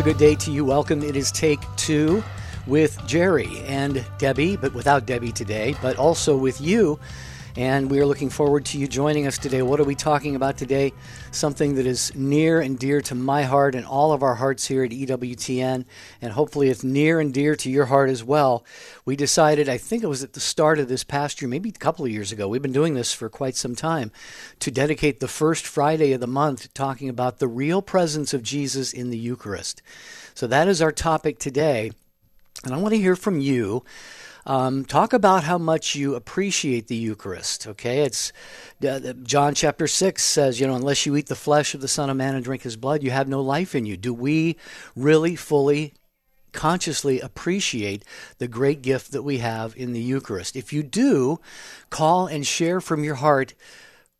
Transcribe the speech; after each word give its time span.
A 0.00 0.02
good 0.02 0.16
day 0.16 0.34
to 0.36 0.50
you. 0.50 0.64
Welcome. 0.64 1.02
It 1.02 1.14
is 1.14 1.30
Take 1.30 1.60
Two 1.76 2.24
with 2.66 2.98
Jerry 3.06 3.58
and 3.66 4.02
Debbie, 4.16 4.56
but 4.56 4.72
without 4.72 5.04
Debbie 5.04 5.30
today, 5.30 5.76
but 5.82 5.98
also 5.98 6.38
with 6.38 6.58
you. 6.58 6.98
And 7.60 7.90
we 7.90 8.00
are 8.00 8.06
looking 8.06 8.30
forward 8.30 8.64
to 8.64 8.78
you 8.78 8.88
joining 8.88 9.26
us 9.26 9.36
today. 9.36 9.60
What 9.60 9.80
are 9.80 9.84
we 9.84 9.94
talking 9.94 10.34
about 10.34 10.56
today? 10.56 10.94
Something 11.30 11.74
that 11.74 11.84
is 11.84 12.10
near 12.14 12.62
and 12.62 12.78
dear 12.78 13.02
to 13.02 13.14
my 13.14 13.42
heart 13.42 13.74
and 13.74 13.84
all 13.84 14.12
of 14.12 14.22
our 14.22 14.36
hearts 14.36 14.66
here 14.66 14.82
at 14.82 14.92
EWTN, 14.92 15.84
and 16.22 16.32
hopefully 16.32 16.70
it's 16.70 16.82
near 16.82 17.20
and 17.20 17.34
dear 17.34 17.54
to 17.56 17.70
your 17.70 17.84
heart 17.84 18.08
as 18.08 18.24
well. 18.24 18.64
We 19.04 19.14
decided, 19.14 19.68
I 19.68 19.76
think 19.76 20.02
it 20.02 20.06
was 20.06 20.24
at 20.24 20.32
the 20.32 20.40
start 20.40 20.78
of 20.78 20.88
this 20.88 21.04
past 21.04 21.42
year, 21.42 21.50
maybe 21.50 21.68
a 21.68 21.72
couple 21.72 22.06
of 22.06 22.10
years 22.10 22.32
ago, 22.32 22.48
we've 22.48 22.62
been 22.62 22.72
doing 22.72 22.94
this 22.94 23.12
for 23.12 23.28
quite 23.28 23.56
some 23.56 23.74
time, 23.74 24.10
to 24.60 24.70
dedicate 24.70 25.20
the 25.20 25.28
first 25.28 25.66
Friday 25.66 26.14
of 26.14 26.20
the 26.20 26.26
month 26.26 26.72
talking 26.72 27.10
about 27.10 27.40
the 27.40 27.48
real 27.48 27.82
presence 27.82 28.32
of 28.32 28.42
Jesus 28.42 28.90
in 28.90 29.10
the 29.10 29.18
Eucharist. 29.18 29.82
So 30.32 30.46
that 30.46 30.66
is 30.66 30.80
our 30.80 30.92
topic 30.92 31.38
today. 31.38 31.90
And 32.64 32.72
I 32.74 32.78
want 32.78 32.94
to 32.94 33.00
hear 33.00 33.16
from 33.16 33.38
you. 33.38 33.84
Um, 34.46 34.84
talk 34.84 35.12
about 35.12 35.44
how 35.44 35.58
much 35.58 35.94
you 35.94 36.14
appreciate 36.14 36.86
the 36.86 36.96
Eucharist. 36.96 37.66
Okay, 37.66 38.00
it's 38.00 38.32
uh, 38.86 39.12
John 39.22 39.54
chapter 39.54 39.86
six 39.86 40.24
says, 40.24 40.60
you 40.60 40.66
know, 40.66 40.74
unless 40.74 41.06
you 41.06 41.16
eat 41.16 41.26
the 41.26 41.34
flesh 41.34 41.74
of 41.74 41.80
the 41.80 41.88
Son 41.88 42.10
of 42.10 42.16
Man 42.16 42.34
and 42.34 42.44
drink 42.44 42.62
His 42.62 42.76
blood, 42.76 43.02
you 43.02 43.10
have 43.10 43.28
no 43.28 43.40
life 43.40 43.74
in 43.74 43.86
you. 43.86 43.96
Do 43.96 44.14
we 44.14 44.56
really 44.96 45.36
fully? 45.36 45.94
Consciously 46.52 47.20
appreciate 47.20 48.04
the 48.38 48.48
great 48.48 48.82
gift 48.82 49.12
that 49.12 49.22
we 49.22 49.38
have 49.38 49.72
in 49.76 49.92
the 49.92 50.00
Eucharist. 50.00 50.56
If 50.56 50.72
you 50.72 50.82
do, 50.82 51.38
call 51.90 52.26
and 52.26 52.44
share 52.44 52.80
from 52.80 53.04
your 53.04 53.14
heart 53.14 53.54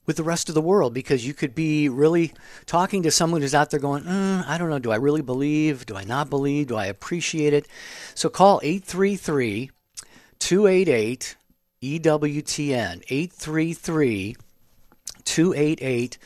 with 0.07 0.17
the 0.17 0.23
rest 0.23 0.49
of 0.49 0.55
the 0.55 0.61
world 0.61 0.95
because 0.95 1.27
you 1.27 1.35
could 1.35 1.55
be 1.55 1.89
really 1.89 2.33
talking 2.67 3.03
to 3.03 3.11
someone 3.11 3.41
who's 3.41 3.55
out 3.55 3.71
there 3.71 3.81
going, 3.81 4.05
mm, 4.05 4.47
I 4.47 4.59
don't 4.59 4.71
know, 4.71 4.79
do 4.79 4.93
I 4.93 4.97
really 4.97 5.23
believe? 5.23 5.87
Do 5.87 5.97
I 5.97 6.05
not 6.05 6.31
believe? 6.31 6.69
Do 6.69 6.77
I 6.77 6.87
appreciate 6.87 7.53
it? 7.53 7.67
So 8.15 8.29
call 8.29 8.61
833 8.63 9.71
288 10.41 11.37
EWTN, 11.83 13.03
833 13.09 14.37
288 15.25 16.19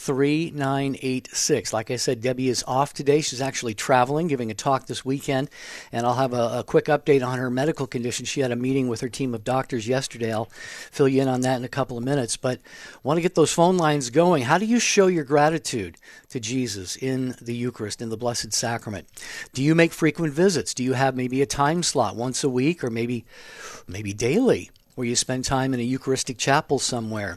3986. 0.00 1.74
Like 1.74 1.90
I 1.90 1.96
said, 1.96 2.22
Debbie 2.22 2.48
is 2.48 2.64
off 2.66 2.94
today. 2.94 3.20
She's 3.20 3.42
actually 3.42 3.74
traveling, 3.74 4.28
giving 4.28 4.50
a 4.50 4.54
talk 4.54 4.86
this 4.86 5.04
weekend, 5.04 5.50
and 5.92 6.06
I'll 6.06 6.14
have 6.14 6.32
a, 6.32 6.60
a, 6.60 6.64
quick 6.64 6.86
update 6.86 7.24
on 7.24 7.38
her 7.38 7.50
medical 7.50 7.86
condition. 7.86 8.24
She 8.24 8.40
had 8.40 8.50
a 8.50 8.56
meeting 8.56 8.88
with 8.88 9.02
her 9.02 9.10
team 9.10 9.34
of 9.34 9.44
doctors 9.44 9.86
yesterday. 9.86 10.32
I'll 10.32 10.48
fill 10.90 11.06
you 11.06 11.20
in 11.20 11.28
on 11.28 11.42
that 11.42 11.56
in 11.56 11.64
a 11.64 11.68
couple 11.68 11.98
of 11.98 12.04
minutes, 12.04 12.38
but 12.38 12.60
want 13.02 13.18
to 13.18 13.22
get 13.22 13.34
those 13.34 13.52
phone 13.52 13.76
lines 13.76 14.08
going. 14.08 14.44
How 14.44 14.56
do 14.56 14.64
you 14.64 14.80
show 14.80 15.06
your 15.06 15.24
gratitude 15.24 15.98
to 16.30 16.40
Jesus 16.40 16.96
in 16.96 17.34
the 17.38 17.54
Eucharist, 17.54 18.00
in 18.00 18.08
the 18.08 18.16
Blessed 18.16 18.54
Sacrament? 18.54 19.06
Do 19.52 19.62
you 19.62 19.74
make 19.74 19.92
frequent 19.92 20.32
visits? 20.32 20.72
Do 20.72 20.82
you 20.82 20.94
have 20.94 21.14
maybe 21.14 21.42
a 21.42 21.46
time 21.46 21.82
slot 21.82 22.16
once 22.16 22.42
a 22.42 22.48
week 22.48 22.82
or 22.82 22.88
maybe 22.88 23.26
maybe 23.86 24.14
daily? 24.14 24.70
Where 24.94 25.06
you 25.06 25.16
spend 25.16 25.44
time 25.44 25.72
in 25.72 25.80
a 25.80 25.84
Eucharistic 25.84 26.36
chapel 26.38 26.78
somewhere? 26.78 27.36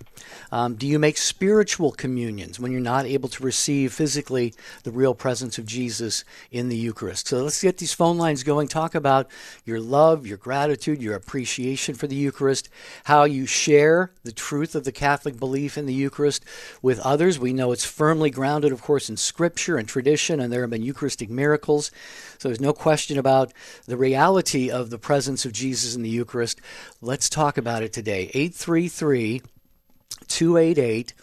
Um, 0.52 0.76
do 0.76 0.88
you 0.88 1.00
make 1.00 1.18
spiritual 1.18 1.92
communions 1.92 2.60
when 2.60 2.72
you're 2.72 2.82
not 2.82 3.06
able 3.06 3.30
to 3.30 3.44
receive 3.44 3.94
physically 3.94 4.54
the 4.84 4.92
real 4.92 5.14
presence 5.14 5.58
of 5.58 5.66
Jesus 5.66 6.24
in 6.52 6.70
the 6.70 6.78
Eucharist? 6.78 7.28
So 7.28 7.44
let's 7.44 7.62
get 7.62 7.78
these 7.78 7.94
phone 7.94 8.18
lines 8.18 8.44
going. 8.44 8.68
Talk 8.68 8.96
about 8.96 9.30
your 9.66 9.80
love, 9.80 10.28
your 10.28 10.38
gratitude, 10.38 11.02
your 11.02 11.16
appreciation 11.16 11.96
for 11.96 12.08
the 12.08 12.16
Eucharist, 12.16 12.70
how 13.06 13.24
you 13.24 13.46
share 13.46 14.12
the 14.24 14.32
truth 14.32 14.76
of 14.76 14.84
the 14.84 14.92
Catholic 14.92 15.40
belief 15.40 15.78
in 15.78 15.86
the 15.86 15.94
Eucharist 15.94 16.44
with 16.82 17.00
others. 17.00 17.40
We 17.40 17.54
know 17.54 17.72
it's 17.72 17.86
firmly 17.86 18.30
grounded, 18.30 18.72
of 18.72 18.82
course, 18.82 19.10
in 19.10 19.18
Scripture 19.18 19.78
and 19.78 19.88
tradition, 19.88 20.40
and 20.40 20.52
there 20.52 20.62
have 20.62 20.70
been 20.70 20.84
Eucharistic 20.84 21.30
miracles. 21.30 21.92
So 22.38 22.50
there's 22.50 22.60
no 22.60 22.74
question 22.74 23.18
about 23.18 23.54
the 23.86 23.98
reality 23.98 24.70
of 24.70 24.90
the 24.90 24.98
presence 24.98 25.46
of 25.46 25.54
Jesus 25.54 25.96
in 25.96 26.02
the 26.02 26.10
Eucharist. 26.10 26.60
Let's 27.04 27.28
talk 27.28 27.58
about 27.58 27.84
it 27.84 27.92
today. 27.92 28.32
833 28.34 29.42
288 30.26 31.14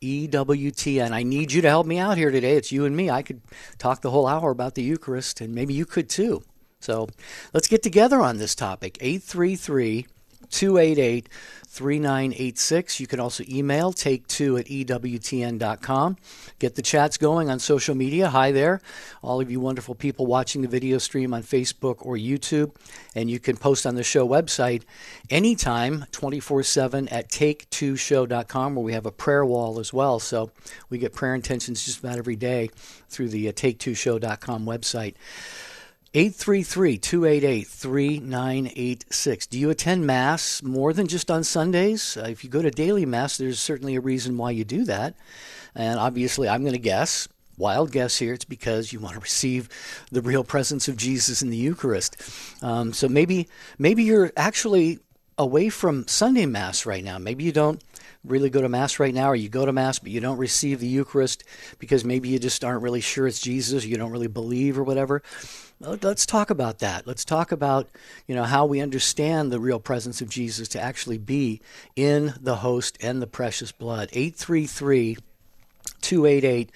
EWTN. 0.00 1.10
I 1.10 1.24
need 1.24 1.52
you 1.52 1.60
to 1.60 1.68
help 1.68 1.86
me 1.86 1.98
out 1.98 2.16
here 2.16 2.30
today. 2.30 2.56
It's 2.56 2.72
you 2.72 2.86
and 2.86 2.96
me. 2.96 3.10
I 3.10 3.20
could 3.20 3.42
talk 3.76 4.00
the 4.00 4.10
whole 4.10 4.26
hour 4.26 4.50
about 4.50 4.76
the 4.76 4.82
Eucharist, 4.82 5.42
and 5.42 5.54
maybe 5.54 5.74
you 5.74 5.84
could 5.84 6.08
too. 6.08 6.42
So 6.80 7.10
let's 7.52 7.68
get 7.68 7.82
together 7.82 8.22
on 8.22 8.38
this 8.38 8.54
topic. 8.54 8.96
833 9.02 10.06
288 10.50 11.28
3986. 11.76 13.00
You 13.00 13.06
can 13.06 13.20
also 13.20 13.44
email 13.48 13.92
take2 13.92 14.60
at 14.60 14.66
EWTN.com. 14.66 16.16
Get 16.58 16.74
the 16.74 16.82
chats 16.82 17.18
going 17.18 17.50
on 17.50 17.58
social 17.58 17.94
media. 17.94 18.30
Hi 18.30 18.50
there, 18.50 18.80
all 19.22 19.42
of 19.42 19.50
you 19.50 19.60
wonderful 19.60 19.94
people 19.94 20.24
watching 20.24 20.62
the 20.62 20.68
video 20.68 20.96
stream 20.96 21.34
on 21.34 21.42
Facebook 21.42 21.96
or 21.98 22.16
YouTube. 22.16 22.74
And 23.14 23.30
you 23.30 23.38
can 23.38 23.58
post 23.58 23.84
on 23.86 23.94
the 23.94 24.02
show 24.02 24.26
website 24.26 24.84
anytime, 25.28 26.06
24 26.12 26.62
7 26.62 27.08
at 27.08 27.28
take2show.com, 27.28 28.74
where 28.74 28.84
we 28.84 28.94
have 28.94 29.06
a 29.06 29.12
prayer 29.12 29.44
wall 29.44 29.78
as 29.78 29.92
well. 29.92 30.18
So 30.18 30.50
we 30.88 30.96
get 30.96 31.12
prayer 31.12 31.34
intentions 31.34 31.84
just 31.84 31.98
about 31.98 32.16
every 32.16 32.36
day 32.36 32.70
through 33.10 33.28
the 33.28 33.48
uh, 33.48 33.52
take2show.com 33.52 34.64
website. 34.64 35.14
833 36.14 36.98
288 36.98 37.66
3986. 37.66 39.46
Do 39.48 39.58
you 39.58 39.70
attend 39.70 40.06
Mass 40.06 40.62
more 40.62 40.92
than 40.92 41.06
just 41.06 41.30
on 41.30 41.44
Sundays? 41.44 42.16
Uh, 42.16 42.26
if 42.28 42.42
you 42.42 42.50
go 42.50 42.62
to 42.62 42.70
daily 42.70 43.04
Mass, 43.04 43.36
there's 43.36 43.58
certainly 43.58 43.96
a 43.96 44.00
reason 44.00 44.36
why 44.38 44.52
you 44.52 44.64
do 44.64 44.84
that. 44.84 45.14
And 45.74 45.98
obviously, 45.98 46.48
I'm 46.48 46.62
going 46.62 46.72
to 46.72 46.78
guess, 46.78 47.28
wild 47.58 47.92
guess 47.92 48.16
here, 48.16 48.32
it's 48.32 48.46
because 48.46 48.92
you 48.92 49.00
want 49.00 49.14
to 49.14 49.20
receive 49.20 49.68
the 50.10 50.22
real 50.22 50.42
presence 50.42 50.88
of 50.88 50.96
Jesus 50.96 51.42
in 51.42 51.50
the 51.50 51.56
Eucharist. 51.56 52.16
Um, 52.62 52.92
so 52.92 53.08
maybe, 53.08 53.48
maybe 53.78 54.02
you're 54.02 54.32
actually 54.36 55.00
away 55.36 55.68
from 55.68 56.08
Sunday 56.08 56.46
Mass 56.46 56.86
right 56.86 57.04
now. 57.04 57.18
Maybe 57.18 57.44
you 57.44 57.52
don't 57.52 57.82
really 58.26 58.50
go 58.50 58.60
to 58.60 58.68
Mass 58.68 58.98
right 58.98 59.14
now, 59.14 59.30
or 59.30 59.36
you 59.36 59.48
go 59.48 59.64
to 59.64 59.72
Mass 59.72 59.98
but 59.98 60.10
you 60.10 60.20
don't 60.20 60.38
receive 60.38 60.80
the 60.80 60.88
Eucharist 60.88 61.44
because 61.78 62.04
maybe 62.04 62.28
you 62.28 62.38
just 62.38 62.64
aren't 62.64 62.82
really 62.82 63.00
sure 63.00 63.26
it's 63.26 63.40
Jesus, 63.40 63.84
you 63.84 63.96
don't 63.96 64.12
really 64.12 64.26
believe 64.26 64.78
or 64.78 64.84
whatever 64.84 65.22
let's 65.80 66.24
talk 66.24 66.50
about 66.50 66.78
that. 66.78 67.06
Let's 67.06 67.24
talk 67.24 67.52
about, 67.52 67.88
you 68.26 68.34
know, 68.34 68.44
how 68.44 68.66
we 68.66 68.80
understand 68.80 69.52
the 69.52 69.60
real 69.60 69.80
presence 69.80 70.20
of 70.20 70.28
Jesus 70.28 70.68
to 70.68 70.80
actually 70.80 71.18
be 71.18 71.60
in 71.94 72.34
the 72.40 72.56
host 72.56 72.96
and 73.00 73.20
the 73.20 73.26
precious 73.26 73.72
blood. 73.72 74.08
833 74.12 75.18
288 76.00 76.70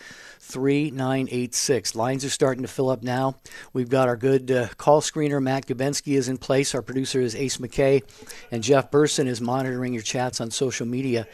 3986. 0.50 1.94
Lines 1.94 2.24
are 2.24 2.30
starting 2.30 2.62
to 2.62 2.68
fill 2.68 2.90
up 2.90 3.02
now. 3.02 3.36
We've 3.72 3.88
got 3.88 4.08
our 4.08 4.16
good 4.16 4.50
uh, 4.50 4.68
call 4.76 5.00
screener, 5.00 5.40
Matt 5.40 5.66
Gabensky, 5.66 6.16
is 6.16 6.28
in 6.28 6.38
place. 6.38 6.74
Our 6.74 6.82
producer 6.82 7.20
is 7.20 7.34
Ace 7.34 7.58
McKay, 7.58 8.02
and 8.50 8.62
Jeff 8.62 8.90
Burson 8.90 9.26
is 9.26 9.40
monitoring 9.40 9.94
your 9.94 10.02
chats 10.02 10.40
on 10.40 10.50
social 10.50 10.86
media. 10.86 11.26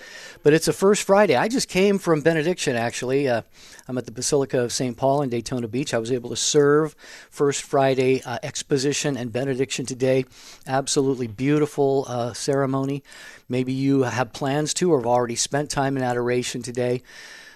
But 0.42 0.52
it's 0.52 0.68
a 0.68 0.72
first 0.72 1.04
Friday. 1.04 1.34
I 1.34 1.48
just 1.48 1.68
came 1.68 1.98
from 1.98 2.20
benediction, 2.20 2.76
actually. 2.76 3.28
Uh, 3.28 3.42
I'm 3.88 3.96
at 3.98 4.04
the 4.04 4.12
Basilica 4.12 4.60
of 4.60 4.72
St. 4.72 4.96
Paul 4.96 5.22
in 5.22 5.30
Daytona 5.30 5.68
Beach. 5.68 5.94
I 5.94 5.98
was 5.98 6.12
able 6.12 6.30
to 6.30 6.36
serve 6.36 6.94
First 7.30 7.62
Friday 7.62 8.22
uh, 8.22 8.38
exposition 8.42 9.16
and 9.16 9.32
benediction 9.32 9.86
today. 9.86 10.24
Absolutely 10.66 11.28
beautiful 11.28 12.04
uh, 12.08 12.32
ceremony. 12.32 13.02
Maybe 13.48 13.72
you 13.72 14.02
have 14.02 14.32
plans 14.32 14.74
to 14.74 14.92
or 14.92 14.98
have 14.98 15.06
already 15.06 15.36
spent 15.36 15.70
time 15.70 15.96
in 15.96 16.02
adoration 16.02 16.62
today. 16.62 17.02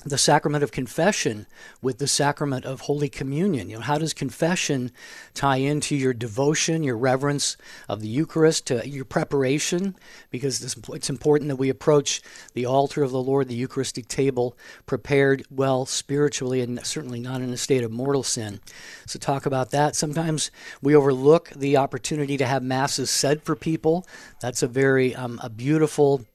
the 0.05 0.17
sacrament 0.17 0.63
of 0.63 0.71
confession 0.71 1.47
with 1.81 1.97
the 1.97 2.07
sacrament 2.07 2.65
of 2.65 2.81
Holy 2.81 3.09
Communion. 3.09 3.69
You 3.69 3.77
know, 3.77 3.81
how 3.81 3.97
does 3.97 4.13
confession 4.13 4.91
tie 5.33 5.57
into 5.57 5.95
your 5.95 6.13
devotion, 6.13 6.83
your 6.83 6.97
reverence 6.97 7.57
of 7.87 8.01
the 8.01 8.07
Eucharist, 8.07 8.67
to 8.67 8.87
your 8.87 9.05
preparation? 9.05 9.95
Because 10.29 10.61
it's 10.63 11.09
important 11.09 11.49
that 11.49 11.55
we 11.55 11.69
approach 11.69 12.21
the 12.53 12.65
altar 12.65 13.03
of 13.03 13.11
the 13.11 13.21
Lord, 13.21 13.47
the 13.47 13.55
Eucharistic 13.55 14.07
table, 14.07 14.57
prepared 14.85 15.43
well 15.49 15.85
spiritually 15.85 16.61
and 16.61 16.85
certainly 16.85 17.19
not 17.19 17.41
in 17.41 17.51
a 17.51 17.57
state 17.57 17.83
of 17.83 17.91
mortal 17.91 18.23
sin. 18.23 18.59
So, 19.05 19.19
talk 19.19 19.45
about 19.45 19.71
that. 19.71 19.95
Sometimes 19.95 20.51
we 20.81 20.95
overlook 20.95 21.49
the 21.49 21.77
opportunity 21.77 22.37
to 22.37 22.45
have 22.45 22.63
masses 22.63 23.09
said 23.09 23.43
for 23.43 23.55
people. 23.55 24.05
That's 24.41 24.63
a 24.63 24.67
very 24.67 25.15
um, 25.15 25.39
a 25.43 25.49
beautiful 25.49 26.25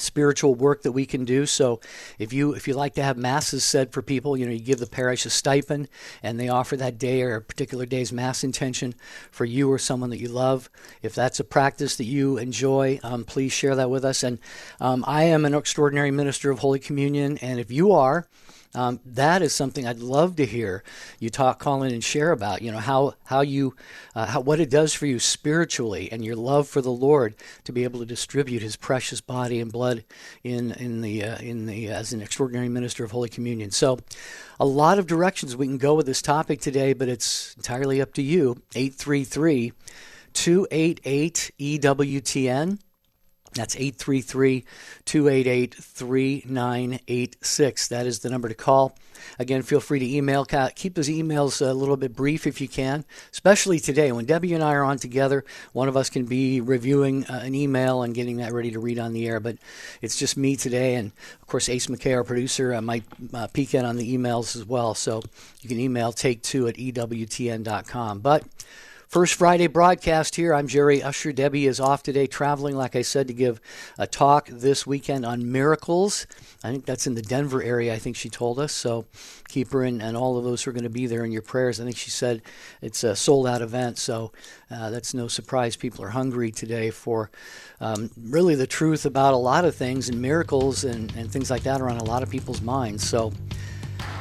spiritual 0.00 0.54
work 0.54 0.82
that 0.82 0.92
we 0.92 1.06
can 1.06 1.24
do. 1.24 1.46
So 1.46 1.80
if 2.18 2.32
you 2.32 2.52
if 2.52 2.66
you 2.66 2.74
like 2.74 2.94
to 2.94 3.02
have 3.02 3.16
masses 3.16 3.64
said 3.64 3.92
for 3.92 4.02
people, 4.02 4.36
you 4.36 4.46
know, 4.46 4.52
you 4.52 4.60
give 4.60 4.78
the 4.78 4.86
parish 4.86 5.26
a 5.26 5.30
stipend 5.30 5.88
and 6.22 6.38
they 6.38 6.48
offer 6.48 6.76
that 6.76 6.98
day 6.98 7.22
or 7.22 7.36
a 7.36 7.42
particular 7.42 7.86
day's 7.86 8.12
mass 8.12 8.44
intention 8.44 8.94
for 9.30 9.44
you 9.44 9.70
or 9.70 9.78
someone 9.78 10.10
that 10.10 10.20
you 10.20 10.28
love. 10.28 10.70
If 11.02 11.14
that's 11.14 11.40
a 11.40 11.44
practice 11.44 11.96
that 11.96 12.04
you 12.04 12.38
enjoy, 12.38 13.00
um, 13.02 13.24
please 13.24 13.52
share 13.52 13.76
that 13.76 13.90
with 13.90 14.04
us. 14.04 14.22
And 14.22 14.38
um, 14.80 15.04
I 15.06 15.24
am 15.24 15.44
an 15.44 15.54
extraordinary 15.54 16.10
minister 16.10 16.50
of 16.50 16.60
Holy 16.60 16.78
Communion, 16.78 17.38
and 17.38 17.60
if 17.60 17.70
you 17.70 17.92
are, 17.92 18.26
um, 18.74 19.00
that 19.04 19.42
is 19.42 19.52
something 19.52 19.86
I'd 19.86 19.98
love 19.98 20.36
to 20.36 20.46
hear 20.46 20.84
you 21.18 21.28
talk, 21.28 21.58
call 21.58 21.82
in, 21.82 21.92
and 21.92 22.04
share 22.04 22.30
about. 22.30 22.62
You 22.62 22.70
know 22.70 22.78
how 22.78 23.14
how 23.24 23.40
you 23.40 23.74
uh, 24.14 24.26
how, 24.26 24.40
what 24.40 24.60
it 24.60 24.70
does 24.70 24.94
for 24.94 25.06
you 25.06 25.18
spiritually 25.18 26.08
and 26.12 26.24
your 26.24 26.36
love 26.36 26.68
for 26.68 26.80
the 26.80 26.90
Lord 26.90 27.34
to 27.64 27.72
be 27.72 27.84
able 27.84 27.98
to 27.98 28.06
distribute 28.06 28.62
His 28.62 28.76
precious 28.76 29.20
body 29.20 29.60
and 29.60 29.72
blood 29.72 30.04
in 30.44 30.70
in 30.72 31.00
the 31.00 31.24
uh, 31.24 31.38
in 31.38 31.66
the 31.66 31.90
uh, 31.90 31.94
as 31.94 32.12
an 32.12 32.22
extraordinary 32.22 32.68
minister 32.68 33.04
of 33.04 33.10
Holy 33.10 33.28
Communion. 33.28 33.72
So, 33.72 33.98
a 34.60 34.66
lot 34.66 34.98
of 34.98 35.06
directions 35.06 35.56
we 35.56 35.66
can 35.66 35.78
go 35.78 35.94
with 35.94 36.06
this 36.06 36.22
topic 36.22 36.60
today, 36.60 36.92
but 36.92 37.08
it's 37.08 37.54
entirely 37.56 38.00
up 38.00 38.14
to 38.14 38.22
you. 38.22 38.62
Eight 38.74 38.94
three 38.94 39.24
three. 39.24 39.72
288 40.32 41.50
EWTN. 41.58 42.78
That's 43.54 43.74
833 43.74 44.64
288 45.04 45.74
3986. 45.74 47.88
That 47.88 48.06
is 48.06 48.20
the 48.20 48.30
number 48.30 48.48
to 48.48 48.54
call. 48.54 48.96
Again, 49.38 49.62
feel 49.62 49.80
free 49.80 49.98
to 49.98 50.16
email. 50.16 50.44
Keep 50.44 50.94
those 50.94 51.08
emails 51.08 51.66
a 51.66 51.72
little 51.72 51.96
bit 51.96 52.14
brief 52.14 52.46
if 52.46 52.60
you 52.60 52.68
can, 52.68 53.04
especially 53.32 53.80
today. 53.80 54.12
When 54.12 54.24
Debbie 54.24 54.54
and 54.54 54.62
I 54.62 54.74
are 54.74 54.84
on 54.84 54.98
together, 54.98 55.44
one 55.72 55.88
of 55.88 55.96
us 55.96 56.10
can 56.10 56.26
be 56.26 56.60
reviewing 56.60 57.26
uh, 57.26 57.40
an 57.42 57.54
email 57.54 58.02
and 58.02 58.14
getting 58.14 58.38
that 58.38 58.52
ready 58.52 58.70
to 58.70 58.78
read 58.78 58.98
on 58.98 59.12
the 59.12 59.26
air, 59.26 59.40
but 59.40 59.56
it's 60.00 60.16
just 60.16 60.36
me 60.36 60.56
today. 60.56 60.94
And 60.94 61.12
of 61.40 61.48
course, 61.48 61.68
Ace 61.68 61.88
McKay, 61.88 62.14
our 62.14 62.24
producer, 62.24 62.74
uh, 62.74 62.80
might 62.80 63.04
uh, 63.34 63.48
peek 63.48 63.74
in 63.74 63.84
on 63.84 63.96
the 63.96 64.16
emails 64.16 64.56
as 64.56 64.64
well. 64.64 64.94
So 64.94 65.22
you 65.60 65.68
can 65.68 65.80
email 65.80 66.12
take 66.12 66.42
two 66.42 66.68
at 66.68 66.76
EWTN.com. 66.76 68.20
But 68.20 68.44
First 69.10 69.34
Friday 69.34 69.66
broadcast 69.66 70.36
here. 70.36 70.54
I'm 70.54 70.68
Jerry 70.68 71.02
Usher. 71.02 71.32
Debbie 71.32 71.66
is 71.66 71.80
off 71.80 72.04
today, 72.04 72.28
traveling, 72.28 72.76
like 72.76 72.94
I 72.94 73.02
said, 73.02 73.26
to 73.26 73.34
give 73.34 73.60
a 73.98 74.06
talk 74.06 74.46
this 74.46 74.86
weekend 74.86 75.26
on 75.26 75.50
miracles. 75.50 76.28
I 76.62 76.70
think 76.70 76.86
that's 76.86 77.08
in 77.08 77.16
the 77.16 77.22
Denver 77.22 77.60
area, 77.60 77.92
I 77.92 77.98
think 77.98 78.14
she 78.14 78.28
told 78.28 78.60
us. 78.60 78.72
So 78.72 79.06
keep 79.48 79.72
her 79.72 79.82
in, 79.82 80.00
and 80.00 80.16
all 80.16 80.38
of 80.38 80.44
those 80.44 80.62
who 80.62 80.70
are 80.70 80.72
going 80.72 80.84
to 80.84 80.90
be 80.90 81.08
there 81.08 81.24
in 81.24 81.32
your 81.32 81.42
prayers. 81.42 81.80
I 81.80 81.84
think 81.84 81.96
she 81.96 82.10
said 82.10 82.42
it's 82.80 83.02
a 83.02 83.16
sold 83.16 83.48
out 83.48 83.62
event, 83.62 83.98
so 83.98 84.30
uh, 84.70 84.90
that's 84.90 85.12
no 85.12 85.26
surprise. 85.26 85.74
People 85.74 86.04
are 86.04 86.10
hungry 86.10 86.52
today 86.52 86.92
for 86.92 87.32
um, 87.80 88.12
really 88.16 88.54
the 88.54 88.68
truth 88.68 89.06
about 89.06 89.34
a 89.34 89.38
lot 89.38 89.64
of 89.64 89.74
things, 89.74 90.08
and 90.08 90.22
miracles 90.22 90.84
and, 90.84 91.12
and 91.16 91.32
things 91.32 91.50
like 91.50 91.64
that 91.64 91.80
are 91.80 91.90
on 91.90 91.98
a 91.98 92.04
lot 92.04 92.22
of 92.22 92.30
people's 92.30 92.62
minds. 92.62 93.08
So 93.08 93.32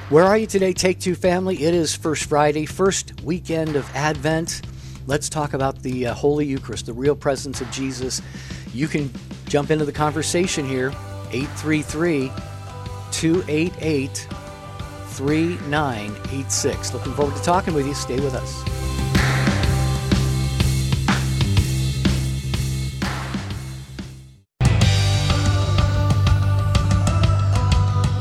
where 0.10 0.24
are 0.24 0.36
you 0.40 0.48
today, 0.48 0.74
Take 0.74 1.00
Two 1.00 1.14
family? 1.14 1.64
It 1.64 1.76
is 1.76 1.96
First 1.96 2.26
Friday, 2.26 2.66
first 2.66 3.22
weekend 3.22 3.76
of 3.76 3.88
Advent. 3.96 4.64
Let's 5.08 5.30
talk 5.30 5.54
about 5.54 5.82
the 5.82 6.08
uh, 6.08 6.14
Holy 6.14 6.46
Eucharist, 6.46 6.86
the 6.86 6.94
real 6.94 7.16
presence 7.16 7.62
of 7.62 7.72
Jesus. 7.72 8.22
You 8.74 8.88
can 8.88 9.12
jump 9.48 9.72
into 9.72 9.86
the 9.86 9.92
conversation 9.92 10.66
here, 10.66 10.90
833 11.32 12.32
288 13.12 14.28
3986. 15.10 16.94
Looking 16.94 17.14
forward 17.14 17.36
to 17.36 17.42
talking 17.42 17.74
with 17.74 17.88
you. 17.88 17.94
Stay 17.94 18.20
with 18.20 18.36
us. 18.36 18.64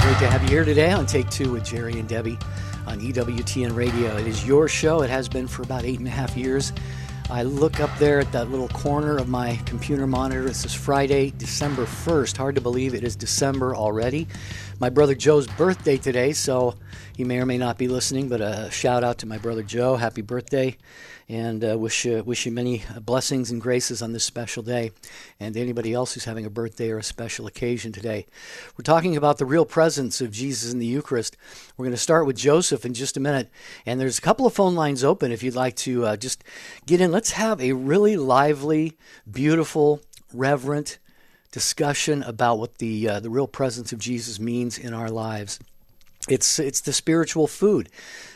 Great 0.02 0.18
to 0.18 0.26
have 0.28 0.42
you 0.42 0.48
here 0.48 0.64
today 0.64 0.90
on 0.90 1.06
Take 1.06 1.28
Two 1.30 1.52
with 1.52 1.64
Jerry 1.64 1.98
and 1.98 2.08
Debbie 2.08 2.38
on 2.88 3.00
EWTN 3.00 3.76
Radio. 3.76 4.16
It 4.16 4.26
is 4.26 4.46
your 4.46 4.66
show. 4.66 5.02
It 5.02 5.10
has 5.10 5.28
been 5.28 5.46
for 5.46 5.62
about 5.62 5.84
eight 5.84 5.98
and 5.98 6.08
a 6.08 6.10
half 6.10 6.38
years. 6.38 6.72
I 7.28 7.42
look 7.42 7.80
up 7.80 7.90
there 7.98 8.18
at 8.18 8.32
that 8.32 8.50
little 8.50 8.68
corner 8.68 9.18
of 9.18 9.28
my 9.28 9.60
computer 9.66 10.06
monitor. 10.06 10.42
This 10.44 10.64
is 10.64 10.72
Friday, 10.72 11.30
December 11.36 11.84
1st. 11.84 12.38
Hard 12.38 12.54
to 12.54 12.62
believe 12.62 12.94
it 12.94 13.04
is 13.04 13.14
December 13.14 13.76
already. 13.76 14.26
My 14.80 14.88
brother 14.88 15.14
Joe's 15.14 15.46
birthday 15.46 15.98
today, 15.98 16.32
so 16.32 16.76
he 17.14 17.24
may 17.24 17.38
or 17.38 17.44
may 17.44 17.58
not 17.58 17.76
be 17.76 17.88
listening, 17.88 18.30
but 18.30 18.40
a 18.40 18.70
shout 18.70 19.04
out 19.04 19.18
to 19.18 19.26
my 19.26 19.36
brother 19.36 19.62
Joe. 19.62 19.96
Happy 19.96 20.22
birthday 20.22 20.74
and 21.28 21.62
uh, 21.64 21.76
wish 21.78 22.04
you, 22.04 22.22
wish 22.22 22.46
you 22.46 22.52
many 22.52 22.82
blessings 23.02 23.50
and 23.50 23.60
graces 23.60 24.00
on 24.00 24.12
this 24.12 24.24
special 24.24 24.62
day, 24.62 24.92
and 25.38 25.56
anybody 25.56 25.92
else 25.92 26.14
who's 26.14 26.24
having 26.24 26.46
a 26.46 26.50
birthday 26.50 26.90
or 26.90 26.98
a 26.98 27.02
special 27.02 27.46
occasion 27.46 27.92
today. 27.92 28.26
We're 28.76 28.82
talking 28.82 29.16
about 29.16 29.38
the 29.38 29.44
real 29.44 29.66
presence 29.66 30.20
of 30.20 30.30
Jesus 30.30 30.72
in 30.72 30.78
the 30.78 30.86
Eucharist. 30.86 31.36
We're 31.76 31.84
going 31.84 31.94
to 31.94 31.98
start 31.98 32.26
with 32.26 32.36
Joseph 32.36 32.86
in 32.86 32.94
just 32.94 33.16
a 33.16 33.20
minute, 33.20 33.50
and 33.84 34.00
there's 34.00 34.18
a 34.18 34.22
couple 34.22 34.46
of 34.46 34.54
phone 34.54 34.74
lines 34.74 35.04
open 35.04 35.30
if 35.30 35.42
you'd 35.42 35.54
like 35.54 35.76
to 35.76 36.06
uh, 36.06 36.16
just 36.16 36.42
get 36.86 37.00
in. 37.00 37.12
Let's 37.12 37.32
have 37.32 37.60
a 37.60 37.72
really 37.72 38.16
lively, 38.16 38.96
beautiful, 39.30 40.00
reverent 40.32 40.98
discussion 41.50 42.22
about 42.22 42.58
what 42.58 42.78
the 42.78 43.08
uh, 43.08 43.20
the 43.20 43.30
real 43.30 43.48
presence 43.48 43.92
of 43.92 43.98
Jesus 43.98 44.38
means 44.38 44.78
in 44.78 44.94
our 44.94 45.10
lives. 45.10 45.58
It's 46.28 46.58
it's 46.58 46.80
the 46.80 46.92
spiritual 46.92 47.46
food. 47.46 47.88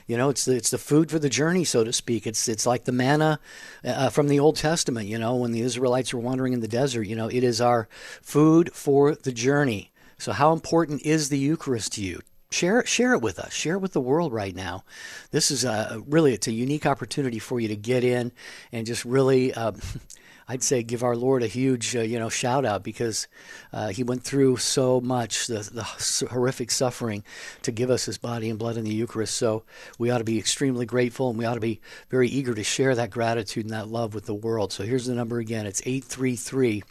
You 0.07 0.17
know, 0.17 0.29
it's 0.29 0.45
the, 0.45 0.57
it's 0.57 0.71
the 0.71 0.79
food 0.79 1.11
for 1.11 1.19
the 1.19 1.29
journey, 1.29 1.65
so 1.65 1.85
to 1.85 1.93
speak. 1.93 2.27
It's 2.27 2.49
it's 2.49 2.67
like 2.67 2.85
the 2.85 2.93
manna 2.93 3.41
uh, 3.85 4.11
from 4.11 4.29
the 4.29 4.41
Old 4.41 4.57
Testament. 4.57 5.09
You 5.09 5.19
know, 5.19 5.37
when 5.37 5.53
the 5.53 5.61
Israelites 5.61 6.13
were 6.13 6.21
wandering 6.21 6.53
in 6.53 6.61
the 6.61 6.69
desert. 6.69 7.07
You 7.07 7.17
know, 7.17 7.29
it 7.29 7.45
is 7.45 7.61
our 7.61 7.89
food 8.21 8.73
for 8.73 9.15
the 9.15 9.33
journey. 9.33 9.93
So, 10.19 10.33
how 10.33 10.53
important 10.53 11.03
is 11.03 11.29
the 11.29 11.39
Eucharist 11.39 11.93
to 11.95 12.03
you? 12.03 12.21
Share 12.51 12.85
share 12.85 13.15
it 13.15 13.23
with 13.23 13.39
us. 13.39 13.53
Share 13.53 13.77
it 13.77 13.81
with 13.81 13.93
the 13.93 14.01
world 14.01 14.33
right 14.33 14.55
now. 14.55 14.85
This 15.31 15.51
is 15.51 15.65
a 15.65 16.03
really 16.07 16.35
it's 16.35 16.47
a 16.47 16.53
unique 16.53 16.87
opportunity 16.87 17.39
for 17.39 17.59
you 17.61 17.69
to 17.69 17.77
get 17.77 18.05
in 18.05 18.33
and 18.71 18.87
just 18.87 19.05
really. 19.05 19.53
Uh, 19.55 19.73
I'd 20.53 20.63
say 20.63 20.83
give 20.83 21.03
our 21.03 21.17
Lord 21.17 21.43
a 21.43 21.47
huge, 21.47 21.97
uh, 21.97 22.03
you 22.03 22.19
know, 22.19 22.29
shout 22.29 22.67
out 22.67 22.83
because 22.83 23.27
uh, 23.73 23.89
He 23.89 24.03
went 24.03 24.23
through 24.23 24.59
so 24.59 25.01
much, 25.01 25.47
the, 25.47 25.61
the 25.73 26.29
horrific 26.29 26.71
suffering, 26.71 27.25
to 27.63 27.73
give 27.73 27.89
us 27.89 28.05
His 28.05 28.19
body 28.19 28.51
and 28.51 28.59
blood 28.59 28.77
in 28.77 28.85
the 28.85 28.93
Eucharist. 28.93 29.35
So 29.35 29.63
we 29.99 30.11
ought 30.11 30.19
to 30.19 30.25
be 30.25 30.39
extremely 30.39 30.85
grateful, 30.85 31.31
and 31.31 31.39
we 31.39 31.47
ought 31.47 31.55
to 31.55 31.61
be 31.61 31.81
very 32.11 32.29
eager 32.29 32.53
to 32.53 32.63
share 32.63 32.95
that 32.95 33.09
gratitude 33.09 33.65
and 33.65 33.73
that 33.73 33.89
love 33.89 34.13
with 34.13 34.27
the 34.27 34.35
world. 34.35 34.75
So 34.75 34.85
here's 34.85 35.07
the 35.07 35.15
number 35.15 35.39
again: 35.39 35.65
it's 35.65 35.81
eight 35.87 36.05
three 36.05 36.37
three. 36.37 36.83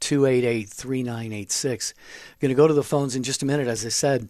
288 0.00 0.68
3986. 0.68 1.94
Going 2.40 2.48
to 2.48 2.56
go 2.56 2.66
to 2.66 2.74
the 2.74 2.82
phones 2.82 3.14
in 3.14 3.22
just 3.22 3.44
a 3.44 3.46
minute. 3.46 3.68
As 3.68 3.86
I 3.86 3.88
said, 3.88 4.28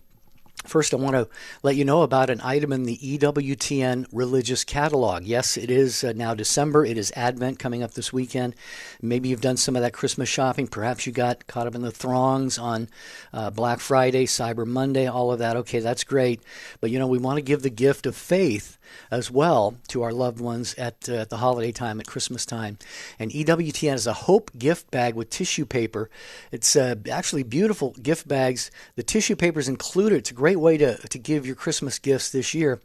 First, 0.65 0.95
I 0.95 0.97
want 0.97 1.15
to 1.15 1.29
let 1.63 1.77
you 1.77 1.85
know 1.85 2.03
about 2.03 2.31
an 2.31 2.41
item 2.43 2.73
in 2.73 2.85
the 2.85 2.97
EWTN 2.97 4.07
religious 4.13 4.65
catalog. 4.65 5.25
Yes, 5.25 5.57
it 5.57 5.71
is 5.71 6.05
uh, 6.05 6.13
now 6.15 6.35
December. 6.35 6.85
It 6.85 6.97
is 6.97 7.13
Advent 7.17 7.59
coming 7.59 7.83
up 7.83 7.95
this 7.95 8.13
weekend. 8.13 8.55
Maybe 9.01 9.29
you've 9.29 9.41
done 9.41 9.57
some 9.57 9.77
of 9.77 9.83
that 9.83 9.93
Christmas 9.93 10.29
shopping. 10.29 10.69
Perhaps 10.69 11.07
you 11.07 11.13
got 11.13 11.47
caught 11.47 11.67
up 11.67 11.75
in 11.75 11.83
the 11.83 11.91
throngs 11.91 12.59
on 12.59 12.89
uh, 13.33 13.51
Black 13.51 13.81
Friday, 13.81 14.27
Cyber 14.27 14.67
Monday, 14.67 15.07
all 15.07 15.33
of 15.33 15.41
that. 15.41 15.57
Okay, 15.57 15.81
that's 15.81 16.05
great. 16.05 16.41
But 16.81 16.91
you 16.91 16.99
know, 16.99 17.09
we 17.09 17.19
want 17.19 17.39
to 17.39 17.43
give 17.43 17.63
the 17.63 17.71
gift 17.71 18.07
of 18.07 18.17
faith 18.17 18.79
as 19.11 19.31
well 19.31 19.77
to 19.89 20.03
our 20.03 20.13
loved 20.13 20.41
ones 20.41 20.75
at, 20.75 21.09
uh, 21.09 21.15
at 21.15 21.31
the 21.31 21.39
holiday 21.39 21.73
time, 21.73 22.01
at 22.01 22.07
Christmas 22.07 22.45
time. 22.45 22.79
And 23.19 23.31
EWTN 23.31 23.95
is 23.95 24.07
a 24.07 24.13
Hope 24.13 24.51
gift 24.59 24.91
bag 24.91 25.15
with 25.15 25.31
tissue 25.31 25.65
paper. 25.65 26.11
It's 26.51 26.77
uh, 26.77 26.97
actually 27.11 27.43
beautiful 27.43 27.95
gift 28.03 28.29
bags. 28.29 28.71
The 28.97 29.03
tissue 29.03 29.37
paper 29.37 29.61
is 29.61 29.69
included. 29.69 30.19
It's 30.19 30.31
a 30.31 30.35
great 30.35 30.59
way 30.61 30.77
to, 30.79 30.97
to 30.97 31.19
give 31.19 31.47
your 31.47 31.55
Christmas 31.55 31.99
gifts 31.99 32.31
this 32.31 32.55
year. 32.55 32.81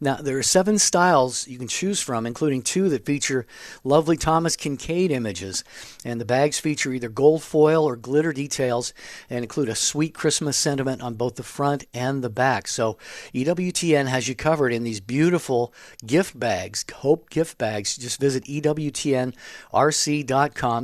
Now, 0.00 0.16
there 0.16 0.38
are 0.38 0.42
seven 0.42 0.78
styles 0.78 1.48
you 1.48 1.58
can 1.58 1.68
choose 1.68 2.00
from, 2.00 2.26
including 2.26 2.62
two 2.62 2.88
that 2.90 3.04
feature 3.04 3.46
lovely 3.84 4.16
Thomas 4.16 4.56
Kinkade 4.56 5.10
images. 5.10 5.64
And 6.04 6.20
the 6.20 6.24
bags 6.24 6.58
feature 6.58 6.92
either 6.92 7.08
gold 7.08 7.42
foil 7.42 7.84
or 7.84 7.96
glitter 7.96 8.32
details 8.32 8.94
and 9.28 9.42
include 9.44 9.68
a 9.68 9.74
sweet 9.74 10.14
Christmas 10.14 10.56
sentiment 10.56 11.02
on 11.02 11.14
both 11.14 11.36
the 11.36 11.42
front 11.42 11.86
and 11.92 12.22
the 12.22 12.30
back. 12.30 12.68
So, 12.68 12.98
EWTN 13.34 14.06
has 14.06 14.28
you 14.28 14.34
covered 14.34 14.72
in 14.72 14.84
these 14.84 15.00
beautiful 15.00 15.39
gift 16.06 16.38
bags, 16.38 16.84
Hope 16.92 17.30
gift 17.30 17.56
bags. 17.58 17.96
Just 17.96 18.20
visit 18.20 18.44
EWTNRC.com, 18.44 19.28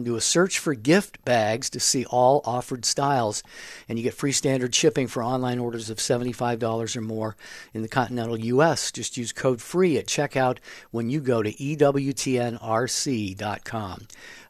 do 0.05 0.17
a 0.17 0.21
search 0.21 0.59
for 0.59 0.75
gift 0.75 1.25
bags 1.25 1.69
to 1.71 1.79
see 1.81 2.05
all 2.07 2.41
offered 2.45 2.85
styles, 2.85 3.43
and 3.89 3.99
you 3.99 4.03
get 4.03 4.15
free 4.15 4.33
standard 4.33 4.75
shipping 4.75 5.07
for 5.07 5.23
online 5.23 5.59
orders 5.59 5.91
of 5.91 5.99
$75 5.99 6.97
or 6.97 7.01
more 7.01 7.37
in 7.75 7.83
the 7.83 7.89
continental 7.89 8.39
U.S. 8.39 8.91
Just 8.91 9.17
use 9.17 9.33
code 9.33 9.61
FREE 9.61 9.99
at 9.99 10.07
checkout 10.07 10.59
when 10.91 11.11
you 11.11 11.21
go 11.21 11.43
to 11.43 11.53
EWTNRC.com. 11.53 12.57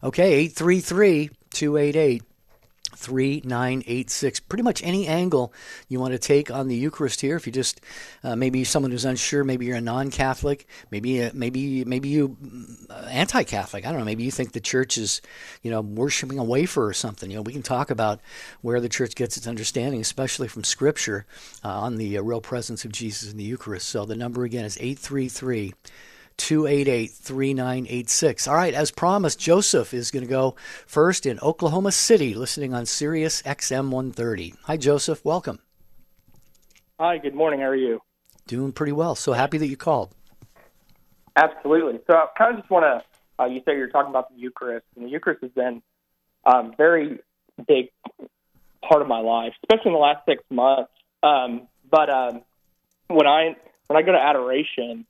Okay, 0.03 0.33
833 0.33 1.29
288 1.51 2.23
3986. 2.97 4.39
Pretty 4.41 4.63
much 4.63 4.81
any 4.83 5.07
angle 5.07 5.53
you 5.87 5.99
want 5.99 6.13
to 6.13 6.19
take 6.19 6.49
on 6.51 6.67
the 6.67 6.75
Eucharist 6.75 7.21
here. 7.21 7.35
If 7.35 7.45
you 7.45 7.53
just 7.53 7.79
uh, 8.23 8.35
maybe 8.35 8.63
someone 8.63 8.91
who's 8.91 9.05
unsure, 9.05 9.43
maybe 9.43 9.67
you're 9.67 9.77
a 9.77 9.81
non-Catholic, 9.81 10.67
maybe 10.91 11.23
uh, 11.23 11.31
maybe 11.33 11.85
maybe 11.85 12.09
you 12.09 12.35
uh, 12.89 13.07
anti-Catholic. 13.09 13.85
I 13.85 13.91
don't 13.91 13.99
know. 13.99 14.05
Maybe 14.05 14.23
you 14.23 14.31
think 14.31 14.51
the 14.51 14.59
church 14.59 14.97
is, 14.97 15.21
you 15.61 15.69
know, 15.71 15.81
worshiping 15.81 16.39
a 16.39 16.43
wafer 16.43 16.85
or 16.85 16.93
something. 16.93 17.29
You 17.29 17.37
know, 17.37 17.43
we 17.43 17.53
can 17.53 17.63
talk 17.63 17.91
about 17.91 18.19
where 18.61 18.79
the 18.81 18.89
church 18.89 19.15
gets 19.15 19.37
its 19.37 19.47
understanding, 19.47 20.01
especially 20.01 20.47
from 20.47 20.63
Scripture, 20.63 21.25
uh, 21.63 21.69
on 21.69 21.97
the 21.97 22.17
uh, 22.17 22.21
real 22.23 22.41
presence 22.41 22.83
of 22.83 22.91
Jesus 22.91 23.31
in 23.31 23.37
the 23.37 23.43
Eucharist. 23.43 23.87
So 23.87 24.05
the 24.05 24.15
number 24.15 24.43
again 24.43 24.65
is 24.65 24.77
eight 24.81 24.99
three 24.99 25.29
three. 25.29 25.73
288 26.37 27.11
3986. 27.11 28.47
All 28.47 28.55
right, 28.55 28.73
as 28.73 28.91
promised, 28.91 29.39
Joseph 29.39 29.93
is 29.93 30.11
going 30.11 30.23
to 30.23 30.29
go 30.29 30.55
first 30.85 31.25
in 31.25 31.39
Oklahoma 31.39 31.91
City, 31.91 32.33
listening 32.33 32.73
on 32.73 32.85
Sirius 32.85 33.41
XM 33.41 33.89
130. 33.89 34.53
Hi, 34.63 34.77
Joseph. 34.77 35.23
Welcome. 35.25 35.59
Hi, 36.99 37.17
good 37.17 37.35
morning. 37.35 37.59
How 37.59 37.67
are 37.67 37.75
you? 37.75 38.01
Doing 38.47 38.71
pretty 38.71 38.93
well. 38.93 39.15
So 39.15 39.33
happy 39.33 39.57
that 39.57 39.67
you 39.67 39.77
called. 39.77 40.15
Absolutely. 41.35 41.99
So 42.07 42.15
I 42.15 42.27
kind 42.37 42.55
of 42.55 42.61
just 42.61 42.71
want 42.71 42.85
to, 42.85 43.43
uh, 43.43 43.47
you 43.47 43.61
say 43.65 43.75
you're 43.75 43.89
talking 43.89 44.09
about 44.09 44.33
the 44.33 44.39
Eucharist, 44.39 44.85
and 44.95 45.05
the 45.05 45.09
Eucharist 45.09 45.41
has 45.43 45.51
been 45.51 45.83
um, 46.45 46.73
very 46.77 47.19
big 47.67 47.89
part 48.87 49.01
of 49.01 49.07
my 49.07 49.19
life, 49.19 49.53
especially 49.63 49.89
in 49.89 49.93
the 49.93 49.99
last 49.99 50.25
six 50.25 50.43
months. 50.49 50.91
Um, 51.21 51.67
but 51.89 52.09
um, 52.09 52.41
when 53.07 53.27
I 53.27 53.55
when 53.87 53.97
I 53.97 54.01
go 54.01 54.11
to 54.11 54.19
adoration, 54.19 55.05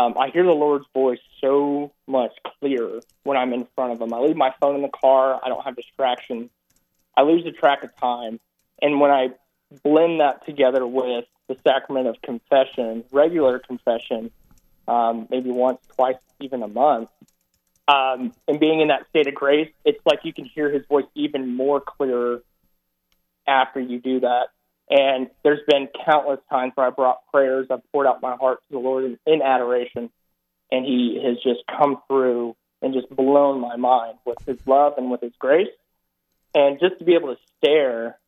um, 0.00 0.16
I 0.18 0.30
hear 0.30 0.44
the 0.44 0.52
Lord's 0.52 0.86
voice 0.94 1.18
so 1.42 1.92
much 2.06 2.32
clearer 2.58 3.00
when 3.24 3.36
I'm 3.36 3.52
in 3.52 3.66
front 3.74 3.92
of 3.92 4.00
Him. 4.00 4.14
I 4.14 4.18
leave 4.18 4.36
my 4.36 4.54
phone 4.58 4.76
in 4.76 4.82
the 4.82 4.88
car. 4.88 5.38
I 5.44 5.48
don't 5.48 5.62
have 5.62 5.76
distractions. 5.76 6.48
I 7.16 7.22
lose 7.22 7.44
the 7.44 7.52
track 7.52 7.84
of 7.84 7.94
time. 7.96 8.40
And 8.80 8.98
when 8.98 9.10
I 9.10 9.30
blend 9.82 10.20
that 10.20 10.46
together 10.46 10.86
with 10.86 11.26
the 11.48 11.56
sacrament 11.66 12.06
of 12.06 12.16
confession, 12.22 13.04
regular 13.12 13.58
confession, 13.58 14.30
um, 14.88 15.28
maybe 15.30 15.50
once, 15.50 15.80
twice, 15.94 16.16
even 16.40 16.62
a 16.62 16.68
month, 16.68 17.10
um, 17.86 18.32
and 18.48 18.58
being 18.58 18.80
in 18.80 18.88
that 18.88 19.06
state 19.10 19.26
of 19.26 19.34
grace, 19.34 19.70
it's 19.84 20.00
like 20.06 20.20
you 20.24 20.32
can 20.32 20.46
hear 20.46 20.70
His 20.70 20.86
voice 20.86 21.04
even 21.14 21.54
more 21.54 21.78
clearer 21.78 22.42
after 23.46 23.80
you 23.80 24.00
do 24.00 24.20
that. 24.20 24.48
And 24.90 25.30
there's 25.44 25.60
been 25.68 25.88
countless 26.04 26.40
times 26.50 26.72
where 26.74 26.88
I 26.88 26.90
brought 26.90 27.26
prayers, 27.32 27.68
I've 27.70 27.80
poured 27.92 28.08
out 28.08 28.20
my 28.20 28.34
heart 28.34 28.58
to 28.58 28.72
the 28.72 28.78
Lord 28.80 29.04
in, 29.04 29.18
in 29.24 29.40
adoration, 29.40 30.10
and 30.72 30.84
He 30.84 31.22
has 31.24 31.36
just 31.36 31.60
come 31.78 32.02
through 32.08 32.56
and 32.82 32.92
just 32.92 33.08
blown 33.08 33.60
my 33.60 33.76
mind 33.76 34.18
with 34.26 34.38
His 34.44 34.58
love 34.66 34.94
and 34.96 35.10
with 35.10 35.20
His 35.20 35.32
grace. 35.38 35.68
And 36.54 36.80
just 36.80 36.98
to 36.98 37.04
be 37.04 37.14
able 37.14 37.34
to 37.34 37.40
stare, 37.58 38.18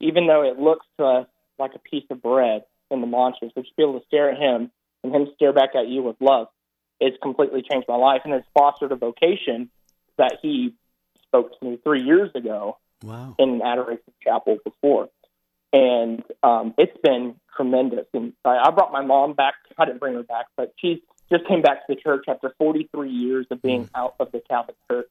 even 0.00 0.26
though 0.26 0.42
it 0.42 0.58
looks 0.58 0.86
to 0.98 1.04
us 1.04 1.26
like 1.58 1.72
a 1.74 1.78
piece 1.78 2.04
of 2.10 2.22
bread 2.22 2.62
in 2.90 3.02
the 3.02 3.06
monstrance, 3.06 3.52
but 3.54 3.64
just 3.64 3.76
be 3.76 3.82
able 3.82 4.00
to 4.00 4.06
stare 4.06 4.30
at 4.30 4.38
Him 4.38 4.70
and 5.04 5.14
Him 5.14 5.28
stare 5.34 5.52
back 5.52 5.74
at 5.74 5.86
you 5.86 6.02
with 6.02 6.16
love, 6.20 6.46
it's 6.98 7.18
completely 7.22 7.62
changed 7.70 7.86
my 7.88 7.96
life 7.96 8.22
and 8.24 8.32
it's 8.32 8.46
fostered 8.54 8.92
a 8.92 8.96
vocation 8.96 9.68
that 10.16 10.38
He 10.40 10.74
spoke 11.26 11.58
to 11.58 11.66
me 11.66 11.78
three 11.84 12.02
years 12.02 12.30
ago 12.34 12.78
wow. 13.02 13.34
in 13.38 13.50
an 13.50 13.62
adoration 13.62 14.12
chapel 14.24 14.56
before 14.64 15.10
and 15.72 16.22
um, 16.42 16.74
it's 16.78 16.96
been 17.02 17.36
tremendous. 17.56 18.06
And 18.12 18.32
I, 18.44 18.58
I 18.64 18.70
brought 18.70 18.92
my 18.92 19.02
mom 19.02 19.34
back. 19.34 19.54
I 19.78 19.84
didn't 19.84 20.00
bring 20.00 20.14
her 20.14 20.22
back, 20.22 20.46
but 20.56 20.72
she 20.78 21.02
just 21.30 21.46
came 21.46 21.62
back 21.62 21.86
to 21.86 21.94
the 21.94 22.00
church 22.00 22.24
after 22.28 22.54
43 22.58 23.10
years 23.10 23.46
of 23.50 23.62
being 23.62 23.84
mm. 23.84 23.90
out 23.94 24.14
of 24.18 24.32
the 24.32 24.40
Catholic 24.40 24.76
Church, 24.90 25.10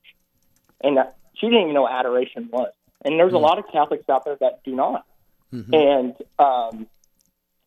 and 0.82 0.98
uh, 0.98 1.06
she 1.36 1.48
didn't 1.48 1.62
even 1.62 1.74
know 1.74 1.84
what 1.84 1.94
adoration 1.94 2.50
was. 2.52 2.72
And 3.04 3.18
there's 3.18 3.32
mm. 3.32 3.36
a 3.36 3.40
lot 3.40 3.58
of 3.60 3.66
Catholics 3.72 4.04
out 4.10 4.26
there 4.26 4.38
that 4.42 4.64
do 4.66 4.76
not. 4.76 5.06
Mm-hmm. 5.54 5.74
And 5.74 6.16
um, 6.38 6.88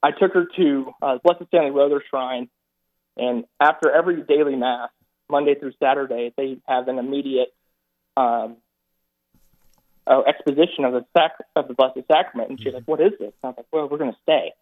I 0.03 0.11
took 0.11 0.35
her 0.35 0.47
to 0.57 0.93
uh, 1.01 1.19
Blessed 1.25 1.47
Stanley 1.49 1.71
Rother 1.71 2.03
Shrine, 2.11 2.49
and 3.17 3.45
after 3.59 3.91
every 3.91 4.23
daily 4.23 4.57
mass, 4.57 4.91
Monday 5.31 5.55
through 5.55 5.73
Saturday, 5.83 6.33
they 6.37 6.59
have 6.69 6.89
an 6.89 6.99
immediate 6.99 7.55
um, 8.17 8.59
uh, 10.07 10.23
exposition 10.27 10.85
of 10.85 10.93
the 10.93 11.05
sac- 11.17 11.47
of 11.55 11.69
the 11.69 11.75
Blessed 11.75 12.07
Sacrament, 12.11 12.51
and 12.51 12.59
she's 12.59 12.69
mm-hmm. 12.69 12.77
like, 12.77 12.89
"What 12.89 13.01
is 13.01 13.13
this?" 13.19 13.33
And 13.43 13.45
I 13.45 13.49
was 13.49 13.55
like, 13.59 13.67
"Well, 13.73 13.89
we're 13.89 13.99
going 13.99 14.13
to 14.13 14.19
stay." 14.23 14.53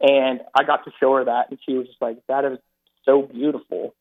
And 0.00 0.40
I 0.54 0.64
got 0.64 0.84
to 0.84 0.92
show 1.00 1.14
her 1.14 1.24
that, 1.24 1.50
and 1.50 1.58
she 1.66 1.74
was 1.74 1.86
just 1.86 2.00
like, 2.00 2.18
"That 2.28 2.44
is 2.44 2.58
so 3.04 3.22
beautiful." 3.22 3.94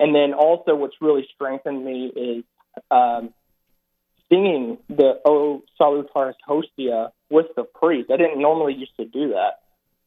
And 0.00 0.14
then 0.14 0.34
also, 0.34 0.74
what's 0.74 0.96
really 1.00 1.26
strengthened 1.34 1.84
me 1.84 2.06
is 2.06 2.44
um, 2.90 3.32
singing 4.28 4.78
the 4.88 5.20
"O 5.24 5.62
Salutaris 5.80 6.34
Hostia" 6.46 7.12
with 7.30 7.46
the 7.56 7.64
priest. 7.64 8.10
I 8.10 8.16
didn't 8.16 8.40
normally 8.40 8.74
used 8.74 8.96
to 8.96 9.04
do 9.04 9.30
that, 9.30 9.60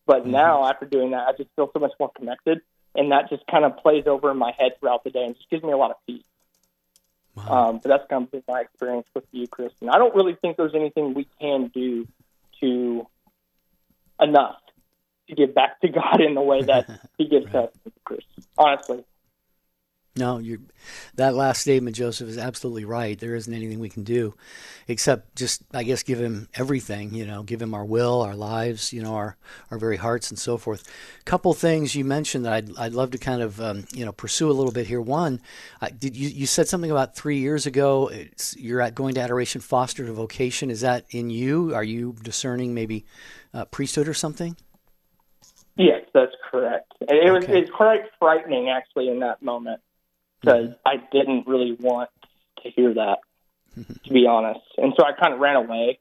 but 0.05 0.21
mm-hmm. 0.21 0.31
now 0.31 0.65
after 0.65 0.85
doing 0.85 1.11
that, 1.11 1.27
I 1.27 1.31
just 1.37 1.49
feel 1.55 1.69
so 1.71 1.79
much 1.79 1.93
more 1.99 2.11
connected, 2.17 2.61
and 2.95 3.11
that 3.11 3.29
just 3.29 3.45
kind 3.47 3.65
of 3.65 3.77
plays 3.77 4.07
over 4.07 4.31
in 4.31 4.37
my 4.37 4.53
head 4.57 4.73
throughout 4.79 5.03
the 5.03 5.11
day, 5.11 5.25
and 5.25 5.35
just 5.35 5.49
gives 5.49 5.63
me 5.63 5.71
a 5.71 5.77
lot 5.77 5.91
of 5.91 5.97
peace. 6.07 6.25
Wow. 7.37 7.69
Um, 7.69 7.79
but 7.83 7.89
that's 7.89 8.09
kind 8.09 8.23
of 8.23 8.31
been 8.31 8.43
my 8.47 8.61
experience 8.61 9.07
with 9.13 9.29
the 9.31 9.39
Eucharist. 9.39 9.75
And 9.81 9.89
I 9.89 9.97
don't 9.97 10.15
really 10.15 10.35
think 10.35 10.57
there's 10.57 10.75
anything 10.75 11.13
we 11.13 11.27
can 11.39 11.67
do 11.67 12.07
to 12.61 13.07
enough 14.19 14.57
to 15.29 15.35
give 15.35 15.53
back 15.53 15.79
to 15.81 15.89
God 15.89 16.21
in 16.21 16.33
the 16.33 16.41
way 16.41 16.63
that 16.63 16.89
He 17.17 17.27
gives 17.27 17.45
right. 17.47 17.65
us 17.65 17.69
the 17.83 17.91
Eucharist. 17.95 18.27
Honestly. 18.57 19.03
No, 20.17 20.41
that 21.15 21.35
last 21.35 21.61
statement, 21.61 21.95
Joseph, 21.95 22.29
is 22.29 22.37
absolutely 22.37 22.85
right. 22.85 23.17
There 23.19 23.35
isn't 23.35 23.53
anything 23.53 23.79
we 23.79 23.89
can 23.89 24.03
do 24.03 24.33
except 24.87 25.35
just, 25.35 25.61
I 25.73 25.83
guess, 25.83 26.03
give 26.03 26.19
him 26.19 26.47
everything. 26.55 27.13
You 27.13 27.25
know, 27.25 27.43
give 27.43 27.61
him 27.61 27.73
our 27.73 27.85
will, 27.85 28.21
our 28.21 28.35
lives, 28.35 28.93
you 28.93 29.01
know, 29.01 29.15
our 29.15 29.37
our 29.71 29.77
very 29.77 29.97
hearts, 29.97 30.29
and 30.29 30.39
so 30.39 30.57
forth. 30.57 30.87
A 31.19 31.23
couple 31.23 31.53
things 31.53 31.95
you 31.95 32.05
mentioned 32.05 32.45
that 32.45 32.53
I'd 32.53 32.77
I'd 32.77 32.93
love 32.93 33.11
to 33.11 33.17
kind 33.17 33.41
of 33.41 33.61
um, 33.61 33.85
you 33.93 34.05
know 34.05 34.11
pursue 34.11 34.49
a 34.49 34.53
little 34.53 34.71
bit 34.71 34.87
here. 34.87 35.01
One, 35.01 35.41
I, 35.81 35.89
did 35.89 36.15
you 36.15 36.29
you 36.29 36.45
said 36.45 36.67
something 36.67 36.91
about 36.91 37.15
three 37.15 37.37
years 37.39 37.65
ago? 37.65 38.11
you're 38.57 38.81
at 38.81 38.95
going 38.95 39.15
to 39.15 39.21
adoration, 39.21 39.61
fostered 39.61 40.09
a 40.09 40.13
vocation. 40.13 40.69
Is 40.69 40.81
that 40.81 41.05
in 41.09 41.29
you? 41.29 41.73
Are 41.73 41.83
you 41.83 42.15
discerning 42.21 42.73
maybe 42.73 43.05
uh, 43.53 43.65
priesthood 43.65 44.07
or 44.07 44.13
something? 44.13 44.55
Yes, 45.75 46.01
that's 46.13 46.33
correct. 46.49 46.93
It 47.01 47.31
was 47.31 47.45
it's 47.45 47.69
quite 47.69 48.01
frightening 48.19 48.69
actually 48.69 49.09
in 49.09 49.19
that 49.19 49.41
moment 49.41 49.81
because. 50.47 50.75
I 50.85 50.97
didn't 51.11 51.47
really 51.47 51.73
want 51.79 52.09
to 52.63 52.69
hear 52.69 52.93
that, 52.93 53.19
to 54.03 54.13
be 54.13 54.25
honest. 54.27 54.61
And 54.77 54.93
so 54.97 55.05
I 55.05 55.13
kind 55.13 55.33
of 55.33 55.39
ran 55.39 55.55
away 55.55 55.99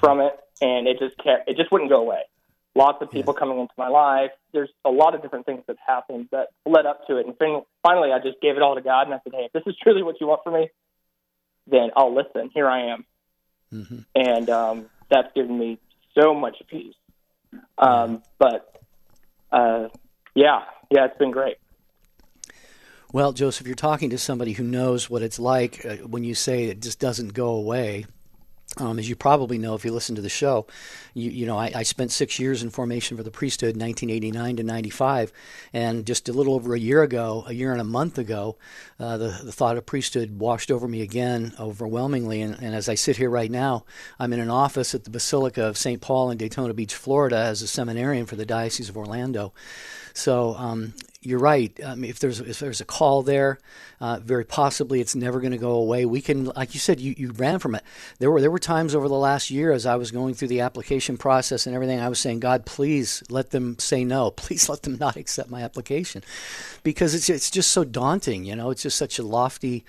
from 0.00 0.20
it, 0.20 0.38
and 0.60 0.86
it 0.86 0.98
just 0.98 1.16
kept, 1.18 1.48
it 1.48 1.56
just 1.56 1.72
wouldn't 1.72 1.90
go 1.90 2.00
away. 2.00 2.22
Lots 2.74 3.02
of 3.02 3.10
people 3.10 3.34
yeah. 3.34 3.40
coming 3.40 3.58
into 3.58 3.74
my 3.76 3.88
life. 3.88 4.30
There's 4.52 4.70
a 4.84 4.90
lot 4.90 5.14
of 5.14 5.20
different 5.20 5.44
things 5.44 5.62
that 5.66 5.76
happened 5.86 6.28
that 6.32 6.48
led 6.64 6.86
up 6.86 7.06
to 7.06 7.18
it. 7.18 7.26
And 7.26 7.36
finally, 7.82 8.12
I 8.12 8.18
just 8.18 8.40
gave 8.40 8.56
it 8.56 8.62
all 8.62 8.74
to 8.74 8.80
God, 8.80 9.02
and 9.02 9.14
I 9.14 9.18
said, 9.24 9.34
"Hey, 9.34 9.44
if 9.44 9.52
this 9.52 9.62
is 9.66 9.76
truly 9.82 10.02
what 10.02 10.20
you 10.20 10.26
want 10.26 10.40
for 10.42 10.50
me, 10.50 10.70
then 11.66 11.90
I'll 11.94 12.14
listen. 12.14 12.50
Here 12.54 12.66
I 12.66 12.92
am." 12.92 13.04
Mm-hmm. 13.72 13.98
And 14.14 14.50
um, 14.50 14.86
that's 15.10 15.32
given 15.34 15.58
me 15.58 15.78
so 16.18 16.34
much 16.34 16.56
peace. 16.68 16.94
Um, 17.76 18.22
but 18.38 18.82
uh, 19.50 19.88
yeah, 20.34 20.62
yeah, 20.90 21.06
it's 21.06 21.18
been 21.18 21.30
great. 21.30 21.58
Well, 23.12 23.34
Joseph, 23.34 23.66
you're 23.66 23.76
talking 23.76 24.08
to 24.10 24.18
somebody 24.18 24.52
who 24.52 24.64
knows 24.64 25.10
what 25.10 25.20
it's 25.20 25.38
like 25.38 25.84
uh, 25.84 25.96
when 25.96 26.24
you 26.24 26.34
say 26.34 26.64
it 26.64 26.80
just 26.80 26.98
doesn't 26.98 27.34
go 27.34 27.50
away. 27.50 28.06
Um, 28.78 28.98
as 28.98 29.06
you 29.06 29.16
probably 29.16 29.58
know, 29.58 29.74
if 29.74 29.84
you 29.84 29.92
listen 29.92 30.14
to 30.16 30.22
the 30.22 30.30
show, 30.30 30.66
you, 31.12 31.30
you 31.30 31.44
know 31.44 31.58
I, 31.58 31.70
I, 31.74 31.82
spent 31.82 32.10
six 32.10 32.38
years 32.38 32.62
in 32.62 32.70
formation 32.70 33.18
for 33.18 33.22
the 33.22 33.30
priesthood, 33.30 33.76
1989 33.76 34.56
to 34.56 34.62
95, 34.62 35.30
and 35.74 36.06
just 36.06 36.30
a 36.30 36.32
little 36.32 36.54
over 36.54 36.74
a 36.74 36.78
year 36.78 37.02
ago, 37.02 37.44
a 37.46 37.52
year 37.52 37.72
and 37.72 37.82
a 37.82 37.84
month 37.84 38.16
ago, 38.16 38.56
uh, 38.98 39.18
the 39.18 39.40
the 39.44 39.52
thought 39.52 39.76
of 39.76 39.84
priesthood 39.84 40.38
washed 40.38 40.70
over 40.70 40.88
me 40.88 41.02
again, 41.02 41.52
overwhelmingly. 41.60 42.40
And, 42.40 42.54
and, 42.62 42.74
as 42.74 42.88
I 42.88 42.94
sit 42.94 43.18
here 43.18 43.28
right 43.28 43.50
now, 43.50 43.84
I'm 44.18 44.32
in 44.32 44.40
an 44.40 44.48
office 44.48 44.94
at 44.94 45.04
the 45.04 45.10
Basilica 45.10 45.64
of 45.64 45.76
St. 45.76 46.00
Paul 46.00 46.30
in 46.30 46.38
Daytona 46.38 46.72
Beach, 46.72 46.94
Florida, 46.94 47.36
as 47.36 47.60
a 47.60 47.66
seminarian 47.66 48.24
for 48.24 48.36
the 48.36 48.46
Diocese 48.46 48.88
of 48.88 48.96
Orlando. 48.96 49.52
So 50.14 50.54
um, 50.54 50.94
you're 51.22 51.38
right. 51.38 51.78
Um, 51.82 52.04
if 52.04 52.18
there's 52.18 52.40
if 52.40 52.58
there's 52.58 52.80
a 52.80 52.84
call 52.84 53.22
there, 53.22 53.58
uh, 54.00 54.18
very 54.18 54.44
possibly 54.44 55.00
it's 55.00 55.14
never 55.14 55.40
going 55.40 55.52
to 55.52 55.58
go 55.58 55.72
away. 55.72 56.04
We 56.04 56.20
can, 56.20 56.46
like 56.46 56.74
you 56.74 56.80
said, 56.80 57.00
you, 57.00 57.14
you 57.16 57.30
ran 57.32 57.58
from 57.58 57.74
it. 57.74 57.84
There 58.18 58.30
were 58.30 58.40
there 58.40 58.50
were 58.50 58.58
times 58.58 58.94
over 58.94 59.08
the 59.08 59.14
last 59.14 59.50
year 59.50 59.72
as 59.72 59.86
I 59.86 59.94
was 59.96 60.10
going 60.10 60.34
through 60.34 60.48
the 60.48 60.60
application 60.60 61.16
process 61.16 61.66
and 61.66 61.74
everything, 61.74 62.00
I 62.00 62.08
was 62.08 62.18
saying, 62.18 62.40
God, 62.40 62.66
please 62.66 63.22
let 63.30 63.50
them 63.50 63.78
say 63.78 64.04
no. 64.04 64.30
Please 64.42 64.68
let 64.68 64.82
them 64.82 64.98
not 64.98 65.16
accept 65.16 65.50
my 65.50 65.62
application, 65.62 66.22
because 66.82 67.14
it's 67.14 67.30
it's 67.30 67.50
just 67.50 67.70
so 67.70 67.84
daunting. 67.84 68.44
You 68.44 68.56
know, 68.56 68.70
it's 68.70 68.82
just 68.82 68.98
such 68.98 69.18
a 69.18 69.22
lofty 69.22 69.84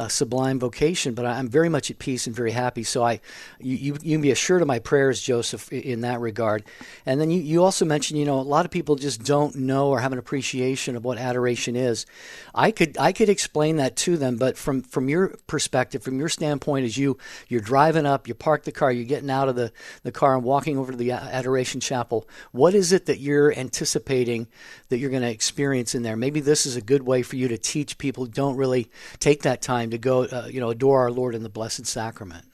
uh, 0.00 0.08
sublime 0.08 0.58
vocation, 0.58 1.12
but 1.12 1.26
I'm 1.26 1.48
very 1.48 1.68
much 1.68 1.90
at 1.90 1.98
peace 1.98 2.26
and 2.26 2.34
very 2.34 2.52
happy. 2.52 2.84
So 2.84 3.04
I, 3.04 3.20
you, 3.58 3.98
you, 4.02 4.12
can 4.14 4.22
be 4.22 4.30
assured 4.30 4.62
of 4.62 4.66
my 4.66 4.78
prayers, 4.78 5.20
Joseph, 5.20 5.70
in 5.70 6.00
that 6.00 6.20
regard. 6.20 6.64
And 7.04 7.20
then 7.20 7.30
you, 7.30 7.38
you 7.42 7.62
also 7.62 7.84
mentioned, 7.84 8.18
you 8.18 8.24
know, 8.24 8.40
a 8.40 8.40
lot 8.40 8.64
of 8.64 8.70
people 8.70 8.96
just 8.96 9.22
don't 9.22 9.54
know 9.56 9.88
or 9.88 10.00
have 10.00 10.12
an 10.12 10.18
appreciation 10.18 10.96
of 10.96 11.04
what 11.04 11.18
adoration 11.18 11.76
is. 11.76 12.06
I 12.54 12.70
could 12.70 12.96
I 12.96 13.12
could 13.12 13.28
explain 13.28 13.76
that 13.76 13.94
to 13.96 14.16
them, 14.16 14.36
but 14.36 14.56
from 14.56 14.80
from 14.80 15.10
your 15.10 15.36
perspective, 15.46 16.02
from 16.02 16.18
your 16.18 16.30
standpoint, 16.30 16.86
as 16.86 16.96
you 16.96 17.18
you're 17.48 17.60
driving 17.60 18.06
up, 18.06 18.26
you 18.26 18.32
park 18.32 18.64
the 18.64 18.72
car, 18.72 18.90
you're 18.90 19.04
getting 19.04 19.30
out 19.30 19.50
of 19.50 19.54
the 19.54 19.70
the 20.02 20.12
car 20.12 20.34
and 20.34 20.42
walking 20.42 20.78
over 20.78 20.92
to 20.92 20.98
the 20.98 21.12
adoration 21.12 21.78
chapel. 21.78 22.26
What 22.52 22.74
is 22.74 22.92
it 22.92 23.04
that 23.04 23.20
you're 23.20 23.52
anticipating 23.52 24.46
that 24.88 24.96
you're 24.96 25.10
going 25.10 25.22
to 25.22 25.30
experience 25.30 25.94
in 25.94 26.02
there? 26.02 26.16
Maybe 26.16 26.40
this 26.40 26.64
is 26.64 26.76
a 26.76 26.80
good 26.80 27.02
way 27.02 27.22
for 27.22 27.36
you 27.36 27.48
to 27.48 27.58
teach 27.58 27.98
people 27.98 28.24
who 28.24 28.30
don't 28.30 28.56
really 28.56 28.90
take 29.18 29.42
that 29.42 29.60
time 29.60 29.89
time 29.90 29.98
to 29.98 29.98
go, 29.98 30.24
uh, 30.24 30.48
you 30.50 30.60
know, 30.60 30.70
adore 30.70 31.00
our 31.00 31.10
Lord 31.10 31.34
in 31.34 31.42
the 31.42 31.48
Blessed 31.48 31.86
Sacrament? 31.86 32.44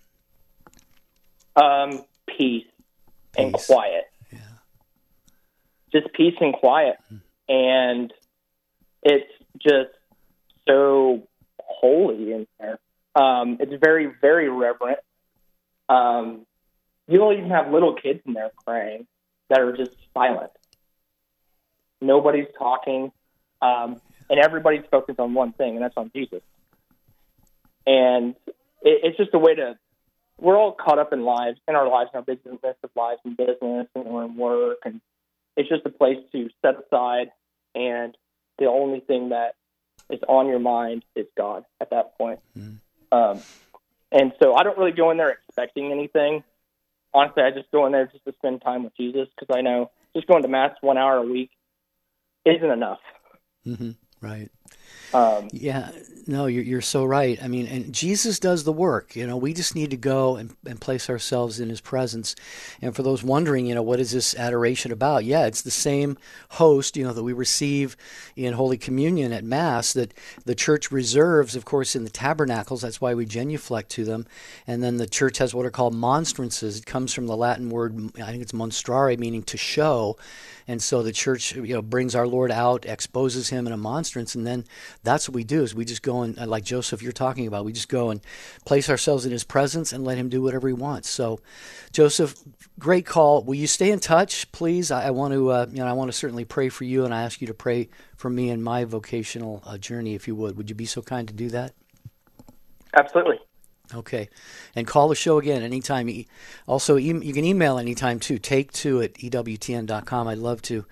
Um, 1.54 2.04
peace, 2.26 2.64
peace. 2.66 2.66
and 3.36 3.52
quiet. 3.54 4.04
Yeah. 4.32 4.38
Just 5.92 6.12
peace 6.12 6.34
and 6.40 6.54
quiet, 6.54 6.96
mm-hmm. 7.12 7.52
and 7.52 8.12
it's 9.02 9.30
just 9.58 9.90
so 10.68 11.26
holy 11.58 12.32
in 12.32 12.46
there. 12.58 12.78
Um, 13.14 13.56
it's 13.60 13.72
very, 13.82 14.12
very 14.20 14.50
reverent. 14.50 14.98
Um, 15.88 16.46
you'll 17.08 17.32
even 17.32 17.50
have 17.50 17.70
little 17.72 17.94
kids 17.94 18.20
in 18.26 18.34
there 18.34 18.50
praying 18.66 19.06
that 19.48 19.60
are 19.60 19.74
just 19.74 19.92
silent. 20.12 20.50
Nobody's 22.02 22.48
talking, 22.58 23.10
um, 23.62 24.00
and 24.28 24.38
everybody's 24.38 24.84
focused 24.90 25.18
on 25.18 25.32
one 25.32 25.52
thing, 25.52 25.76
and 25.76 25.82
that's 25.82 25.96
on 25.96 26.10
Jesus 26.14 26.42
and 27.86 28.34
it, 28.82 29.00
it's 29.02 29.16
just 29.16 29.34
a 29.34 29.38
way 29.38 29.54
to. 29.54 29.78
We're 30.38 30.58
all 30.58 30.72
caught 30.72 30.98
up 30.98 31.14
in 31.14 31.24
lives, 31.24 31.58
in 31.66 31.74
our 31.74 31.88
lives, 31.88 32.10
in 32.12 32.18
our 32.18 32.22
business 32.22 32.58
of 32.62 32.90
lives 32.94 33.20
and 33.24 33.36
business, 33.36 33.86
and 33.94 34.04
we're 34.04 34.24
in 34.24 34.36
work, 34.36 34.78
and 34.84 35.00
it's 35.56 35.68
just 35.68 35.86
a 35.86 35.90
place 35.90 36.18
to 36.32 36.50
set 36.60 36.74
aside, 36.74 37.30
and 37.74 38.14
the 38.58 38.66
only 38.66 39.00
thing 39.00 39.30
that 39.30 39.54
is 40.10 40.20
on 40.28 40.46
your 40.46 40.58
mind 40.58 41.04
is 41.14 41.26
God 41.36 41.64
at 41.80 41.90
that 41.90 42.16
point. 42.18 42.40
Mm-hmm. 42.56 43.16
Um, 43.16 43.40
and 44.12 44.32
so 44.42 44.54
I 44.54 44.62
don't 44.62 44.78
really 44.78 44.92
go 44.92 45.10
in 45.10 45.16
there 45.16 45.38
expecting 45.48 45.90
anything. 45.90 46.44
Honestly, 47.14 47.42
I 47.42 47.50
just 47.50 47.70
go 47.70 47.86
in 47.86 47.92
there 47.92 48.06
just 48.06 48.24
to 48.24 48.32
spend 48.34 48.62
time 48.62 48.84
with 48.84 48.96
Jesus 48.96 49.28
because 49.38 49.54
I 49.56 49.62
know 49.62 49.90
just 50.14 50.26
going 50.26 50.42
to 50.42 50.48
mass 50.48 50.76
one 50.80 50.98
hour 50.98 51.16
a 51.16 51.22
week 51.22 51.50
isn't 52.44 52.70
enough. 52.70 53.00
Mm-hmm. 53.66 53.90
Right. 54.20 54.50
Um, 55.14 55.48
yeah, 55.52 55.90
no, 56.28 56.46
you're, 56.46 56.64
you're 56.64 56.80
so 56.80 57.04
right. 57.04 57.40
I 57.42 57.46
mean, 57.46 57.66
and 57.66 57.92
Jesus 57.92 58.40
does 58.40 58.64
the 58.64 58.72
work. 58.72 59.14
You 59.14 59.26
know, 59.26 59.36
we 59.36 59.52
just 59.52 59.76
need 59.76 59.90
to 59.90 59.96
go 59.96 60.36
and, 60.36 60.56
and 60.66 60.80
place 60.80 61.08
ourselves 61.08 61.60
in 61.60 61.68
his 61.68 61.80
presence. 61.80 62.34
And 62.82 62.96
for 62.96 63.02
those 63.02 63.22
wondering, 63.22 63.66
you 63.66 63.74
know, 63.74 63.82
what 63.82 64.00
is 64.00 64.10
this 64.10 64.34
adoration 64.34 64.90
about? 64.90 65.24
Yeah, 65.24 65.46
it's 65.46 65.62
the 65.62 65.70
same 65.70 66.18
host, 66.50 66.96
you 66.96 67.04
know, 67.04 67.12
that 67.12 67.22
we 67.22 67.32
receive 67.32 67.96
in 68.34 68.54
Holy 68.54 68.76
Communion 68.76 69.32
at 69.32 69.44
Mass 69.44 69.92
that 69.92 70.14
the 70.44 70.56
church 70.56 70.90
reserves, 70.90 71.54
of 71.54 71.64
course, 71.64 71.94
in 71.94 72.02
the 72.02 72.10
tabernacles. 72.10 72.82
That's 72.82 73.00
why 73.00 73.14
we 73.14 73.24
genuflect 73.24 73.90
to 73.90 74.04
them. 74.04 74.26
And 74.66 74.82
then 74.82 74.96
the 74.96 75.06
church 75.06 75.38
has 75.38 75.54
what 75.54 75.66
are 75.66 75.70
called 75.70 75.94
monstrances. 75.94 76.78
It 76.78 76.86
comes 76.86 77.14
from 77.14 77.26
the 77.26 77.36
Latin 77.36 77.70
word, 77.70 78.10
I 78.20 78.30
think 78.30 78.42
it's 78.42 78.52
monstrare, 78.52 79.16
meaning 79.18 79.44
to 79.44 79.56
show. 79.56 80.16
And 80.68 80.82
so 80.82 81.02
the 81.02 81.12
church, 81.12 81.54
you 81.54 81.74
know, 81.74 81.82
brings 81.82 82.14
our 82.14 82.26
Lord 82.26 82.50
out, 82.50 82.84
exposes 82.86 83.50
him 83.50 83.66
in 83.66 83.72
a 83.72 83.76
monstrance, 83.76 84.34
and 84.34 84.46
then 84.46 84.64
that's 85.04 85.28
what 85.28 85.34
we 85.34 85.44
do 85.44 85.62
is 85.62 85.74
we 85.74 85.84
just 85.84 86.02
go 86.02 86.22
and, 86.22 86.36
like 86.36 86.64
Joseph, 86.64 87.02
you're 87.02 87.12
talking 87.12 87.46
about, 87.46 87.64
we 87.64 87.72
just 87.72 87.88
go 87.88 88.10
and 88.10 88.20
place 88.64 88.90
ourselves 88.90 89.24
in 89.24 89.32
his 89.32 89.44
presence 89.44 89.92
and 89.92 90.04
let 90.04 90.18
him 90.18 90.28
do 90.28 90.42
whatever 90.42 90.66
he 90.66 90.74
wants. 90.74 91.08
So, 91.08 91.38
Joseph, 91.92 92.34
great 92.78 93.06
call. 93.06 93.44
Will 93.44 93.54
you 93.54 93.68
stay 93.68 93.92
in 93.92 94.00
touch, 94.00 94.50
please? 94.50 94.90
I, 94.90 95.06
I 95.06 95.10
want 95.10 95.34
to, 95.34 95.50
uh, 95.50 95.66
you 95.70 95.78
know, 95.78 95.86
I 95.86 95.92
want 95.92 96.10
to 96.10 96.16
certainly 96.16 96.44
pray 96.44 96.68
for 96.68 96.84
you, 96.84 97.04
and 97.04 97.14
I 97.14 97.22
ask 97.22 97.40
you 97.40 97.46
to 97.46 97.54
pray 97.54 97.88
for 98.16 98.28
me 98.28 98.50
and 98.50 98.62
my 98.62 98.84
vocational 98.84 99.62
uh, 99.64 99.78
journey, 99.78 100.14
if 100.14 100.26
you 100.26 100.34
would. 100.34 100.56
Would 100.56 100.68
you 100.68 100.74
be 100.74 100.86
so 100.86 101.00
kind 101.00 101.28
to 101.28 101.34
do 101.34 101.48
that? 101.50 101.74
Absolutely. 102.94 103.38
Okay. 103.94 104.28
And 104.74 104.86
call 104.86 105.08
the 105.08 105.14
show 105.14 105.38
again 105.38 105.62
anytime. 105.62 106.10
Also, 106.66 106.96
you 106.96 107.32
can 107.32 107.44
email 107.44 107.78
anytime 107.78 108.18
too. 108.18 108.38
Take 108.38 108.72
two 108.72 109.00
at 109.00 109.14
EWTN.com. 109.14 110.28
I'd 110.28 110.38
love 110.38 110.60
to 110.62 110.84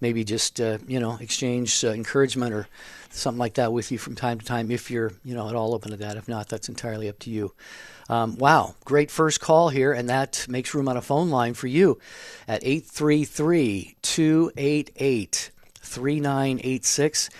maybe 0.00 0.24
just, 0.24 0.60
uh, 0.60 0.78
you 0.86 0.98
know, 0.98 1.16
exchange 1.20 1.84
uh, 1.84 1.90
encouragement 1.90 2.52
or 2.52 2.66
something 3.10 3.38
like 3.38 3.54
that 3.54 3.72
with 3.72 3.92
you 3.92 3.98
from 3.98 4.14
time 4.14 4.38
to 4.38 4.44
time 4.46 4.70
if 4.70 4.90
you're, 4.90 5.12
you 5.24 5.34
know, 5.34 5.48
at 5.48 5.54
all 5.54 5.74
open 5.74 5.90
to 5.92 5.96
that. 5.98 6.16
If 6.16 6.28
not, 6.28 6.48
that's 6.48 6.68
entirely 6.68 7.08
up 7.08 7.18
to 7.20 7.30
you. 7.30 7.52
Um, 8.08 8.36
wow. 8.36 8.74
Great 8.84 9.10
first 9.10 9.40
call 9.40 9.68
here. 9.68 9.92
And 9.92 10.08
that 10.08 10.46
makes 10.48 10.74
room 10.74 10.88
on 10.88 10.96
a 10.96 11.02
phone 11.02 11.30
line 11.30 11.54
for 11.54 11.68
you 11.68 11.98
at 12.48 12.64
833 12.64 13.96
288 14.02 15.50
3986 15.82 17.30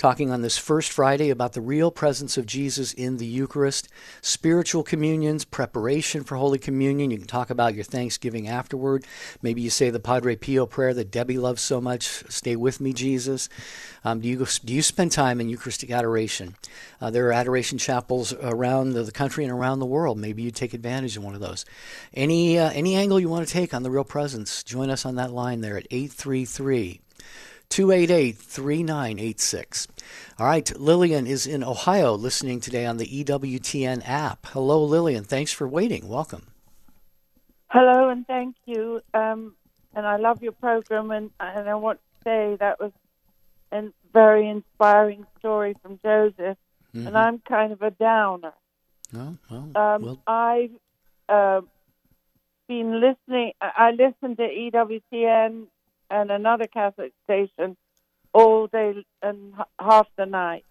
talking 0.00 0.30
on 0.30 0.40
this 0.40 0.56
first 0.56 0.90
Friday 0.90 1.28
about 1.28 1.52
the 1.52 1.60
real 1.60 1.90
presence 1.90 2.38
of 2.38 2.46
Jesus 2.46 2.94
in 2.94 3.18
the 3.18 3.26
Eucharist, 3.26 3.86
spiritual 4.22 4.82
communions, 4.82 5.44
preparation 5.44 6.24
for 6.24 6.36
Holy 6.36 6.58
Communion. 6.58 7.10
You 7.10 7.18
can 7.18 7.26
talk 7.26 7.50
about 7.50 7.74
your 7.74 7.84
Thanksgiving 7.84 8.48
afterward. 8.48 9.04
Maybe 9.42 9.60
you 9.60 9.68
say 9.68 9.90
the 9.90 10.00
Padre 10.00 10.36
Pio 10.36 10.64
prayer 10.64 10.94
that 10.94 11.10
Debbie 11.10 11.36
loves 11.36 11.60
so 11.60 11.82
much 11.82 12.24
Stay 12.30 12.56
with 12.56 12.80
me, 12.80 12.94
Jesus. 12.94 13.50
Um, 14.02 14.20
do, 14.20 14.28
you, 14.28 14.46
do 14.64 14.72
you 14.72 14.80
spend 14.80 15.12
time 15.12 15.38
in 15.38 15.50
Eucharistic 15.50 15.90
adoration? 15.90 16.56
Uh, 16.98 17.10
there 17.10 17.26
are 17.28 17.32
adoration 17.32 17.76
chapels 17.76 18.32
around 18.32 18.94
the, 18.94 19.02
the, 19.02 19.12
country 19.12 19.44
and 19.44 19.52
around 19.52 19.80
the 19.80 19.86
world. 19.86 20.16
Maybe 20.16 20.42
you 20.42 20.50
take 20.50 20.72
advantage 20.72 21.18
of 21.18 21.24
one 21.24 21.34
of 21.34 21.42
those. 21.42 21.66
Any, 22.14 22.58
uh, 22.58 22.70
any 22.70 22.94
angle 22.94 23.20
you 23.20 23.28
want 23.28 23.46
to 23.46 23.52
take 23.52 23.74
on 23.74 23.82
the 23.82 23.90
real 23.90 24.04
presence, 24.04 24.62
join 24.62 24.88
us 24.88 25.04
on 25.04 25.16
that 25.16 25.30
line 25.30 25.60
there 25.60 25.76
at 25.76 25.86
833 25.90 27.02
288 27.70 28.36
3986. 28.36 29.88
All 30.38 30.46
right, 30.46 30.76
Lillian 30.76 31.26
is 31.26 31.46
in 31.46 31.62
Ohio 31.62 32.14
listening 32.14 32.60
today 32.60 32.84
on 32.84 32.96
the 32.96 33.06
EWTN 33.06 34.02
app. 34.06 34.46
Hello, 34.46 34.84
Lillian. 34.84 35.22
Thanks 35.22 35.52
for 35.52 35.68
waiting. 35.68 36.08
Welcome. 36.08 36.48
Hello, 37.68 38.08
and 38.08 38.26
thank 38.26 38.56
you. 38.66 39.00
Um, 39.14 39.54
and 39.94 40.04
I 40.04 40.16
love 40.16 40.42
your 40.42 40.52
program, 40.52 41.12
and, 41.12 41.30
and 41.38 41.68
I 41.68 41.76
want 41.76 42.00
to 42.00 42.24
say 42.24 42.56
that 42.58 42.80
was 42.80 42.90
a 43.70 43.84
very 44.12 44.48
inspiring 44.48 45.24
story 45.38 45.76
from 45.80 46.00
Joseph. 46.02 46.58
Mm-hmm. 46.92 47.06
And 47.06 47.16
I'm 47.16 47.38
kind 47.38 47.72
of 47.72 47.82
a 47.82 47.92
downer. 47.92 48.52
Oh, 49.14 49.36
well, 49.48 49.70
um, 49.76 50.02
well. 50.02 50.22
I've 50.26 50.72
uh, 51.28 51.60
been 52.66 53.00
listening, 53.00 53.52
I 53.60 53.92
listened 53.92 54.38
to 54.38 54.42
EWTN 54.42 55.66
and 56.10 56.30
another 56.30 56.66
Catholic 56.66 57.12
station 57.24 57.76
all 58.32 58.66
day 58.66 59.04
and 59.22 59.54
half 59.80 60.06
the 60.16 60.26
night. 60.26 60.64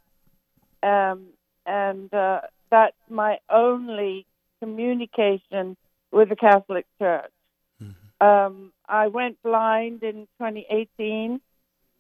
Um, 0.84 1.28
and 1.66 2.14
uh, 2.14 2.42
that's 2.70 2.96
my 3.10 3.40
only 3.50 4.26
communication 4.62 5.78
with 6.12 6.30
the 6.30 6.36
Catholic 6.36 6.86
Church. 7.00 7.32
Mm-hmm. 7.82 8.26
Um, 8.26 8.74
I 8.88 9.08
went 9.08 9.42
blind 9.44 10.04
in 10.04 10.28
2018, 10.40 11.40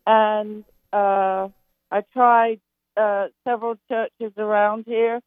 and 0.07 0.63
uh, 0.91 1.49
I 1.91 2.01
tried 2.13 2.59
uh, 2.97 3.27
several 3.47 3.75
churches 3.87 4.33
around 4.37 4.85
here 4.87 5.21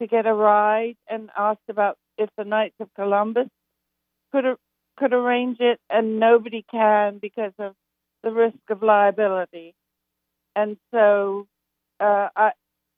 to 0.00 0.06
get 0.06 0.26
a 0.26 0.34
ride 0.34 0.96
and 1.08 1.30
asked 1.38 1.68
about 1.68 1.96
if 2.18 2.28
the 2.36 2.44
Knights 2.44 2.74
of 2.80 2.92
Columbus 2.94 3.48
could 4.32 4.44
could 4.96 5.12
arrange 5.12 5.58
it, 5.60 5.80
and 5.90 6.18
nobody 6.20 6.64
can 6.70 7.18
because 7.18 7.52
of 7.58 7.74
the 8.22 8.30
risk 8.30 8.58
of 8.70 8.82
liability. 8.82 9.74
And 10.56 10.76
so 10.92 11.46
uh, 12.00 12.28
I 12.36 12.52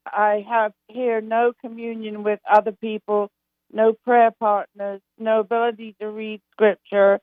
I 0.07 0.45
have 0.49 0.73
here 0.89 1.21
no 1.21 1.53
communion 1.61 2.23
with 2.23 2.41
other 2.51 2.73
people, 2.73 3.31
no 3.73 3.93
prayer 3.93 4.31
partners, 4.31 5.01
no 5.19 5.41
ability 5.41 5.97
to 6.01 6.11
read 6.11 6.41
scripture. 6.53 7.21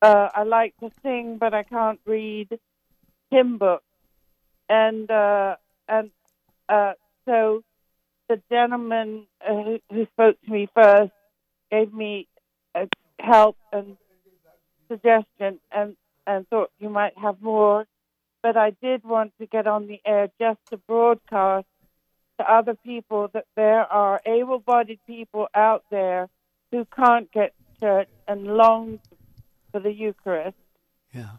Uh, 0.00 0.28
I 0.34 0.44
like 0.44 0.74
to 0.80 0.90
sing, 1.02 1.38
but 1.38 1.52
I 1.54 1.62
can't 1.62 2.00
read 2.06 2.58
hymn 3.30 3.58
books. 3.58 3.84
And 4.68 5.10
uh, 5.10 5.56
and 5.88 6.10
uh, 6.68 6.92
so 7.26 7.62
the 8.28 8.40
gentleman 8.50 9.26
uh, 9.46 9.52
who, 9.52 9.78
who 9.92 10.06
spoke 10.06 10.36
to 10.44 10.50
me 10.50 10.68
first 10.74 11.12
gave 11.70 11.92
me 11.92 12.28
help 13.18 13.56
and 13.72 13.96
suggestion, 14.88 15.60
and 15.72 15.96
and 16.26 16.48
thought 16.48 16.70
you 16.78 16.88
might 16.88 17.16
have 17.18 17.40
more. 17.40 17.86
But 18.42 18.56
I 18.56 18.70
did 18.70 19.04
want 19.04 19.32
to 19.40 19.46
get 19.46 19.66
on 19.66 19.86
the 19.86 20.00
air 20.04 20.28
just 20.38 20.58
to 20.70 20.76
broadcast 20.76 21.66
to 22.38 22.52
other 22.52 22.74
people 22.74 23.28
that 23.32 23.46
there 23.56 23.90
are 23.90 24.20
able-bodied 24.26 25.00
people 25.06 25.48
out 25.54 25.84
there 25.90 26.28
who 26.70 26.84
can't 26.84 27.30
get 27.32 27.54
to 27.56 27.80
church 27.80 28.08
and 28.28 28.46
long 28.46 29.00
for 29.72 29.80
the 29.80 29.92
Eucharist. 29.92 30.56
Yeah. 31.12 31.38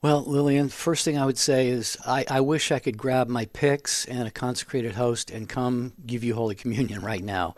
Well, 0.00 0.22
Lillian, 0.22 0.68
first 0.68 1.04
thing 1.04 1.16
I 1.16 1.24
would 1.24 1.38
say 1.38 1.68
is 1.68 1.96
I, 2.06 2.26
I 2.28 2.40
wish 2.42 2.70
I 2.70 2.78
could 2.78 2.98
grab 2.98 3.28
my 3.28 3.46
pyx 3.46 4.04
and 4.04 4.28
a 4.28 4.30
consecrated 4.30 4.92
host 4.92 5.30
and 5.30 5.48
come 5.48 5.94
give 6.04 6.22
you 6.22 6.34
Holy 6.34 6.54
Communion 6.54 7.00
right 7.00 7.24
now, 7.24 7.54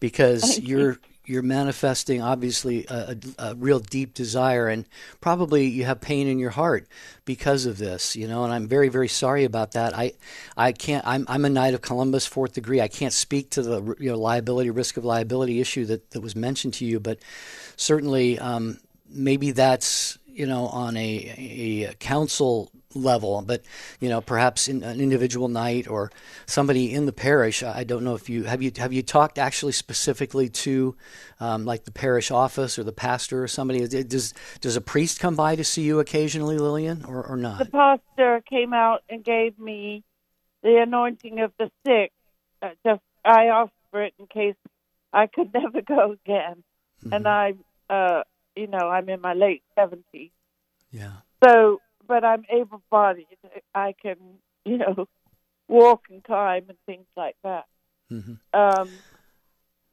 because 0.00 0.58
you're 0.58 0.98
you're 1.24 1.42
manifesting 1.42 2.20
obviously 2.20 2.84
a, 2.88 3.16
a, 3.38 3.50
a, 3.50 3.54
real 3.54 3.78
deep 3.78 4.12
desire 4.12 4.68
and 4.68 4.86
probably 5.20 5.66
you 5.66 5.84
have 5.84 6.00
pain 6.00 6.26
in 6.26 6.38
your 6.38 6.50
heart 6.50 6.88
because 7.24 7.64
of 7.64 7.78
this 7.78 8.16
you 8.16 8.26
know 8.26 8.44
and 8.44 8.52
i'm 8.52 8.66
very 8.66 8.88
very 8.88 9.08
sorry 9.08 9.44
about 9.44 9.72
that. 9.72 9.96
I 9.96 10.12
i 10.56 10.72
can't 10.72 11.06
i'm, 11.06 11.24
I'm 11.28 11.44
a 11.44 11.50
knight 11.50 11.74
of 11.74 11.82
columbus 11.82 12.26
fourth 12.26 12.54
degree. 12.54 12.80
I 12.80 12.88
can't 12.88 13.12
speak 13.12 13.50
to 13.50 13.62
the 13.62 13.96
you 13.98 14.10
know 14.10 14.18
liability 14.18 14.70
risk 14.70 14.96
of 14.96 15.04
liability 15.04 15.60
issue 15.60 15.84
that, 15.86 16.10
that 16.10 16.20
was 16.20 16.34
mentioned 16.34 16.74
to 16.74 16.84
you 16.84 16.98
but 16.98 17.18
certainly 17.76 18.38
um, 18.38 18.78
maybe 19.08 19.50
that's 19.52 20.18
you 20.32 20.46
know 20.46 20.66
on 20.66 20.96
a, 20.96 21.84
a 21.88 21.94
council 21.94 22.70
level, 22.94 23.42
but 23.42 23.62
you 24.00 24.08
know, 24.08 24.20
perhaps 24.20 24.68
in 24.68 24.82
an 24.82 25.00
individual 25.00 25.48
knight 25.48 25.88
or 25.88 26.10
somebody 26.46 26.92
in 26.92 27.06
the 27.06 27.12
parish. 27.12 27.62
I 27.62 27.84
don't 27.84 28.04
know 28.04 28.14
if 28.14 28.28
you 28.28 28.44
have 28.44 28.62
you 28.62 28.72
have 28.76 28.92
you 28.92 29.02
talked 29.02 29.38
actually 29.38 29.72
specifically 29.72 30.48
to 30.48 30.96
um, 31.40 31.64
like 31.64 31.84
the 31.84 31.90
parish 31.90 32.30
office 32.30 32.78
or 32.78 32.84
the 32.84 32.92
pastor 32.92 33.42
or 33.42 33.48
somebody. 33.48 33.86
Does 33.86 34.34
does 34.60 34.76
a 34.76 34.80
priest 34.80 35.20
come 35.20 35.34
by 35.34 35.56
to 35.56 35.64
see 35.64 35.82
you 35.82 36.00
occasionally, 36.00 36.58
Lillian, 36.58 37.04
or, 37.04 37.24
or 37.24 37.36
not? 37.36 37.58
The 37.58 37.66
pastor 37.66 38.42
came 38.48 38.72
out 38.72 39.02
and 39.08 39.24
gave 39.24 39.58
me 39.58 40.04
the 40.62 40.78
anointing 40.78 41.40
of 41.40 41.52
the 41.58 41.70
sick. 41.86 42.12
Uh, 42.60 42.70
just 42.84 43.02
I 43.24 43.46
asked 43.46 43.72
for 43.90 44.02
it 44.02 44.14
in 44.18 44.26
case 44.26 44.56
I 45.12 45.26
could 45.26 45.52
never 45.54 45.82
go 45.82 46.12
again, 46.12 46.62
mm-hmm. 47.04 47.12
and 47.12 47.28
I, 47.28 47.54
uh, 47.90 48.22
you 48.56 48.66
know, 48.66 48.88
I'm 48.88 49.08
in 49.08 49.20
my 49.20 49.34
late 49.34 49.62
seventies. 49.74 50.30
Yeah. 50.90 51.12
So 51.44 51.80
but 52.06 52.24
I'm 52.24 52.44
able 52.50 52.82
bodied. 52.90 53.26
I 53.74 53.94
can, 54.00 54.16
you 54.64 54.78
know, 54.78 55.08
walk 55.68 56.02
and 56.10 56.22
climb 56.22 56.64
and 56.68 56.78
things 56.86 57.06
like 57.16 57.36
that. 57.42 57.64
Mm-hmm. 58.10 58.34
Um, 58.52 58.90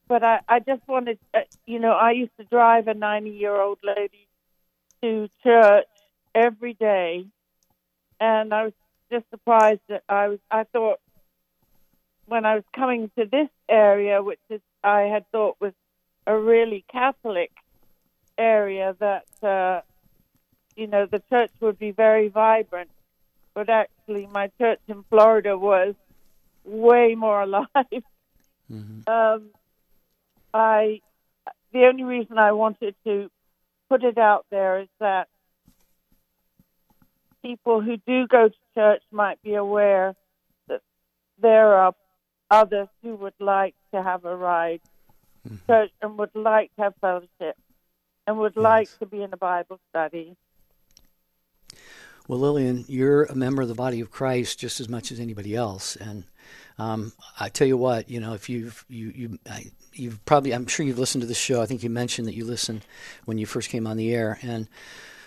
but 0.08 0.24
I, 0.24 0.40
I 0.48 0.60
just 0.60 0.82
wanted, 0.88 1.20
uh, 1.34 1.42
you 1.66 1.80
know, 1.80 1.94
I 1.94 2.12
used 2.12 2.36
to 2.38 2.44
drive 2.46 2.88
a 2.88 2.94
90 2.94 3.30
year 3.30 3.56
old 3.56 3.80
lady 3.84 4.28
to 5.02 5.30
church 5.44 5.88
every 6.36 6.74
day, 6.74 7.26
and 8.20 8.54
I 8.54 8.66
was 8.66 8.74
just 9.12 9.30
surprised 9.30 9.82
that 9.88 10.04
I 10.10 10.28
was, 10.28 10.40
I 10.52 10.66
thought 10.66 11.00
when 12.26 12.46
I 12.46 12.56
was 12.56 12.64
coming 12.76 13.10
to 13.18 13.26
this 13.26 13.50
area, 13.70 14.22
which 14.22 14.40
is, 14.50 14.62
I 14.84 15.02
had 15.04 15.26
thought 15.32 15.58
was 15.60 15.74
a 16.28 16.38
really 16.38 16.84
Catholic 16.92 17.52
area, 18.40 18.96
that 19.00 19.26
uh, 19.44 19.82
you 20.80 20.88
know, 20.88 21.06
the 21.06 21.22
church 21.30 21.52
would 21.60 21.78
be 21.78 21.92
very 21.92 22.30
vibrant. 22.30 22.90
But 23.54 23.70
actually, 23.70 24.28
my 24.28 24.50
church 24.58 24.80
in 24.88 25.04
Florida 25.10 25.58
was 25.58 25.94
way 26.64 27.16
more 27.16 27.42
alive. 27.48 27.68
Mm-hmm. 28.72 29.02
Um, 29.08 29.50
I, 30.54 31.02
the 31.74 31.86
only 31.86 32.04
reason 32.04 32.38
I 32.38 32.54
wanted 32.54 32.96
to 33.06 33.30
put 33.90 34.04
it 34.04 34.18
out 34.18 34.46
there 34.50 34.80
is 34.80 34.88
that 35.00 35.28
people 37.42 37.82
who 37.82 37.98
do 37.98 38.28
go 38.28 38.48
to 38.48 38.56
church 38.76 39.04
might 39.12 39.42
be 39.42 39.56
aware 39.56 40.16
that 40.68 40.82
there 41.42 41.74
are 41.74 41.94
others 42.50 42.88
who 43.04 43.16
would 43.16 43.40
like 43.40 43.76
to 43.94 44.02
have 44.02 44.26
a 44.26 44.36
ride 44.36 44.82
mm-hmm. 45.48 45.58
church 45.68 45.92
and 46.02 46.18
would 46.18 46.36
like 46.36 46.74
to 46.76 46.84
have 46.84 46.94
fellowship 47.02 47.58
and 48.28 48.38
would 48.38 48.54
yes. 48.56 48.64
like 48.64 49.00
to 49.00 49.06
be 49.06 49.24
in 49.24 49.34
a 49.34 49.38
Bible 49.38 49.80
study. 49.90 50.36
Well, 52.28 52.40
Lillian, 52.40 52.86
you're 52.88 53.24
a 53.24 53.36
member 53.36 53.64
of 53.64 53.68
the 53.68 53.76
body 53.76 54.02
of 54.02 54.12
Christ 54.12 54.60
just 54.60 54.80
as 54.80 54.88
much 54.88 55.12
as 55.12 55.20
anybody 55.20 55.56
else, 55.56 55.96
and 55.96 56.26
um, 56.78 57.12
I 57.40 57.50
tell 57.50 57.68
you 57.68 57.76
what, 57.76 58.10
you 58.10 58.20
know, 58.20 58.34
if 58.34 58.50
you've 58.50 58.86
you 58.88 59.12
you 59.16 59.40
I, 59.50 59.66
you've 59.94 60.24
probably 60.26 60.54
I'm 60.54 60.68
sure 60.68 60.86
you've 60.86 61.00
listened 61.00 61.22
to 61.22 61.28
the 61.28 61.34
show. 61.34 61.62
I 61.62 61.66
think 61.66 61.82
you 61.82 61.90
mentioned 61.90 62.28
that 62.28 62.36
you 62.36 62.46
listened 62.46 62.86
when 63.26 63.38
you 63.38 63.46
first 63.46 63.70
came 63.70 63.88
on 63.88 63.98
the 63.98 64.14
air, 64.14 64.38
and 64.44 64.68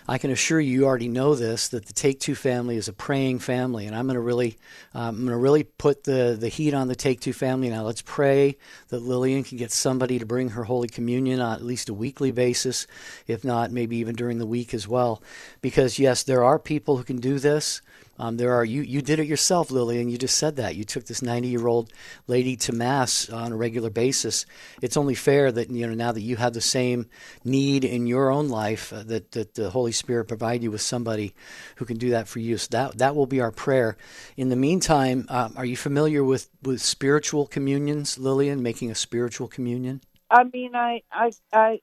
I 0.07 0.17
can 0.17 0.31
assure 0.31 0.59
you, 0.59 0.71
you 0.71 0.85
already 0.85 1.07
know 1.07 1.33
this, 1.35 1.69
that 1.69 1.85
the 1.85 1.93
Take 1.93 2.19
Two 2.19 2.35
family 2.35 2.75
is 2.75 2.87
a 2.87 2.93
praying 2.93 3.39
family, 3.39 3.87
and 3.87 3.95
I'm 3.95 4.05
going 4.05 4.15
to 4.15 4.21
really, 4.21 4.57
um, 4.93 5.15
I'm 5.15 5.25
going 5.25 5.29
to 5.29 5.37
really 5.37 5.63
put 5.63 6.03
the 6.03 6.35
the 6.39 6.49
heat 6.49 6.73
on 6.73 6.87
the 6.87 6.95
Take 6.95 7.21
Two 7.21 7.33
family 7.33 7.69
now. 7.69 7.83
Let's 7.83 8.01
pray 8.01 8.57
that 8.89 8.99
Lillian 8.99 9.43
can 9.43 9.57
get 9.57 9.71
somebody 9.71 10.19
to 10.19 10.25
bring 10.25 10.49
her 10.49 10.65
Holy 10.65 10.87
Communion 10.87 11.39
on 11.39 11.53
at 11.53 11.63
least 11.63 11.89
a 11.89 11.93
weekly 11.93 12.31
basis, 12.31 12.85
if 13.27 13.43
not 13.43 13.71
maybe 13.71 13.97
even 13.97 14.15
during 14.15 14.39
the 14.39 14.45
week 14.45 14.73
as 14.73 14.87
well, 14.87 15.21
because 15.61 15.99
yes, 15.99 16.23
there 16.23 16.43
are 16.43 16.59
people 16.59 16.97
who 16.97 17.03
can 17.03 17.17
do 17.17 17.39
this. 17.39 17.81
Um, 18.23 18.37
there 18.37 18.53
are 18.53 18.63
you. 18.63 18.83
You 18.83 19.01
did 19.01 19.19
it 19.19 19.27
yourself, 19.27 19.69
Lillian. 19.69 20.07
You 20.07 20.17
just 20.17 20.37
said 20.37 20.55
that 20.55 20.77
you 20.77 20.85
took 20.85 21.07
this 21.07 21.19
90-year-old 21.19 21.91
lady 22.25 22.55
to 22.55 22.71
mass 22.71 23.29
on 23.29 23.51
a 23.51 23.57
regular 23.57 23.89
basis. 23.89 24.45
It's 24.81 24.95
only 24.95 25.13
fair 25.13 25.51
that 25.51 25.69
you 25.69 25.85
know 25.85 25.93
now 25.93 26.13
that 26.13 26.21
you 26.21 26.37
have 26.37 26.53
the 26.53 26.61
same 26.61 27.09
need 27.43 27.83
in 27.83 28.07
your 28.07 28.31
own 28.31 28.47
life 28.47 28.93
uh, 28.93 29.03
that 29.03 29.33
that 29.33 29.55
the 29.55 29.71
Holy 29.71 29.91
Spirit 29.91 30.29
provide 30.29 30.63
you 30.63 30.71
with 30.71 30.79
somebody 30.79 31.35
who 31.75 31.83
can 31.83 31.97
do 31.97 32.11
that 32.11 32.29
for 32.29 32.39
you. 32.39 32.57
So 32.57 32.69
that 32.71 32.97
that 32.99 33.13
will 33.13 33.25
be 33.25 33.41
our 33.41 33.51
prayer. 33.51 33.97
In 34.37 34.47
the 34.47 34.55
meantime, 34.55 35.25
uh, 35.27 35.49
are 35.57 35.65
you 35.65 35.75
familiar 35.75 36.23
with 36.23 36.49
with 36.61 36.81
spiritual 36.81 37.45
communions, 37.45 38.17
Lillian? 38.17 38.63
Making 38.63 38.89
a 38.89 38.95
spiritual 38.95 39.49
communion. 39.49 39.99
I 40.29 40.45
mean, 40.45 40.75
I 40.75 41.01
I 41.11 41.31
I 41.51 41.79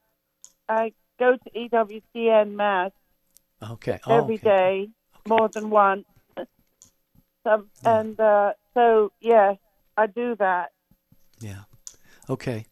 I 0.71 0.93
go 1.19 1.37
to 1.37 1.51
EWTN 1.51 2.53
mass. 2.53 2.93
Okay. 3.63 4.01
Oh, 4.07 4.17
every 4.17 4.37
okay. 4.37 4.45
day, 4.45 4.89
more 5.29 5.51
than 5.51 5.69
once 5.69 6.07
some, 7.45 7.71
and 7.85 8.19
uh, 8.21 8.53
so 8.75 9.13
yes, 9.21 9.57
I 9.97 10.07
do 10.07 10.37
that. 10.37 10.71
Yeah. 11.41 11.63
Okay. 12.29 12.67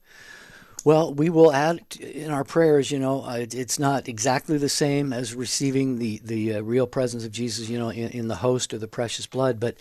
Well, 0.88 1.12
we 1.12 1.28
will 1.28 1.52
add 1.52 1.82
in 2.00 2.30
our 2.30 2.44
prayers. 2.44 2.90
You 2.90 2.98
know, 2.98 3.20
uh, 3.20 3.44
it's 3.52 3.78
not 3.78 4.08
exactly 4.08 4.56
the 4.56 4.70
same 4.70 5.12
as 5.12 5.34
receiving 5.34 5.98
the 5.98 6.18
the 6.24 6.54
uh, 6.54 6.60
real 6.62 6.86
presence 6.86 7.26
of 7.26 7.30
Jesus. 7.30 7.68
You 7.68 7.78
know, 7.78 7.90
in, 7.90 8.08
in, 8.12 8.28
the 8.28 8.36
host 8.36 8.72
of 8.72 8.80
the 8.80 8.88
precious 8.88 9.26
blood, 9.26 9.60
but 9.60 9.76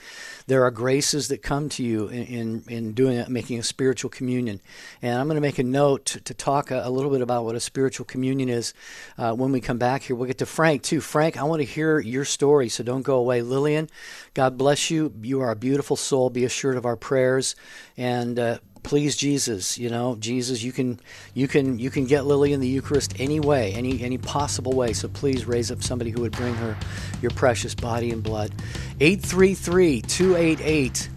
there 0.48 0.66
are 0.66 0.70
graces 0.70 1.30
that 1.30 1.42
come 1.42 1.70
to 1.70 1.82
you 1.82 2.10
in 2.10 2.26
in, 2.26 2.64
in 2.68 2.92
doing 2.92 3.18
it, 3.18 3.30
making 3.30 3.58
a 3.58 3.64
spiritual 3.64 4.10
communion. 4.10 4.60
And 5.02 5.18
I'm 5.18 5.28
going 5.28 5.36
to 5.36 5.42
make 5.42 5.60
a 5.60 5.64
note 5.64 6.04
to, 6.08 6.20
to 6.20 6.34
talk 6.34 6.72
a, 6.72 6.82
a, 6.86 6.90
little 6.90 7.10
bit 7.10 7.22
about 7.22 7.46
what 7.46 7.56
a 7.56 7.62
spiritual 7.62 8.06
communion 8.06 8.50
is 8.50 8.74
uh, 9.18 9.34
when 9.34 9.54
we 9.54 9.62
come 9.62 9.78
back 9.78 10.04
here. 10.04 10.16
We'll 10.18 10.28
get 10.28 10.40
to 10.40 10.46
Frank 10.46 10.84
too. 10.84 11.00
Frank, 11.00 11.38
I 11.38 11.44
want 11.44 11.62
to 11.62 11.66
hear 11.66 12.02
your 12.02 12.26
story, 12.26 12.68
so 12.68 12.84
don't 12.84 13.04
go 13.04 13.16
away. 13.16 13.42
Lillian, 13.42 13.90
God 14.34 14.58
bless 14.58 14.92
you. 14.92 15.14
You 15.22 15.40
are 15.40 15.52
a 15.52 15.56
beautiful 15.56 15.96
soul. 15.96 16.30
Be 16.30 16.44
assured 16.44 16.76
of 16.76 16.86
our 16.86 16.98
prayers 16.98 17.56
and 17.96 18.38
uh, 18.38 18.58
please 18.88 19.18
Jesus. 19.18 19.78
You 19.78 19.90
know, 19.90 20.16
Jesus, 20.20 20.64
you 20.64 20.72
can 20.72 21.00
you 21.34 21.48
can 21.48 21.78
you 21.78 21.90
can 21.90 22.06
get 22.06 22.26
Lillian 22.26 22.62
the 22.62 22.68
Eucharist 22.68 23.14
any 23.20 23.40
way, 23.40 23.74
any 23.74 24.02
any 24.02 24.18
possible 24.18 24.72
way. 24.72 24.94
So 24.94 25.10
please 25.10 25.46
raise 25.46 25.72
up 25.72 25.84
somebody 25.84 26.10
who 26.10 26.22
would 26.22 26.32
bring 26.32 26.56
her 26.56 26.78
your 27.22 27.32
precious 27.32 27.76
body 27.76 28.12
and 28.12 28.24
blood. 28.24 28.52
833-288 29.00 31.10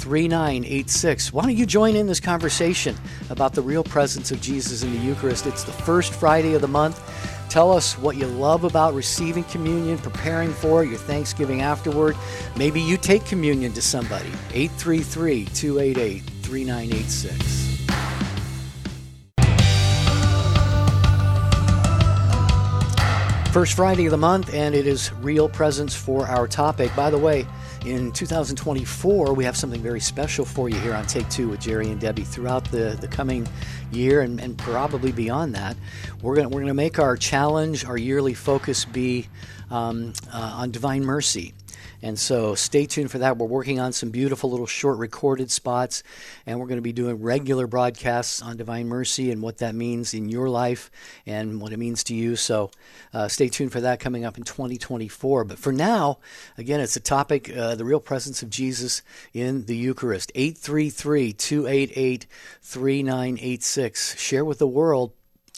3986. 0.00 1.32
Why 1.34 1.42
don't 1.42 1.56
you 1.56 1.66
join 1.66 1.94
in 1.94 2.06
this 2.06 2.20
conversation 2.20 2.96
about 3.28 3.52
the 3.52 3.60
real 3.60 3.84
presence 3.84 4.30
of 4.30 4.40
Jesus 4.40 4.82
in 4.82 4.94
the 4.94 5.00
Eucharist? 5.00 5.46
It's 5.46 5.64
the 5.64 5.72
first 5.72 6.14
Friday 6.14 6.54
of 6.54 6.62
the 6.62 6.68
month. 6.68 6.98
Tell 7.50 7.70
us 7.70 7.98
what 7.98 8.16
you 8.16 8.26
love 8.26 8.64
about 8.64 8.94
receiving 8.94 9.44
communion, 9.44 9.98
preparing 9.98 10.52
for 10.52 10.84
it, 10.84 10.88
your 10.88 10.98
Thanksgiving 10.98 11.60
afterward. 11.60 12.16
Maybe 12.56 12.80
you 12.80 12.96
take 12.96 13.26
communion 13.26 13.74
to 13.74 13.82
somebody. 13.82 14.30
833 14.54 15.44
288 15.46 16.39
3986. 16.50 17.70
First 23.52 23.74
Friday 23.74 24.06
of 24.06 24.10
the 24.10 24.16
month, 24.16 24.52
and 24.52 24.74
it 24.74 24.84
is 24.84 25.12
real 25.20 25.48
presence 25.48 25.94
for 25.94 26.26
our 26.26 26.48
topic. 26.48 26.90
By 26.96 27.08
the 27.10 27.18
way, 27.18 27.46
in 27.86 28.10
2024, 28.10 29.32
we 29.32 29.44
have 29.44 29.56
something 29.56 29.80
very 29.80 30.00
special 30.00 30.44
for 30.44 30.68
you 30.68 30.76
here 30.80 30.92
on 30.92 31.06
Take 31.06 31.28
Two 31.30 31.48
with 31.50 31.60
Jerry 31.60 31.88
and 31.88 32.00
Debbie 32.00 32.24
throughout 32.24 32.64
the, 32.72 32.98
the 33.00 33.06
coming 33.06 33.46
year 33.92 34.22
and, 34.22 34.40
and 34.40 34.58
probably 34.58 35.12
beyond 35.12 35.54
that. 35.54 35.76
We're 36.20 36.34
going 36.34 36.50
we're 36.50 36.62
gonna 36.62 36.74
make 36.74 36.98
our 36.98 37.16
challenge, 37.16 37.84
our 37.84 37.96
yearly 37.96 38.34
focus 38.34 38.84
be 38.84 39.28
um, 39.70 40.14
uh, 40.32 40.54
on 40.56 40.72
divine 40.72 41.04
mercy. 41.04 41.54
And 42.02 42.18
so 42.18 42.54
stay 42.54 42.86
tuned 42.86 43.10
for 43.10 43.18
that. 43.18 43.36
We're 43.36 43.46
working 43.46 43.78
on 43.78 43.92
some 43.92 44.10
beautiful 44.10 44.50
little 44.50 44.66
short 44.66 44.98
recorded 44.98 45.50
spots, 45.50 46.02
and 46.46 46.58
we're 46.58 46.66
going 46.66 46.78
to 46.78 46.82
be 46.82 46.92
doing 46.92 47.22
regular 47.22 47.66
broadcasts 47.66 48.40
on 48.40 48.56
Divine 48.56 48.88
Mercy 48.88 49.30
and 49.30 49.42
what 49.42 49.58
that 49.58 49.74
means 49.74 50.14
in 50.14 50.28
your 50.28 50.48
life 50.48 50.90
and 51.26 51.60
what 51.60 51.72
it 51.72 51.78
means 51.78 52.04
to 52.04 52.14
you. 52.14 52.36
So 52.36 52.70
uh, 53.12 53.28
stay 53.28 53.48
tuned 53.48 53.72
for 53.72 53.80
that 53.80 54.00
coming 54.00 54.24
up 54.24 54.38
in 54.38 54.44
2024. 54.44 55.44
But 55.44 55.58
for 55.58 55.72
now, 55.72 56.18
again, 56.56 56.80
it's 56.80 56.96
a 56.96 57.00
topic 57.00 57.54
uh, 57.54 57.74
the 57.74 57.84
real 57.84 58.00
presence 58.00 58.42
of 58.42 58.50
Jesus 58.50 59.02
in 59.34 59.66
the 59.66 59.76
Eucharist. 59.76 60.32
833 60.34 61.32
288 61.32 62.26
3986. 62.62 64.18
Share 64.18 64.44
with 64.44 64.58
the 64.58 64.66
world 64.66 65.12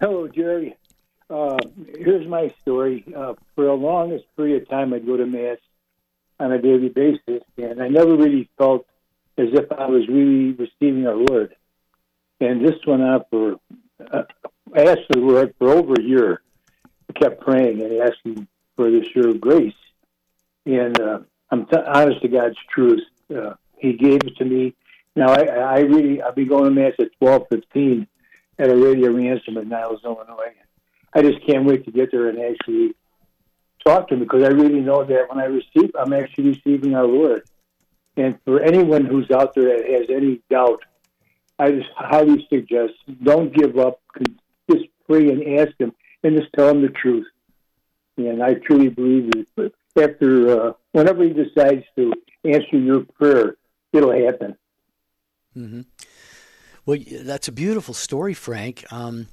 Hello 0.00 0.28
Jerry. 0.28 0.76
Uh, 1.30 1.56
here's 1.96 2.26
my 2.26 2.52
story. 2.62 3.04
Uh, 3.16 3.34
for 3.54 3.64
the 3.64 3.72
longest 3.72 4.24
period 4.36 4.62
of 4.62 4.68
time 4.68 4.92
I'd 4.92 5.06
go 5.06 5.16
to 5.16 5.26
mass 5.26 5.58
on 6.40 6.50
a 6.52 6.60
daily 6.60 6.88
basis 6.88 7.42
and 7.56 7.80
I 7.82 7.88
never 7.88 8.16
really 8.16 8.50
felt 8.58 8.86
as 9.36 9.48
if 9.52 9.70
I 9.72 9.86
was 9.86 10.06
really 10.08 10.52
receiving 10.52 11.06
our 11.06 11.16
Lord. 11.16 11.54
And 12.40 12.64
this 12.64 12.74
went 12.86 13.02
on 13.02 13.24
for 13.30 13.56
uh, 14.12 14.22
asked 14.76 15.08
the 15.10 15.18
Lord 15.18 15.54
for 15.58 15.70
over 15.70 15.94
a 15.94 16.02
year. 16.02 16.42
I 17.08 17.18
kept 17.18 17.40
praying 17.40 17.82
and 17.82 18.00
asking 18.00 18.48
for 18.76 18.90
this 18.90 19.06
year 19.14 19.30
of 19.30 19.40
grace. 19.40 19.74
And 20.66 20.98
uh, 21.00 21.20
I'm 21.50 21.66
t- 21.66 21.76
honest 21.76 22.22
to 22.22 22.28
God's 22.28 22.56
truth. 22.70 23.02
Uh, 23.34 23.54
he 23.78 23.92
gave 23.92 24.20
it 24.24 24.36
to 24.38 24.44
me. 24.44 24.74
Now, 25.16 25.28
I, 25.28 25.44
I 25.44 25.78
really, 25.80 26.20
I'll 26.20 26.34
be 26.34 26.44
going 26.44 26.64
to 26.64 26.70
Mass 26.70 26.94
at 26.98 27.10
1215 27.18 28.06
at 28.58 28.68
Our 28.68 28.76
Lady 28.76 29.04
of 29.06 29.14
Ransom 29.14 29.58
in 29.58 29.68
Niles, 29.68 30.00
Illinois. 30.04 30.54
I 31.12 31.22
just 31.22 31.46
can't 31.46 31.64
wait 31.64 31.84
to 31.84 31.92
get 31.92 32.10
there 32.10 32.28
and 32.28 32.38
actually 32.40 32.94
talk 33.86 34.08
to 34.08 34.14
him 34.14 34.20
because 34.20 34.42
I 34.42 34.48
really 34.48 34.80
know 34.80 35.04
that 35.04 35.28
when 35.28 35.38
I 35.38 35.44
receive, 35.44 35.90
I'm 35.98 36.12
actually 36.12 36.48
receiving 36.48 36.94
our 36.94 37.06
Lord. 37.06 37.42
And 38.16 38.38
for 38.44 38.60
anyone 38.60 39.04
who's 39.04 39.30
out 39.30 39.54
there 39.54 39.76
that 39.76 39.88
has 39.88 40.06
any 40.08 40.40
doubt, 40.50 40.82
I 41.58 41.70
just 41.70 41.88
highly 41.96 42.46
suggest 42.50 42.94
don't 43.22 43.54
give 43.54 43.78
up 43.78 44.00
and 45.08 45.58
ask 45.58 45.72
Him 45.78 45.92
and 46.22 46.36
just 46.38 46.52
tell 46.54 46.68
Him 46.70 46.82
the 46.82 46.88
truth. 46.88 47.26
And 48.16 48.42
I 48.42 48.54
truly 48.54 48.88
believe 48.88 49.30
that 49.56 49.72
after, 49.96 50.68
uh, 50.68 50.72
whenever 50.92 51.24
He 51.24 51.30
decides 51.30 51.84
to 51.96 52.12
answer 52.44 52.76
your 52.76 53.04
prayer, 53.18 53.56
it'll 53.92 54.12
happen. 54.12 54.56
Mm-hmm. 55.56 55.82
Well, 56.86 56.98
that's 57.22 57.48
a 57.48 57.52
beautiful 57.52 57.94
story, 57.94 58.34
Frank. 58.34 58.84
Um, 58.92 59.28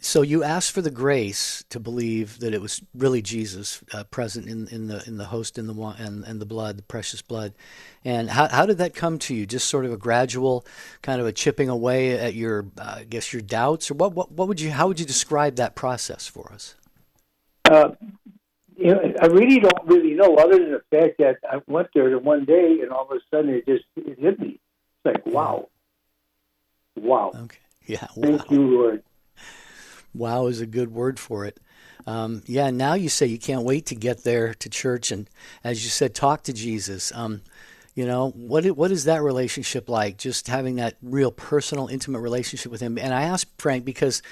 so 0.00 0.22
you 0.22 0.44
asked 0.44 0.72
for 0.72 0.80
the 0.80 0.90
grace 0.90 1.64
to 1.70 1.80
believe 1.80 2.38
that 2.38 2.54
it 2.54 2.60
was 2.60 2.80
really 2.94 3.20
Jesus 3.20 3.82
uh, 3.92 4.04
present 4.04 4.46
in, 4.46 4.68
in 4.68 4.86
the 4.86 5.02
in 5.06 5.16
the 5.16 5.26
host 5.26 5.58
and 5.58 5.68
the 5.68 5.74
and, 5.98 6.24
and 6.24 6.40
the 6.40 6.46
blood, 6.46 6.78
the 6.78 6.82
precious 6.82 7.20
blood. 7.20 7.52
And 8.04 8.30
how 8.30 8.48
how 8.48 8.64
did 8.64 8.78
that 8.78 8.94
come 8.94 9.18
to 9.20 9.34
you? 9.34 9.44
Just 9.44 9.68
sort 9.68 9.84
of 9.84 9.92
a 9.92 9.96
gradual 9.96 10.64
kind 11.02 11.20
of 11.20 11.26
a 11.26 11.32
chipping 11.32 11.68
away 11.68 12.18
at 12.18 12.34
your 12.34 12.66
uh, 12.78 12.96
I 12.98 13.04
guess 13.04 13.32
your 13.32 13.42
doubts, 13.42 13.90
or 13.90 13.94
what, 13.94 14.12
what 14.12 14.30
what 14.30 14.46
would 14.46 14.60
you 14.60 14.70
how 14.70 14.86
would 14.86 15.00
you 15.00 15.06
describe 15.06 15.56
that 15.56 15.74
process 15.74 16.28
for 16.28 16.52
us? 16.52 16.76
Uh, 17.64 17.90
you 18.76 18.94
know, 18.94 19.14
I 19.20 19.26
really 19.26 19.58
don't 19.58 19.86
really 19.86 20.14
know, 20.14 20.36
other 20.36 20.58
than 20.58 20.70
the 20.70 20.82
fact 20.96 21.18
that 21.18 21.38
I 21.50 21.60
went 21.66 21.88
there 21.92 22.16
one 22.18 22.44
day 22.44 22.78
and 22.82 22.92
all 22.92 23.08
of 23.10 23.16
a 23.16 23.20
sudden 23.30 23.50
it 23.50 23.66
just 23.66 23.84
it 23.96 24.18
hit 24.18 24.38
me. 24.38 24.60
It's 25.04 25.16
like 25.16 25.26
wow, 25.26 25.68
wow. 26.96 27.32
Okay. 27.34 27.58
Yeah. 27.86 28.06
Wow. 28.16 28.36
Thank 28.36 28.50
you, 28.50 28.60
Lord. 28.60 29.02
Wow 30.14 30.46
is 30.46 30.60
a 30.60 30.66
good 30.66 30.92
word 30.92 31.18
for 31.18 31.44
it. 31.44 31.58
Um, 32.06 32.42
yeah, 32.46 32.70
now 32.70 32.94
you 32.94 33.08
say 33.08 33.26
you 33.26 33.38
can't 33.38 33.64
wait 33.64 33.86
to 33.86 33.94
get 33.94 34.24
there 34.24 34.54
to 34.54 34.70
church 34.70 35.10
and, 35.10 35.28
as 35.62 35.84
you 35.84 35.90
said, 35.90 36.14
talk 36.14 36.42
to 36.44 36.52
Jesus. 36.52 37.12
Um, 37.14 37.42
you 37.94 38.06
know 38.06 38.30
what? 38.30 38.64
What 38.76 38.92
is 38.92 39.04
that 39.04 39.22
relationship 39.22 39.88
like? 39.88 40.18
Just 40.18 40.46
having 40.46 40.76
that 40.76 40.96
real 41.02 41.32
personal, 41.32 41.88
intimate 41.88 42.20
relationship 42.20 42.70
with 42.70 42.80
Him. 42.80 42.96
And 42.96 43.12
I 43.12 43.22
ask 43.22 43.48
Frank 43.58 43.84
because, 43.84 44.22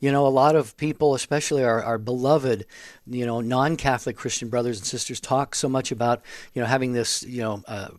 you 0.00 0.10
know, 0.10 0.26
a 0.26 0.28
lot 0.28 0.56
of 0.56 0.76
people, 0.76 1.14
especially 1.14 1.62
our, 1.62 1.82
our 1.84 1.98
beloved, 1.98 2.66
you 3.06 3.24
know, 3.24 3.40
non-Catholic 3.40 4.16
Christian 4.16 4.48
brothers 4.48 4.78
and 4.78 4.86
sisters, 4.86 5.20
talk 5.20 5.54
so 5.54 5.68
much 5.68 5.92
about, 5.92 6.20
you 6.52 6.60
know, 6.60 6.66
having 6.66 6.94
this, 6.94 7.22
you 7.22 7.42
know, 7.42 7.62
uh, 7.68 7.90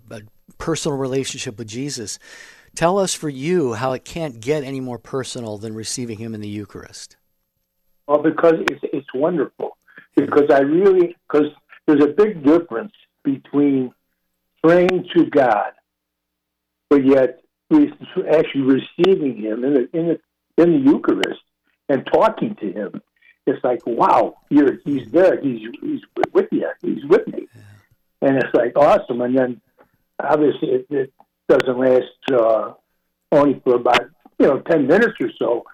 personal 0.58 0.98
relationship 0.98 1.58
with 1.58 1.69
Jesus. 1.69 2.19
Tell 2.76 3.00
us 3.00 3.13
for 3.13 3.30
you 3.30 3.76
how 3.76 3.93
it 3.93 4.04
can't 4.04 4.41
get 4.41 4.65
any 4.65 4.82
more 4.82 5.00
personal 5.00 5.58
than 5.58 5.74
receiving 5.74 6.17
Him 6.17 6.36
in 6.36 6.41
the 6.41 6.50
Eucharist. 6.50 7.15
Well, 8.08 8.22
because 8.22 8.56
it's 8.70 8.82
it's 8.92 9.13
wonderful. 9.13 9.78
Because 10.16 10.50
I 10.50 10.60
really 10.60 11.16
because 11.28 11.48
there's 11.86 12.04
a 12.04 12.08
big 12.08 12.44
difference 12.44 12.94
between 13.24 13.94
praying 14.63 15.08
to 15.16 15.26
God, 15.26 15.72
but 16.89 17.06
yet 17.06 17.39
actually 17.72 18.62
receiving 18.62 19.38
Him 19.38 19.63
in 19.63 19.74
the 19.74 19.89
in 19.94 20.08
the 20.08 20.20
in 20.63 20.74
the 20.74 20.92
Eucharist 20.92 21.42
and 21.89 22.06
talking 22.12 22.56
to 22.56 22.72
Him. 22.72 23.02
It's 23.46 23.63
like 23.63 23.82
wow, 23.86 24.36
you're 24.50 24.80
He's 24.86 25.10
there. 25.12 25.39
He's 25.42 25.68
He's 25.82 26.02
with 26.34 26.48
you. 26.52 26.70
He's 26.82 27.06
with 27.06 27.28
me, 27.28 27.48
and 28.22 28.38
it's 28.38 28.54
like 28.54 28.78
awesome. 28.78 29.22
And 29.22 29.38
then 29.38 29.62
obviously 30.20 30.70
it, 30.70 30.88
it 30.89 31.13
doesn't 31.48 31.80
last 31.80 32.32
uh, 32.32 32.74
only 33.32 33.60
for 33.63 33.76
about 33.76 34.10
you 34.39 34.48
know 34.48 34.60
ten 34.60 34.88
minutes 34.88 35.16
or 35.20 35.30
so 35.39 35.66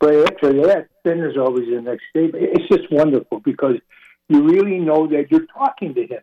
but 0.00 0.14
after 0.14 0.52
that, 0.62 0.88
then 1.04 1.18
there's 1.18 1.36
always 1.36 1.68
the 1.68 1.80
next 1.80 2.04
day. 2.14 2.30
It's 2.34 2.68
just 2.68 2.90
wonderful 2.90 3.40
because 3.40 3.76
you 4.28 4.42
really 4.42 4.78
know 4.78 5.06
that 5.08 5.30
you're 5.30 5.46
talking 5.46 5.94
to 5.94 6.06
him. 6.06 6.20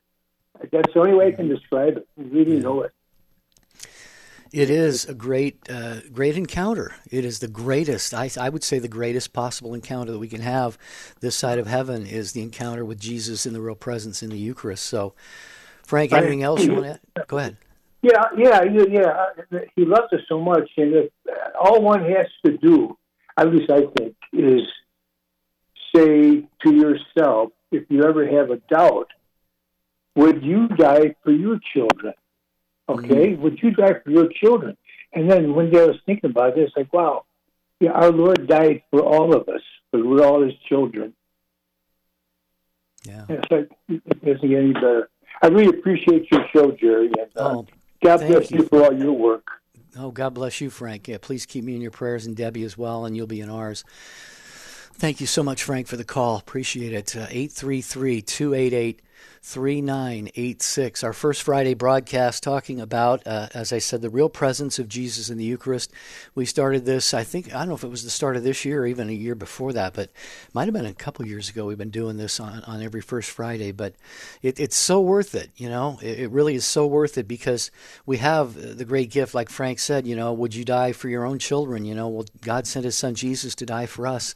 That's 0.72 0.94
the 0.94 1.00
only 1.00 1.14
way 1.14 1.28
I 1.28 1.32
can 1.32 1.50
describe 1.50 1.98
it. 1.98 2.08
You 2.18 2.26
really 2.26 2.60
know 2.60 2.84
it. 2.84 2.92
It 4.54 4.70
is 4.70 5.04
a 5.04 5.14
great, 5.14 5.70
uh, 5.70 6.00
great 6.14 6.38
encounter. 6.38 6.96
It 7.12 7.26
is 7.26 7.40
the 7.40 7.50
greatest. 7.50 8.14
I, 8.14 8.30
I 8.40 8.48
would 8.48 8.64
say 8.64 8.80
the 8.80 8.88
greatest 8.88 9.34
possible 9.34 9.74
encounter 9.74 10.14
that 10.14 10.20
we 10.20 10.30
can 10.30 10.40
have 10.40 10.78
this 11.20 11.36
side 11.36 11.60
of 11.60 11.68
heaven 11.68 12.06
is 12.06 12.32
the 12.32 12.42
encounter 12.42 12.86
with 12.86 12.98
Jesus 12.98 13.46
in 13.46 13.52
the 13.52 13.60
real 13.60 13.76
presence 13.76 14.24
in 14.24 14.30
the 14.30 14.38
Eucharist. 14.38 14.86
So, 14.86 15.14
Frank, 15.84 16.14
anything 16.14 16.44
else 16.44 16.64
you 16.64 16.74
want 16.74 16.86
to? 17.16 17.26
Go 17.28 17.38
ahead. 17.40 17.58
Yeah, 18.02 18.24
yeah, 18.38 18.64
yeah. 18.64 19.60
He 19.76 19.84
loves 19.84 20.14
us 20.14 20.22
so 20.30 20.40
much, 20.40 20.70
and 20.78 21.10
all 21.60 21.82
one 21.82 22.06
has 22.06 22.28
to 22.46 22.56
do 22.58 22.96
at 23.38 23.52
least 23.52 23.70
I 23.70 23.86
think, 23.98 24.16
is 24.34 24.62
say 25.96 26.48
to 26.64 26.74
yourself, 26.74 27.52
if 27.72 27.84
you 27.90 28.04
ever 28.04 28.28
have 28.28 28.52
a 28.52 28.58
doubt, 28.74 29.08
would 30.16 30.44
you 30.44 30.68
die 30.70 31.16
for 31.24 31.32
your 31.32 31.60
children? 31.74 32.14
Okay, 32.88 33.32
mm-hmm. 33.32 33.42
would 33.42 33.60
you 33.62 33.72
die 33.72 33.96
for 34.04 34.12
your 34.12 34.30
children? 34.30 34.78
And 35.14 35.30
then 35.30 35.56
one 35.56 35.72
day 35.72 35.82
I 35.82 35.88
was 35.88 36.00
thinking 36.06 36.30
about 36.30 36.56
this, 36.56 36.72
like, 36.76 36.94
wow, 36.94 37.26
yeah, 37.80 37.92
our 37.92 38.12
Lord 38.12 38.48
died 38.48 38.84
for 38.92 39.02
all 39.02 39.36
of 39.36 39.50
us, 39.50 39.62
but 39.92 40.06
we're 40.06 40.24
all 40.24 40.44
His 40.44 40.54
children. 40.70 41.14
Yeah, 43.04 43.26
it's 43.30 43.52
like 43.52 43.70
it 43.88 44.26
doesn't 44.26 44.50
get 44.50 44.60
any 44.60 44.74
better. 44.74 45.10
I 45.42 45.48
really 45.48 45.78
appreciate 45.78 46.32
your 46.32 46.46
show, 46.54 46.72
Jerry, 46.72 47.08
and 47.08 47.30
uh, 47.36 47.58
oh, 47.58 47.68
God 48.04 48.20
bless 48.22 48.52
you 48.52 48.64
for 48.68 48.84
all 48.84 48.94
your 48.94 49.14
work. 49.14 49.48
Oh, 49.98 50.12
God 50.12 50.34
bless 50.34 50.60
you, 50.60 50.70
Frank. 50.70 51.08
Yeah, 51.08 51.18
please 51.22 51.46
keep 51.46 51.64
me 51.64 51.76
in 51.76 51.82
your 51.82 51.92
prayers 51.92 52.26
and 52.26 52.36
Debbie 52.36 52.64
as 52.64 52.78
well, 52.78 53.06
and 53.06 53.16
you'll 53.16 53.28
be 53.28 53.40
in 53.42 53.50
ours. 53.50 53.86
Thank 54.98 55.22
you 55.22 55.28
so 55.28 55.44
much, 55.44 55.64
Frank, 55.64 55.88
for 55.88 55.98
the 55.98 56.04
call. 56.04 56.38
Appreciate 56.38 56.94
it. 56.94 57.16
Uh, 57.16 57.28
833 57.30 58.22
288 58.22 59.02
3986. 59.46 61.04
Our 61.04 61.14
first 61.14 61.44
Friday 61.44 61.76
broadcast 61.76 62.42
talking 62.42 62.82
about, 62.82 63.28
uh, 63.28 63.48
as 63.54 63.72
I 63.72 63.78
said, 63.78 64.02
the 64.02 64.10
real 64.10 64.28
presence 64.28 64.80
of 64.80 64.90
Jesus 64.90 65.30
in 65.30 65.38
the 65.38 65.46
Eucharist. 65.46 65.94
We 66.34 66.48
started 66.48 66.84
this, 66.84 67.14
I 67.14 67.24
think, 67.24 67.54
I 67.54 67.60
don't 67.60 67.70
know 67.70 67.76
if 67.76 67.84
it 67.84 67.92
was 67.92 68.04
the 68.04 68.10
start 68.10 68.38
of 68.38 68.44
this 68.44 68.66
year 68.66 68.82
or 68.82 68.88
even 68.88 69.08
a 69.08 69.14
year 69.14 69.36
before 69.36 69.72
that, 69.74 69.94
but 69.94 70.10
might 70.54 70.66
have 70.66 70.74
been 70.74 70.88
a 70.88 70.96
couple 70.96 71.28
years 71.28 71.48
ago. 71.48 71.68
We've 71.68 71.78
been 71.78 71.92
doing 71.92 72.18
this 72.18 72.40
on, 72.40 72.64
on 72.64 72.82
every 72.82 73.02
first 73.02 73.30
Friday, 73.30 73.72
but 73.72 73.94
it, 74.42 74.60
it's 74.60 74.76
so 74.76 75.00
worth 75.00 75.36
it, 75.36 75.52
you 75.56 75.70
know? 75.70 76.00
It, 76.02 76.22
it 76.22 76.32
really 76.32 76.56
is 76.56 76.66
so 76.66 76.88
worth 76.88 77.16
it 77.20 77.28
because 77.28 77.70
we 78.08 78.18
have 78.18 78.56
the 78.78 78.86
great 78.86 79.12
gift, 79.12 79.36
like 79.36 79.52
Frank 79.52 79.78
said, 79.78 80.08
you 80.08 80.16
know, 80.16 80.34
would 80.34 80.56
you 80.56 80.66
die 80.66 80.92
for 80.92 81.08
your 81.08 81.24
own 81.24 81.38
children? 81.38 81.86
You 81.86 81.94
know, 81.94 82.08
well, 82.08 82.26
God 82.42 82.66
sent 82.66 82.84
his 82.84 82.98
son 82.98 83.14
Jesus 83.14 83.54
to 83.56 83.66
die 83.68 83.86
for 83.86 84.08
us 84.08 84.34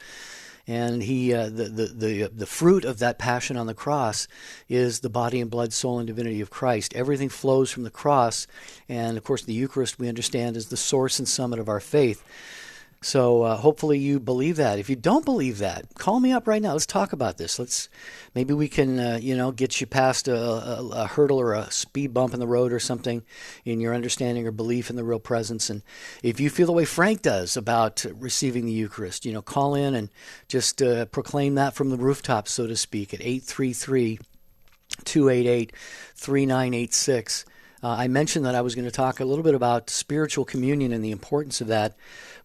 and 0.70 1.02
he 1.02 1.34
uh, 1.34 1.50
the, 1.50 1.64
the 1.64 1.86
the 1.88 2.28
the 2.28 2.46
fruit 2.46 2.86
of 2.86 3.00
that 3.00 3.18
passion 3.18 3.58
on 3.58 3.66
the 3.66 3.74
cross 3.74 4.28
is 4.70 5.00
the 5.00 5.10
body 5.10 5.42
and 5.42 5.50
blood, 5.50 5.74
soul 5.74 5.98
and 5.98 6.06
divinity 6.06 6.42
of 6.42 6.52
Christ. 6.52 6.94
Everything 6.94 7.28
flows 7.28 7.72
from 7.72 7.82
the 7.82 7.90
cross, 7.90 8.46
and 8.88 9.18
of 9.18 9.24
course 9.24 9.42
the 9.42 9.54
Eucharist 9.54 9.98
we 9.98 10.08
understand 10.08 10.56
is 10.56 10.68
the 10.68 10.78
source 10.78 11.18
and 11.18 11.28
summit 11.28 11.58
of 11.58 11.70
our 11.70 11.80
faith. 11.80 12.24
So 13.02 13.44
uh, 13.44 13.56
hopefully 13.56 13.98
you 13.98 14.20
believe 14.20 14.58
that. 14.58 14.78
If 14.78 14.90
you 14.90 14.98
don't 14.98 15.24
believe 15.24 15.60
that, 15.60 15.96
call 15.96 16.20
me 16.20 16.34
up 16.34 16.48
right 16.48 16.62
now. 16.62 16.74
Let's 16.74 16.86
talk 16.86 17.14
about 17.14 17.38
this. 17.38 17.58
Let's 17.58 17.88
maybe 18.36 18.54
we 18.54 18.68
can 18.68 19.00
uh, 19.00 19.20
you 19.22 19.38
know 19.38 19.52
get 19.52 19.80
you 19.80 19.88
past 19.88 20.28
a, 20.28 20.36
a, 20.36 20.88
a, 20.90 21.08
hurdle 21.08 21.40
or 21.40 21.54
a 21.54 21.72
speed 21.72 22.14
bump 22.14 22.34
in 22.34 22.42
the 22.42 22.48
road 22.48 22.74
or 22.74 22.80
something 22.80 23.24
in 23.64 23.80
your 23.80 23.96
understanding 23.96 24.46
or 24.46 24.52
belief 24.52 24.90
in 24.90 24.98
the 24.98 25.06
real 25.06 25.20
presence. 25.20 25.70
And 25.70 25.82
if 26.24 26.42
you 26.42 26.50
feel 26.50 26.68
the 26.68 26.74
way 26.74 26.84
Frank 26.84 27.22
does 27.22 27.56
about 27.56 28.06
receiving 28.16 28.66
the 28.66 28.74
Eucharist, 28.74 29.26
you 29.26 29.32
know, 29.32 29.42
call 29.42 29.76
in 29.76 29.96
and 29.96 30.10
just 30.50 30.82
uh, 30.82 31.06
proclaim 31.06 31.56
that 31.56 31.76
from 31.76 31.92
the 31.92 31.98
rooftop, 31.98 32.50
so 32.50 32.68
to 32.68 32.76
speak, 32.76 33.14
at 33.14 33.22
833 33.22 34.20
288 35.06 35.72
3986. 36.16 37.46
Uh, 37.82 37.90
I 37.90 38.08
mentioned 38.08 38.46
that 38.46 38.56
I 38.56 38.62
was 38.62 38.76
going 38.76 38.86
to 38.86 38.92
talk 38.92 39.20
a 39.20 39.26
little 39.26 39.44
bit 39.44 39.56
about 39.56 39.90
spiritual 39.90 40.46
communion 40.46 40.92
and 40.92 41.04
the 41.04 41.12
importance 41.12 41.62
of 41.62 41.68
that. 41.68 41.96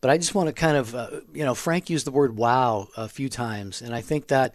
But 0.01 0.11
I 0.11 0.19
just 0.19 0.35
want 0.35 0.49
to 0.49 0.53
kind 0.53 0.77
of, 0.77 0.95
uh, 0.95 1.09
you 1.33 1.45
know, 1.45 1.55
Frank 1.55 1.91
used 1.91 2.07
the 2.07 2.13
word 2.13 2.37
wow 2.37 2.89
a 2.97 3.09
few 3.09 3.29
times, 3.29 3.83
and 3.83 3.95
I 3.95 4.01
think 4.01 4.29
that 4.29 4.55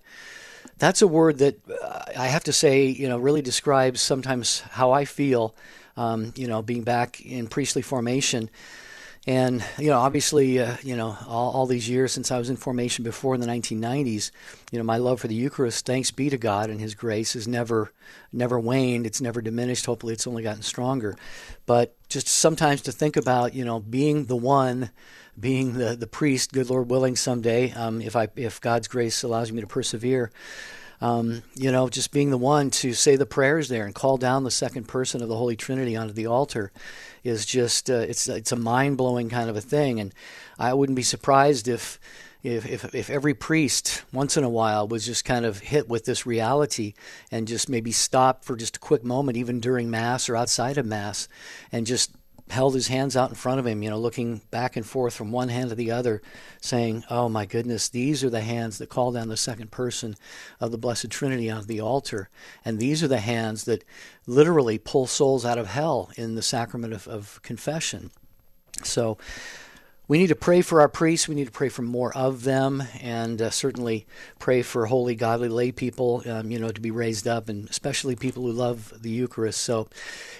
that's 0.77 1.01
a 1.01 1.07
word 1.07 1.39
that 1.39 1.59
uh, 1.69 2.03
I 2.17 2.27
have 2.27 2.43
to 2.45 2.53
say, 2.53 2.85
you 2.85 3.09
know, 3.09 3.17
really 3.17 3.41
describes 3.41 3.99
sometimes 3.99 4.61
how 4.61 4.91
I 4.91 5.05
feel, 5.05 5.55
um, 5.97 6.33
you 6.35 6.47
know, 6.47 6.61
being 6.61 6.83
back 6.83 7.19
in 7.25 7.47
priestly 7.47 7.81
formation. 7.81 8.49
And 9.29 9.63
you 9.77 9.91
know, 9.91 9.99
obviously, 9.99 10.57
uh, 10.57 10.77
you 10.81 10.95
know, 10.95 11.15
all, 11.27 11.51
all, 11.51 11.65
these 11.67 11.87
years 11.87 12.11
since 12.11 12.31
I 12.31 12.39
was 12.39 12.49
in 12.49 12.55
formation 12.55 13.03
before 13.03 13.35
in 13.35 13.41
the 13.41 13.45
1990s, 13.45 14.31
you 14.71 14.79
know, 14.79 14.83
my 14.83 14.97
love 14.97 15.21
for 15.21 15.27
the 15.27 15.35
Eucharist, 15.35 15.85
thanks 15.85 16.09
be 16.09 16.31
to 16.31 16.37
God 16.39 16.71
and 16.71 16.81
His 16.81 16.95
grace, 16.95 17.33
has 17.33 17.47
never, 17.47 17.91
never 18.33 18.59
waned. 18.59 19.05
It's 19.05 19.21
never 19.21 19.39
diminished. 19.39 19.85
Hopefully, 19.85 20.13
it's 20.13 20.25
only 20.25 20.41
gotten 20.41 20.63
stronger. 20.63 21.15
But 21.67 21.95
just 22.09 22.27
sometimes 22.27 22.81
to 22.81 22.91
think 22.91 23.17
about, 23.17 23.53
you 23.53 23.63
know, 23.63 23.79
being 23.79 24.25
the 24.25 24.35
one 24.35 24.89
being 25.39 25.73
the, 25.73 25.95
the 25.95 26.07
priest, 26.07 26.51
good 26.51 26.71
Lord 26.71 26.89
willing, 26.89 27.15
someday, 27.15 27.71
um, 27.73 28.01
if 28.01 28.15
I 28.15 28.29
if 28.35 28.59
God's 28.59 28.87
grace 28.87 29.21
allows 29.21 29.51
me 29.51 29.61
to 29.61 29.67
persevere, 29.67 30.31
um, 31.01 31.43
you 31.53 31.71
know, 31.71 31.87
just 31.87 32.11
being 32.11 32.29
the 32.31 32.37
one 32.37 32.71
to 32.71 32.93
say 32.93 33.15
the 33.15 33.27
prayers 33.27 33.69
there 33.69 33.85
and 33.85 33.93
call 33.93 34.17
down 34.17 34.43
the 34.43 34.51
second 34.51 34.87
person 34.87 35.21
of 35.21 35.29
the 35.29 35.37
Holy 35.37 35.55
Trinity 35.55 35.95
onto 35.95 36.13
the 36.13 36.25
altar 36.25 36.71
is 37.23 37.45
just 37.45 37.89
uh, 37.89 37.93
it's 37.93 38.27
it's 38.27 38.51
a 38.51 38.55
mind 38.55 38.97
blowing 38.97 39.29
kind 39.29 39.49
of 39.49 39.55
a 39.55 39.61
thing, 39.61 39.99
and 39.99 40.13
I 40.57 40.73
wouldn't 40.73 40.95
be 40.95 41.03
surprised 41.03 41.67
if. 41.67 41.99
If, 42.41 42.65
if, 42.65 42.95
if 42.95 43.09
every 43.09 43.33
priest 43.33 44.01
once 44.13 44.37
in 44.37 44.45
a 44.45 44.49
while 44.49 44.87
was 44.87 45.05
just 45.05 45.25
kind 45.25 45.43
of 45.43 45.59
hit 45.59 45.89
with 45.89 46.05
this 46.05 46.25
reality 46.25 46.93
and 47.29 47.49
just 47.49 47.67
maybe 47.67 47.91
stop 47.91 48.45
for 48.45 48.55
just 48.55 48.77
a 48.77 48.79
quick 48.79 49.03
moment, 49.03 49.35
even 49.35 49.59
during 49.59 49.89
Mass 49.89 50.29
or 50.29 50.37
outside 50.37 50.77
of 50.77 50.85
Mass, 50.85 51.27
and 51.69 51.85
just 51.85 52.11
held 52.49 52.73
his 52.73 52.87
hands 52.87 53.15
out 53.15 53.29
in 53.29 53.35
front 53.35 53.59
of 53.59 53.67
him, 53.67 53.83
you 53.83 53.89
know, 53.89 53.99
looking 53.99 54.41
back 54.49 54.75
and 54.75 54.85
forth 54.85 55.13
from 55.13 55.31
one 55.31 55.49
hand 55.49 55.69
to 55.69 55.75
the 55.75 55.91
other, 55.91 56.21
saying, 56.61 57.03
Oh 57.09 57.29
my 57.29 57.45
goodness, 57.45 57.89
these 57.89 58.23
are 58.23 58.29
the 58.29 58.41
hands 58.41 58.77
that 58.77 58.89
call 58.89 59.11
down 59.11 59.29
the 59.29 59.37
second 59.37 59.71
person 59.71 60.15
of 60.59 60.71
the 60.71 60.77
Blessed 60.77 61.09
Trinity 61.09 61.49
onto 61.49 61.67
the 61.67 61.81
altar. 61.81 62.29
And 62.65 62.79
these 62.79 63.03
are 63.03 63.07
the 63.07 63.19
hands 63.19 63.65
that 63.65 63.83
literally 64.25 64.77
pull 64.77 65.07
souls 65.07 65.45
out 65.45 65.57
of 65.57 65.67
hell 65.67 66.11
in 66.15 66.35
the 66.35 66.41
sacrament 66.41 66.93
of, 66.93 67.07
of 67.07 67.39
confession. 67.43 68.11
So 68.83 69.17
we 70.09 70.17
need 70.17 70.27
to 70.27 70.35
pray 70.35 70.63
for 70.63 70.81
our 70.81 70.89
priests. 70.89 71.27
We 71.27 71.35
need 71.35 71.45
to 71.45 71.51
pray 71.51 71.69
for 71.69 71.83
more 71.83 72.11
of 72.17 72.43
them, 72.43 72.81
and 72.99 73.39
uh, 73.39 73.51
certainly 73.51 74.07
pray 74.39 74.63
for 74.63 74.87
holy, 74.87 75.13
godly 75.13 75.49
lay 75.49 75.71
people, 75.71 76.23
um, 76.25 76.49
you 76.49 76.57
know, 76.57 76.71
to 76.71 76.81
be 76.81 76.89
raised 76.89 77.27
up, 77.27 77.47
and 77.47 77.69
especially 77.69 78.15
people 78.15 78.41
who 78.41 78.51
love 78.51 78.91
the 78.99 79.11
Eucharist. 79.11 79.61
So, 79.61 79.87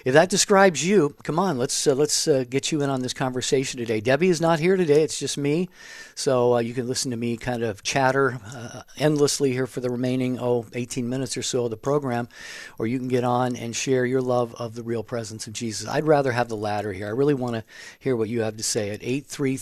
if 0.04 0.12
that 0.12 0.28
describes 0.28 0.84
you, 0.84 1.14
come 1.22 1.38
on, 1.38 1.56
let's 1.56 1.86
uh, 1.86 1.94
let's 1.94 2.26
uh, 2.26 2.44
get 2.50 2.72
you 2.72 2.82
in 2.82 2.90
on 2.90 3.02
this 3.02 3.14
conversation 3.14 3.78
today. 3.78 4.00
Debbie 4.00 4.28
is 4.28 4.40
not 4.40 4.58
here 4.58 4.76
today; 4.76 5.04
it's 5.04 5.20
just 5.20 5.38
me, 5.38 5.68
so 6.16 6.56
uh, 6.56 6.58
you 6.58 6.74
can 6.74 6.88
listen 6.88 7.12
to 7.12 7.16
me 7.16 7.36
kind 7.36 7.62
of 7.62 7.84
chatter 7.84 8.40
uh, 8.52 8.82
endlessly 8.98 9.52
here 9.52 9.68
for 9.68 9.78
the 9.78 9.88
remaining 9.88 10.40
oh 10.40 10.66
18 10.72 11.08
minutes 11.08 11.36
or 11.36 11.42
so 11.42 11.66
of 11.66 11.70
the 11.70 11.76
program, 11.76 12.28
or 12.76 12.88
you 12.88 12.98
can 12.98 13.06
get 13.06 13.22
on 13.22 13.54
and 13.54 13.76
share 13.76 14.04
your 14.04 14.20
love 14.20 14.52
of 14.56 14.74
the 14.74 14.82
real 14.82 15.04
presence 15.04 15.46
of 15.46 15.52
Jesus. 15.52 15.88
I'd 15.88 16.08
rather 16.08 16.32
have 16.32 16.48
the 16.48 16.56
latter 16.56 16.92
here. 16.92 17.06
I 17.06 17.10
really 17.10 17.34
want 17.34 17.54
to 17.54 17.62
hear 18.00 18.16
what 18.16 18.28
you 18.28 18.40
have 18.40 18.56
to 18.56 18.64
say 18.64 18.90
at 18.90 18.98
eight 19.04 19.26
three 19.26 19.59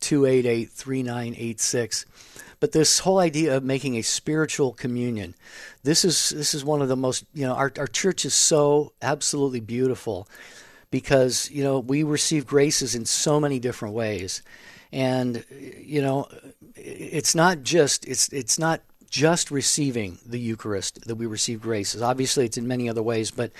288 0.00 0.70
3986. 0.70 2.06
But 2.60 2.72
this 2.72 3.00
whole 3.00 3.18
idea 3.18 3.56
of 3.56 3.64
making 3.64 3.96
a 3.96 4.02
spiritual 4.02 4.72
communion, 4.72 5.34
this 5.82 6.04
is 6.04 6.28
this 6.30 6.52
is 6.52 6.62
one 6.62 6.82
of 6.82 6.88
the 6.88 6.96
most 6.96 7.24
you 7.32 7.46
know 7.46 7.54
our 7.54 7.72
our 7.78 7.86
church 7.86 8.24
is 8.26 8.34
so 8.34 8.92
absolutely 9.00 9.60
beautiful 9.60 10.28
because 10.90 11.50
you 11.50 11.64
know 11.64 11.78
we 11.78 12.02
receive 12.02 12.46
graces 12.46 12.94
in 12.94 13.06
so 13.06 13.40
many 13.40 13.58
different 13.58 13.94
ways, 13.94 14.42
and 14.92 15.44
you 15.50 16.02
know 16.02 16.28
it's 16.76 17.34
not 17.34 17.62
just 17.62 18.06
it's 18.06 18.28
it's 18.28 18.58
not 18.58 18.82
just 19.08 19.50
receiving 19.50 20.18
the 20.24 20.38
Eucharist 20.38 21.06
that 21.06 21.16
we 21.16 21.26
receive 21.26 21.62
graces. 21.62 22.02
Obviously, 22.02 22.44
it's 22.44 22.58
in 22.58 22.68
many 22.68 22.88
other 22.88 23.02
ways, 23.02 23.30
but 23.30 23.52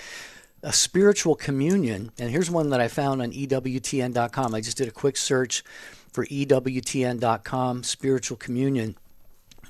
a 0.63 0.73
spiritual 0.73 1.35
communion, 1.35 2.11
and 2.19 2.29
here's 2.29 2.49
one 2.49 2.69
that 2.69 2.81
I 2.81 2.87
found 2.87 3.21
on 3.21 3.31
EWTN.com. 3.31 4.53
I 4.53 4.61
just 4.61 4.77
did 4.77 4.87
a 4.87 4.91
quick 4.91 5.17
search 5.17 5.63
for 6.11 6.25
EWTN.com, 6.25 7.83
spiritual 7.83 8.37
communion. 8.37 8.97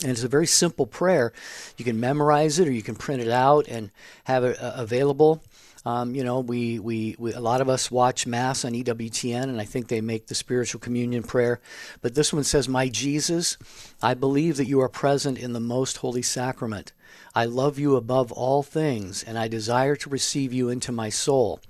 And 0.02 0.12
it's 0.12 0.24
a 0.24 0.28
very 0.28 0.48
simple 0.48 0.88
prayer. 0.88 1.32
You 1.78 1.86
can 1.86 2.00
memorize 2.00 2.58
it 2.58 2.68
or 2.68 2.72
you 2.72 2.82
can 2.82 2.96
print 2.96 3.22
it 3.22 3.30
out 3.30 3.68
and 3.68 3.92
have 4.24 4.44
it 4.44 4.60
uh, 4.60 4.74
available. 4.76 5.44
Um, 5.86 6.14
you 6.14 6.24
know, 6.24 6.40
we, 6.40 6.80
we, 6.80 7.16
we, 7.18 7.34
a 7.34 7.40
lot 7.40 7.62
of 7.62 7.70
us 7.70 7.90
watch 7.90 8.28
Mass 8.28 8.66
on 8.66 8.74
EWTN, 8.74 9.44
and 9.44 9.60
I 9.60 9.66
think 9.66 9.88
they 9.88 10.02
make 10.02 10.28
the 10.28 10.36
spiritual 10.36 10.80
communion 10.80 11.24
prayer. 11.24 11.60
But 12.02 12.14
this 12.14 12.32
one 12.32 12.44
says, 12.44 12.70
My 12.70 12.88
Jesus, 12.88 13.58
I 14.02 14.14
believe 14.14 14.58
that 14.58 14.68
you 14.68 14.80
are 14.82 14.90
present 14.90 15.40
in 15.40 15.54
the 15.54 15.60
most 15.60 15.98
holy 15.98 16.22
sacrament. 16.22 16.94
I 17.34 17.46
love 17.46 17.80
you 17.80 17.96
above 17.96 18.32
all 18.32 18.62
things, 18.62 19.24
and 19.24 19.38
I 19.38 19.48
desire 19.48 19.96
to 19.96 20.10
receive 20.10 20.52
you 20.52 20.70
into 20.70 20.92
my 20.92 21.10
soul. 21.10 21.62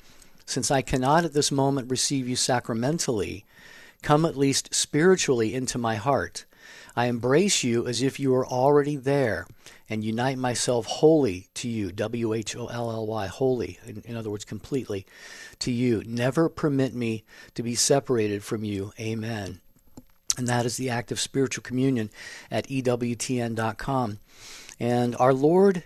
Since 0.45 0.71
I 0.71 0.81
cannot 0.81 1.23
at 1.23 1.33
this 1.33 1.51
moment 1.51 1.91
receive 1.91 2.27
you 2.27 2.35
sacramentally, 2.35 3.45
come 4.01 4.25
at 4.25 4.35
least 4.35 4.73
spiritually 4.73 5.53
into 5.53 5.77
my 5.77 5.95
heart. 5.95 6.45
I 6.95 7.05
embrace 7.05 7.63
you 7.63 7.87
as 7.87 8.01
if 8.01 8.19
you 8.19 8.31
were 8.31 8.45
already 8.45 8.95
there 8.95 9.47
and 9.89 10.03
unite 10.03 10.37
myself 10.37 10.85
wholly 10.85 11.47
to 11.55 11.69
you, 11.69 11.91
W 11.91 12.33
H 12.33 12.55
O 12.55 12.67
L 12.67 12.91
L 12.91 13.05
Y, 13.05 13.27
wholly, 13.27 13.77
in, 13.85 14.01
in, 14.05 14.15
other 14.15 14.29
words, 14.29 14.45
completely 14.45 15.05
to 15.59 15.71
you. 15.71 16.03
Never 16.05 16.49
permit 16.49 16.93
me 16.93 17.23
to 17.55 17.63
be 17.63 17.75
separated 17.75 18.43
from 18.43 18.63
you. 18.63 18.93
Amen. 18.99 19.61
And 20.37 20.47
that 20.47 20.65
is 20.65 20.77
the 20.77 20.89
act 20.89 21.11
of 21.11 21.19
spiritual 21.19 21.61
communion 21.61 22.09
at 22.49 22.67
EWTN.com. 22.67 24.19
And 24.79 25.15
our 25.17 25.33
Lord, 25.33 25.83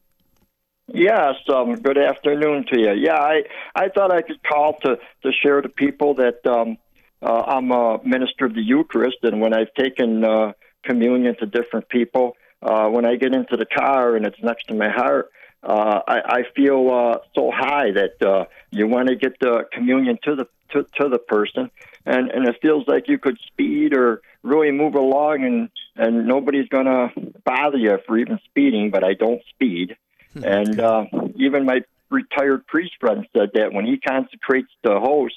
Yes, 0.94 1.36
um, 1.54 1.76
good 1.76 1.98
afternoon 1.98 2.66
to 2.72 2.80
you. 2.80 2.92
Yeah, 2.94 3.16
I, 3.16 3.44
I 3.76 3.90
thought 3.90 4.12
I 4.12 4.22
could 4.22 4.44
call 4.44 4.78
to, 4.82 4.98
to 5.24 5.32
share 5.32 5.62
to 5.62 5.70
people 5.70 6.16
that 6.16 6.46
um, 6.46 6.78
uh, 7.22 7.44
I'm 7.48 7.72
a 7.72 8.00
minister 8.04 8.46
of 8.46 8.56
the 8.56 8.62
Eucharist, 8.62 9.18
and 9.24 9.40
when 9.40 9.54
I've 9.54 9.74
taken 9.74 10.26
uh, 10.26 10.54
communion 10.84 11.36
to 11.40 11.46
different 11.46 11.90
people, 11.90 12.36
uh, 12.62 12.88
when 12.88 13.06
I 13.06 13.16
get 13.16 13.34
into 13.34 13.58
the 13.58 13.66
car 13.66 14.16
and 14.16 14.26
it's 14.26 14.42
next 14.42 14.68
to 14.68 14.76
my 14.76 14.90
heart, 14.90 15.32
uh, 15.64 16.02
I, 16.08 16.22
I 16.26 16.44
feel 16.56 16.90
uh, 16.92 17.18
so 17.36 17.52
high 17.52 17.92
that 17.92 18.22
uh, 18.22 18.46
you 18.72 18.88
want 18.88 19.10
to 19.10 19.16
get 19.16 19.40
the 19.40 19.66
communion 19.72 20.18
to 20.24 20.36
the 20.36 20.48
to, 20.72 20.86
to 21.02 21.10
the 21.10 21.20
person, 21.20 21.70
and 22.06 22.32
and 22.32 22.48
it 22.48 22.56
feels 22.62 22.88
like 22.88 23.08
you 23.08 23.18
could 23.18 23.38
speed 23.48 23.96
or 23.96 24.22
really 24.42 24.72
move 24.72 24.96
along, 24.96 25.44
and 25.44 25.70
and 25.96 26.26
nobody's 26.26 26.68
gonna 26.70 27.12
bother 27.44 27.78
you 27.78 28.00
for 28.08 28.18
even 28.18 28.40
speeding. 28.46 28.90
But 28.90 29.04
I 29.04 29.14
don't 29.14 29.42
speed, 29.50 29.98
hmm. 30.34 30.44
and 30.44 30.80
uh, 30.80 31.06
even 31.36 31.66
my 31.66 31.82
retired 32.10 32.66
priest 32.66 32.94
friend 33.00 33.28
said 33.36 33.52
that 33.54 33.72
when 33.72 33.86
he 33.86 33.98
consecrates 33.98 34.72
the 34.84 35.00
host, 35.00 35.36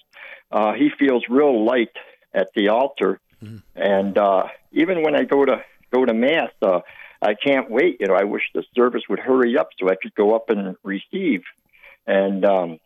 uh, 0.50 0.72
he 0.72 0.90
feels 0.98 1.24
real 1.28 1.64
light 1.64 1.96
at 2.32 2.48
the 2.54 2.68
altar, 2.68 3.20
mm. 3.44 3.62
and 3.74 4.18
uh, 4.18 4.44
even 4.72 5.02
when 5.02 5.14
I 5.14 5.24
go 5.24 5.44
to 5.44 5.62
go 5.92 6.04
to 6.04 6.14
mass. 6.14 6.50
Uh, 6.60 6.80
I 7.22 7.34
can't 7.34 7.70
wait. 7.70 7.98
You 8.00 8.08
know, 8.08 8.14
I 8.14 8.24
wish 8.24 8.42
the 8.54 8.64
service 8.76 9.02
would 9.08 9.18
hurry 9.18 9.56
up 9.56 9.68
so 9.78 9.88
I 9.88 9.94
could 10.00 10.14
go 10.14 10.34
up 10.34 10.50
and 10.50 10.76
receive. 10.82 11.42
And 12.06 12.44
um, 12.44 12.78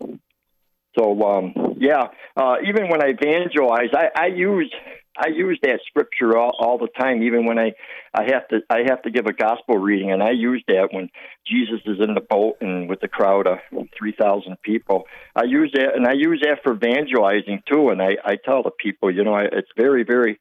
so, 0.97 1.23
um, 1.25 1.77
yeah, 1.79 2.09
uh, 2.37 2.57
even 2.67 2.89
when 2.89 3.03
I 3.03 3.09
evangelize, 3.09 3.91
I, 3.93 4.11
I 4.15 4.27
use 4.27 4.73
I 5.19 5.29
use 5.29 5.59
that 5.63 5.81
scripture 5.87 6.37
all, 6.39 6.53
all 6.59 6.79
the 6.79 6.89
time. 6.99 7.23
Even 7.23 7.45
when 7.45 7.59
I 7.59 7.73
I 8.15 8.25
have 8.33 8.47
to 8.49 8.61
I 8.71 8.81
have 8.89 9.03
to 9.03 9.11
give 9.11 9.27
a 9.27 9.33
gospel 9.33 9.77
reading, 9.77 10.13
and 10.13 10.23
I 10.23 10.31
use 10.31 10.63
that 10.69 10.89
when 10.93 11.11
Jesus 11.47 11.81
is 11.87 11.99
in 12.01 12.15
the 12.15 12.21
boat 12.21 12.59
and 12.61 12.89
with 12.89 13.01
the 13.01 13.09
crowd 13.09 13.47
of 13.47 13.59
three 13.99 14.15
thousand 14.19 14.57
people. 14.63 15.05
I 15.35 15.45
use 15.45 15.73
that, 15.75 15.97
and 15.97 16.07
I 16.07 16.13
use 16.13 16.43
that 16.45 16.63
for 16.63 16.75
evangelizing 16.75 17.63
too. 17.71 17.89
And 17.89 18.01
I 18.01 18.17
I 18.25 18.37
tell 18.37 18.63
the 18.63 18.71
people, 18.71 19.13
you 19.13 19.25
know, 19.25 19.35
I, 19.35 19.45
it's 19.45 19.71
very 19.77 20.05
very 20.05 20.39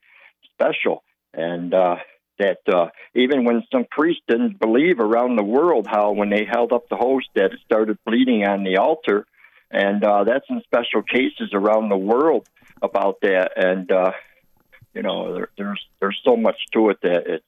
special. 0.54 1.02
And 1.34 1.74
uh, 1.74 1.96
that 2.38 2.58
uh, 2.72 2.86
even 3.14 3.44
when 3.44 3.62
some 3.72 3.84
priests 3.90 4.22
didn't 4.28 4.60
believe 4.60 5.00
around 5.00 5.36
the 5.36 5.44
world 5.44 5.86
how 5.88 6.12
when 6.12 6.30
they 6.30 6.44
held 6.44 6.72
up 6.72 6.88
the 6.88 6.96
host 6.96 7.26
that 7.34 7.52
it 7.52 7.58
started 7.64 7.98
bleeding 8.06 8.44
on 8.44 8.64
the 8.64 8.76
altar, 8.76 9.26
and 9.70 10.02
uh, 10.04 10.24
that's 10.24 10.46
in 10.48 10.62
special 10.62 11.02
cases 11.02 11.50
around 11.52 11.88
the 11.88 11.96
world 11.96 12.48
about 12.80 13.16
that. 13.22 13.52
And 13.56 13.90
uh, 13.90 14.12
you 14.94 15.02
know, 15.02 15.34
there, 15.34 15.48
there's 15.56 15.86
there's 16.00 16.20
so 16.24 16.36
much 16.36 16.56
to 16.72 16.90
it 16.90 17.00
that 17.02 17.26
it's 17.26 17.44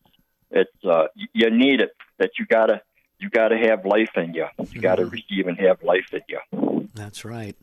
it's 0.50 0.84
uh, 0.84 1.08
you 1.32 1.50
need 1.50 1.80
it 1.80 1.94
that 2.18 2.32
you 2.38 2.46
gotta 2.46 2.82
you 3.18 3.28
gotta 3.28 3.56
have 3.56 3.84
life 3.84 4.16
in 4.16 4.34
you. 4.34 4.46
You 4.70 4.80
gotta 4.80 5.02
mm-hmm. 5.02 5.10
receive 5.10 5.46
and 5.46 5.58
have 5.58 5.82
life 5.82 6.12
in 6.12 6.22
you. 6.28 6.88
That's 6.94 7.24
right. 7.24 7.56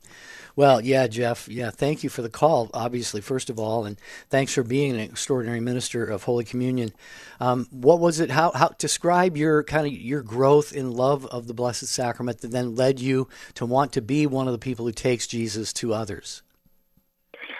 Well, 0.55 0.82
yeah, 0.82 1.05
Jeff. 1.05 1.47
Yeah, 1.47 1.69
thank 1.69 2.03
you 2.03 2.09
for 2.09 2.23
the 2.23 2.30
call, 2.30 2.71
obviously, 2.73 3.21
first 3.21 3.51
of 3.51 3.59
all, 3.59 3.86
and 3.86 3.99
thanks 4.30 4.53
for 4.53 4.63
being 4.63 4.91
an 4.91 4.99
extraordinary 4.99 5.59
minister 5.59 6.03
of 6.03 6.23
Holy 6.23 6.43
Communion. 6.43 6.93
Um, 7.39 7.67
what 7.69 7.99
was 7.99 8.19
it? 8.19 8.32
How, 8.32 8.51
how 8.51 8.69
describe 8.80 9.38
your 9.38 9.63
kind 9.63 9.86
of 9.86 9.93
your 9.93 10.23
growth 10.23 10.73
in 10.73 10.93
love 10.93 11.28
of 11.28 11.45
the 11.45 11.53
Blessed 11.53 11.86
Sacrament 11.86 12.41
that 12.41 12.49
then 12.49 12.75
led 12.75 12.99
you 12.99 13.28
to 13.53 13.67
want 13.67 13.93
to 13.93 14.01
be 14.01 14.25
one 14.25 14.47
of 14.47 14.53
the 14.53 14.57
people 14.57 14.86
who 14.86 14.91
takes 14.91 15.28
Jesus 15.28 15.71
to 15.73 15.93
others? 15.93 16.41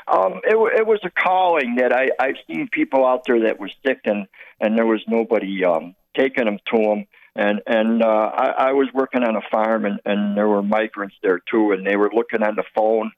Um, 0.08 0.40
it, 0.44 0.56
it 0.80 0.88
was 0.88 1.00
a 1.04 1.10
calling 1.10 1.76
that 1.76 1.92
I 1.94 2.10
I've 2.20 2.38
seen 2.48 2.70
people 2.72 3.06
out 3.06 3.26
there 3.26 3.42
that 3.42 3.60
were 3.60 3.72
sick 3.86 4.00
and 4.06 4.28
and 4.60 4.78
there 4.78 4.86
was 4.86 5.02
nobody 5.08 5.66
um, 5.66 5.96
taking 6.16 6.46
them 6.46 6.60
to 6.74 6.78
them 6.78 7.08
and 7.38 7.62
and 7.68 8.04
uh, 8.04 8.32
I, 8.34 8.70
I 8.70 8.72
was 8.74 8.88
working 8.94 9.24
on 9.24 9.36
a 9.36 9.42
farm, 9.52 9.86
and, 9.86 10.00
and 10.06 10.36
there 10.36 10.48
were 10.48 10.64
migrants 10.64 11.16
there 11.22 11.40
too, 11.40 11.72
and 11.72 11.86
they 11.86 11.96
were 11.96 12.12
looking 12.12 12.42
on 12.42 12.56
the 12.56 12.64
phone 12.76 13.12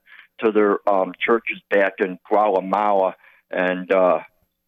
to 0.43 0.51
their 0.51 0.77
um, 0.87 1.13
churches 1.25 1.61
back 1.71 1.93
in 1.99 2.19
Guatemala, 2.27 3.15
and 3.49 3.89
uh, 3.91 4.19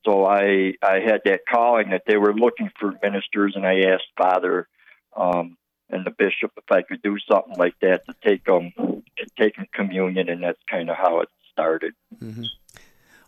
so 0.06 0.26
I 0.26 0.76
I 0.82 1.02
had 1.06 1.22
that 1.26 1.42
calling 1.52 1.90
that 1.90 2.04
they 2.08 2.16
were 2.16 2.34
looking 2.34 2.72
for 2.80 2.94
ministers, 3.04 3.54
and 3.56 3.68
I 3.68 3.82
asked 3.92 4.08
Father 4.18 4.70
um, 5.18 5.58
and 5.90 6.06
the 6.06 6.12
bishop 6.12 6.54
if 6.56 6.72
I 6.72 6.82
could 6.82 7.02
do 7.02 7.18
something 7.30 7.58
like 7.58 7.76
that 7.82 8.06
to 8.06 8.16
take 8.24 8.46
them 8.46 8.72
and 8.78 9.32
take 9.38 9.58
them 9.58 9.68
communion, 9.74 10.30
and 10.30 10.44
that's 10.44 10.62
kind 10.70 10.90
of 10.90 10.96
how 10.96 11.20
it 11.20 11.30
started. 11.52 11.94
Mm-hmm. 12.22 12.44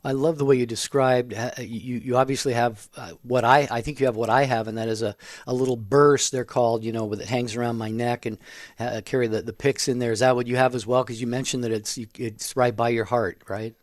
I 0.06 0.12
love 0.12 0.38
the 0.38 0.46
way 0.46 0.58
you 0.58 0.66
described. 0.66 1.34
Uh, 1.34 1.52
you 1.60 1.98
you 1.98 2.18
obviously 2.18 2.54
have 2.54 2.90
uh, 2.98 3.12
what 3.24 3.46
I 3.46 3.68
I 3.72 3.82
think 3.82 4.00
you 4.00 4.06
have 4.06 4.18
what 4.18 4.30
I 4.30 4.44
have, 4.44 4.68
and 4.68 4.78
that 4.78 4.90
is 4.90 5.02
a, 5.02 5.16
a 5.48 5.54
little 5.54 5.78
burse. 5.78 6.30
They're 6.30 6.44
called, 6.44 6.84
you 6.84 6.92
know, 6.92 7.08
that 7.16 7.28
hangs 7.28 7.56
around 7.56 7.78
my 7.78 7.90
neck 7.90 8.26
and 8.26 8.38
uh, 8.80 9.02
carry 9.06 9.28
the 9.28 9.42
the 9.42 9.54
pyx 9.54 9.88
in 9.88 10.00
there. 10.00 10.12
Is 10.12 10.20
that 10.20 10.36
what 10.36 10.48
you 10.48 10.58
have 10.58 10.76
as 10.76 10.86
well? 10.86 11.04
Because 11.04 11.22
you 11.22 11.28
mentioned 11.28 11.64
that 11.64 11.72
it's 11.72 11.98
it's 12.18 12.56
right 12.58 12.76
by 12.76 12.90
your 12.90 13.06
heart, 13.06 13.44
right? 13.48 13.76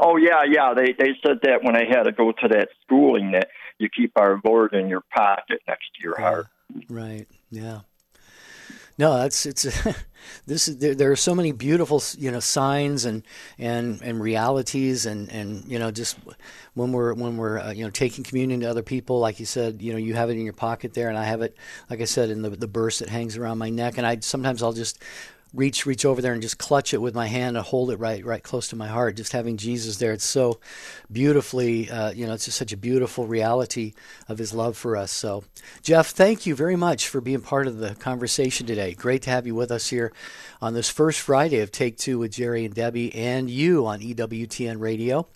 Oh 0.00 0.16
yeah, 0.16 0.42
yeah. 0.48 0.74
They 0.74 0.92
they 0.98 1.12
said 1.24 1.38
that 1.42 1.62
when 1.62 1.76
I 1.76 1.84
had 1.88 2.04
to 2.04 2.12
go 2.12 2.32
to 2.32 2.48
that 2.48 2.68
schooling 2.82 3.32
that 3.32 3.48
you 3.78 3.88
keep 3.88 4.12
our 4.16 4.40
Lord 4.44 4.74
in 4.74 4.88
your 4.88 5.02
pocket 5.14 5.60
next 5.68 5.94
to 5.94 6.02
your 6.02 6.20
heart. 6.20 6.46
Right. 6.88 7.26
Yeah. 7.50 7.80
No, 8.96 9.18
that's 9.18 9.44
it's 9.44 9.62
this 10.46 10.68
is 10.68 10.78
there, 10.78 10.94
there, 10.94 11.10
are 11.10 11.16
so 11.16 11.34
many 11.34 11.50
beautiful 11.50 12.00
you 12.16 12.30
know 12.30 12.40
signs 12.40 13.04
and 13.04 13.24
and 13.58 14.00
and 14.02 14.20
realities 14.20 15.04
and 15.04 15.30
and 15.30 15.64
you 15.66 15.78
know 15.80 15.90
just 15.90 16.16
when 16.74 16.92
we're 16.92 17.12
when 17.14 17.36
we're 17.36 17.58
uh, 17.58 17.72
you 17.72 17.84
know 17.84 17.90
taking 17.90 18.22
communion 18.22 18.60
to 18.60 18.66
other 18.66 18.82
people 18.82 19.18
like 19.18 19.40
you 19.40 19.46
said 19.46 19.82
you 19.82 19.92
know 19.92 19.98
you 19.98 20.14
have 20.14 20.30
it 20.30 20.34
in 20.34 20.44
your 20.44 20.52
pocket 20.52 20.94
there 20.94 21.08
and 21.08 21.18
I 21.18 21.24
have 21.24 21.42
it 21.42 21.56
like 21.90 22.00
I 22.00 22.04
said 22.04 22.30
in 22.30 22.42
the 22.42 22.50
the 22.50 22.68
burse 22.68 23.00
that 23.00 23.08
hangs 23.08 23.36
around 23.36 23.58
my 23.58 23.70
neck 23.70 23.98
and 23.98 24.06
I 24.06 24.20
sometimes 24.20 24.62
I'll 24.62 24.72
just 24.72 25.02
reach 25.54 25.86
reach 25.86 26.04
over 26.04 26.20
there 26.20 26.32
and 26.32 26.42
just 26.42 26.58
clutch 26.58 26.92
it 26.92 26.98
with 26.98 27.14
my 27.14 27.26
hand 27.26 27.56
and 27.56 27.64
hold 27.64 27.90
it 27.90 27.98
right 27.98 28.24
right 28.24 28.42
close 28.42 28.68
to 28.68 28.76
my 28.76 28.88
heart 28.88 29.16
just 29.16 29.32
having 29.32 29.56
jesus 29.56 29.98
there 29.98 30.12
it's 30.12 30.24
so 30.24 30.58
beautifully 31.12 31.88
uh, 31.90 32.10
you 32.10 32.26
know 32.26 32.32
it's 32.32 32.46
just 32.46 32.58
such 32.58 32.72
a 32.72 32.76
beautiful 32.76 33.26
reality 33.26 33.94
of 34.28 34.38
his 34.38 34.52
love 34.52 34.76
for 34.76 34.96
us 34.96 35.12
so 35.12 35.44
jeff 35.82 36.08
thank 36.08 36.44
you 36.44 36.54
very 36.54 36.76
much 36.76 37.08
for 37.08 37.20
being 37.20 37.40
part 37.40 37.66
of 37.66 37.78
the 37.78 37.94
conversation 37.96 38.66
today 38.66 38.94
great 38.94 39.22
to 39.22 39.30
have 39.30 39.46
you 39.46 39.54
with 39.54 39.70
us 39.70 39.88
here 39.88 40.12
on 40.60 40.74
this 40.74 40.90
first 40.90 41.20
friday 41.20 41.60
of 41.60 41.70
take 41.70 41.96
two 41.96 42.18
with 42.18 42.32
jerry 42.32 42.64
and 42.64 42.74
debbie 42.74 43.14
and 43.14 43.48
you 43.48 43.86
on 43.86 44.00
ewtn 44.00 44.80
radio 44.80 45.26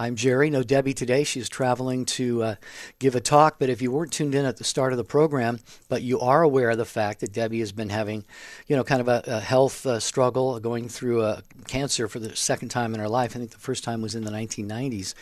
I'm 0.00 0.16
Jerry. 0.16 0.48
No 0.48 0.62
Debbie 0.62 0.94
today. 0.94 1.24
She's 1.24 1.46
traveling 1.46 2.06
to 2.06 2.42
uh, 2.42 2.54
give 2.98 3.14
a 3.14 3.20
talk. 3.20 3.58
But 3.58 3.68
if 3.68 3.82
you 3.82 3.92
weren't 3.92 4.10
tuned 4.10 4.34
in 4.34 4.46
at 4.46 4.56
the 4.56 4.64
start 4.64 4.94
of 4.94 4.96
the 4.96 5.04
program, 5.04 5.60
but 5.90 6.00
you 6.00 6.18
are 6.20 6.40
aware 6.40 6.70
of 6.70 6.78
the 6.78 6.86
fact 6.86 7.20
that 7.20 7.34
Debbie 7.34 7.60
has 7.60 7.70
been 7.70 7.90
having, 7.90 8.24
you 8.66 8.76
know, 8.76 8.82
kind 8.82 9.02
of 9.02 9.08
a, 9.08 9.22
a 9.26 9.40
health 9.40 9.59
uh, 9.68 10.00
struggle, 10.00 10.58
going 10.60 10.88
through 10.88 11.22
a 11.22 11.42
cancer 11.66 12.08
for 12.08 12.18
the 12.18 12.34
second 12.34 12.68
time 12.68 12.94
in 12.94 13.00
her 13.00 13.08
life. 13.08 13.36
I 13.36 13.38
think 13.38 13.50
the 13.50 13.58
first 13.58 13.84
time 13.84 14.02
was 14.02 14.14
in 14.14 14.24
the 14.24 14.30
1990s. 14.30 15.14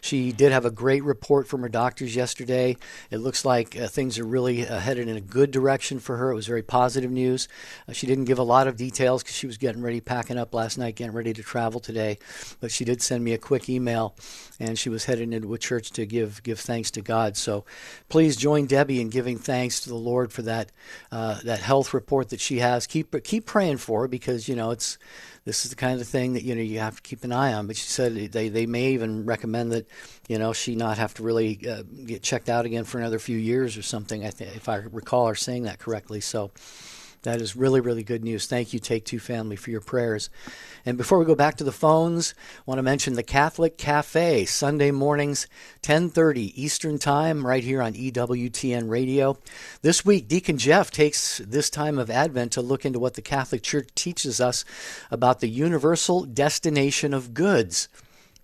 She 0.00 0.32
did 0.32 0.52
have 0.52 0.64
a 0.64 0.70
great 0.70 1.04
report 1.04 1.48
from 1.48 1.62
her 1.62 1.68
doctors 1.68 2.14
yesterday. 2.14 2.76
It 3.10 3.18
looks 3.18 3.44
like 3.44 3.76
uh, 3.76 3.88
things 3.88 4.18
are 4.18 4.24
really 4.24 4.66
uh, 4.66 4.78
headed 4.78 5.08
in 5.08 5.16
a 5.16 5.20
good 5.20 5.50
direction 5.50 5.98
for 5.98 6.16
her. 6.16 6.30
It 6.30 6.34
was 6.34 6.46
very 6.46 6.62
positive 6.62 7.10
news. 7.10 7.48
Uh, 7.88 7.92
she 7.92 8.06
didn't 8.06 8.24
give 8.24 8.38
a 8.38 8.42
lot 8.42 8.66
of 8.66 8.76
details 8.76 9.22
because 9.22 9.36
she 9.36 9.46
was 9.46 9.58
getting 9.58 9.82
ready, 9.82 10.00
packing 10.00 10.38
up 10.38 10.54
last 10.54 10.78
night, 10.78 10.96
getting 10.96 11.14
ready 11.14 11.32
to 11.32 11.42
travel 11.42 11.80
today. 11.80 12.18
But 12.60 12.70
she 12.70 12.84
did 12.84 13.02
send 13.02 13.24
me 13.24 13.32
a 13.32 13.38
quick 13.38 13.68
email 13.68 14.14
and 14.60 14.78
she 14.78 14.88
was 14.88 15.04
headed 15.04 15.32
into 15.32 15.52
a 15.54 15.58
church 15.58 15.90
to 15.92 16.06
give 16.06 16.42
give 16.42 16.60
thanks 16.60 16.90
to 16.92 17.02
God. 17.02 17.36
So, 17.36 17.64
please 18.08 18.36
join 18.36 18.66
Debbie 18.66 19.00
in 19.00 19.10
giving 19.10 19.38
thanks 19.38 19.80
to 19.80 19.88
the 19.88 19.96
Lord 19.96 20.32
for 20.32 20.42
that 20.42 20.72
uh, 21.12 21.40
that 21.44 21.60
health 21.60 21.92
report 21.92 22.30
that 22.30 22.40
she 22.40 22.58
has. 22.58 22.86
Keep 22.86 23.22
keep 23.24 23.46
praying 23.46 23.78
for 23.86 24.08
because 24.08 24.48
you 24.48 24.56
know 24.56 24.72
it's 24.72 24.98
this 25.44 25.64
is 25.64 25.70
the 25.70 25.76
kind 25.76 26.00
of 26.00 26.08
thing 26.08 26.32
that 26.32 26.42
you 26.42 26.54
know 26.54 26.60
you 26.60 26.80
have 26.80 26.96
to 26.96 27.02
keep 27.02 27.22
an 27.24 27.32
eye 27.32 27.52
on. 27.52 27.66
But 27.68 27.76
she 27.76 27.86
said 27.86 28.14
they 28.32 28.48
they 28.48 28.66
may 28.66 28.92
even 28.92 29.24
recommend 29.24 29.72
that 29.72 29.86
you 30.28 30.38
know 30.38 30.52
she 30.52 30.74
not 30.74 30.98
have 30.98 31.14
to 31.14 31.22
really 31.22 31.60
uh, 31.68 31.84
get 32.04 32.22
checked 32.22 32.48
out 32.48 32.66
again 32.66 32.84
for 32.84 32.98
another 32.98 33.20
few 33.20 33.38
years 33.38 33.76
or 33.76 33.82
something. 33.82 34.26
I 34.26 34.30
think 34.30 34.56
if 34.56 34.68
I 34.68 34.76
recall 34.76 35.28
her 35.28 35.34
saying 35.34 35.62
that 35.62 35.78
correctly. 35.78 36.20
So. 36.20 36.50
That 37.26 37.40
is 37.40 37.56
really, 37.56 37.80
really 37.80 38.04
good 38.04 38.22
news. 38.22 38.46
Thank 38.46 38.72
you, 38.72 38.78
Take 38.78 39.04
Two 39.04 39.18
Family, 39.18 39.56
for 39.56 39.72
your 39.72 39.80
prayers. 39.80 40.30
And 40.84 40.96
before 40.96 41.18
we 41.18 41.24
go 41.24 41.34
back 41.34 41.56
to 41.56 41.64
the 41.64 41.72
phones, 41.72 42.34
I 42.58 42.62
want 42.66 42.78
to 42.78 42.84
mention 42.84 43.14
the 43.14 43.24
Catholic 43.24 43.76
Cafe, 43.76 44.44
Sunday 44.44 44.92
mornings, 44.92 45.48
10:30 45.82 46.52
Eastern 46.54 47.00
Time, 47.00 47.44
right 47.44 47.64
here 47.64 47.82
on 47.82 47.94
EWTN 47.94 48.88
Radio. 48.88 49.40
This 49.82 50.04
week, 50.04 50.28
Deacon 50.28 50.56
Jeff 50.56 50.92
takes 50.92 51.38
this 51.38 51.68
time 51.68 51.98
of 51.98 52.10
Advent 52.10 52.52
to 52.52 52.62
look 52.62 52.84
into 52.86 53.00
what 53.00 53.14
the 53.14 53.22
Catholic 53.22 53.64
Church 53.64 53.88
teaches 53.96 54.40
us 54.40 54.64
about 55.10 55.40
the 55.40 55.48
universal 55.48 56.26
destination 56.26 57.12
of 57.12 57.34
goods. 57.34 57.88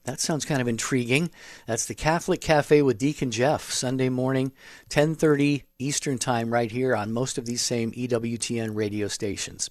That 0.05 0.21
sounds 0.21 0.45
kind 0.45 0.61
of 0.61 0.67
intriguing. 0.67 1.31
That's 1.67 1.87
the 1.87 1.95
Catholic 1.95 2.41
Cafe 2.41 2.83
with 2.83 2.99
Deacon 2.99 3.31
Jeff, 3.31 3.71
Sunday 3.71 4.09
morning, 4.09 4.53
10:30 4.89 5.63
Eastern 5.79 6.19
Time 6.19 6.53
right 6.53 6.71
here 6.71 6.97
on 6.97 7.13
most 7.13 7.39
of 7.39 7.47
these 7.47 7.63
same 7.63 7.93
EWTN 7.93 8.75
radio 8.75 9.07
stations. 9.07 9.71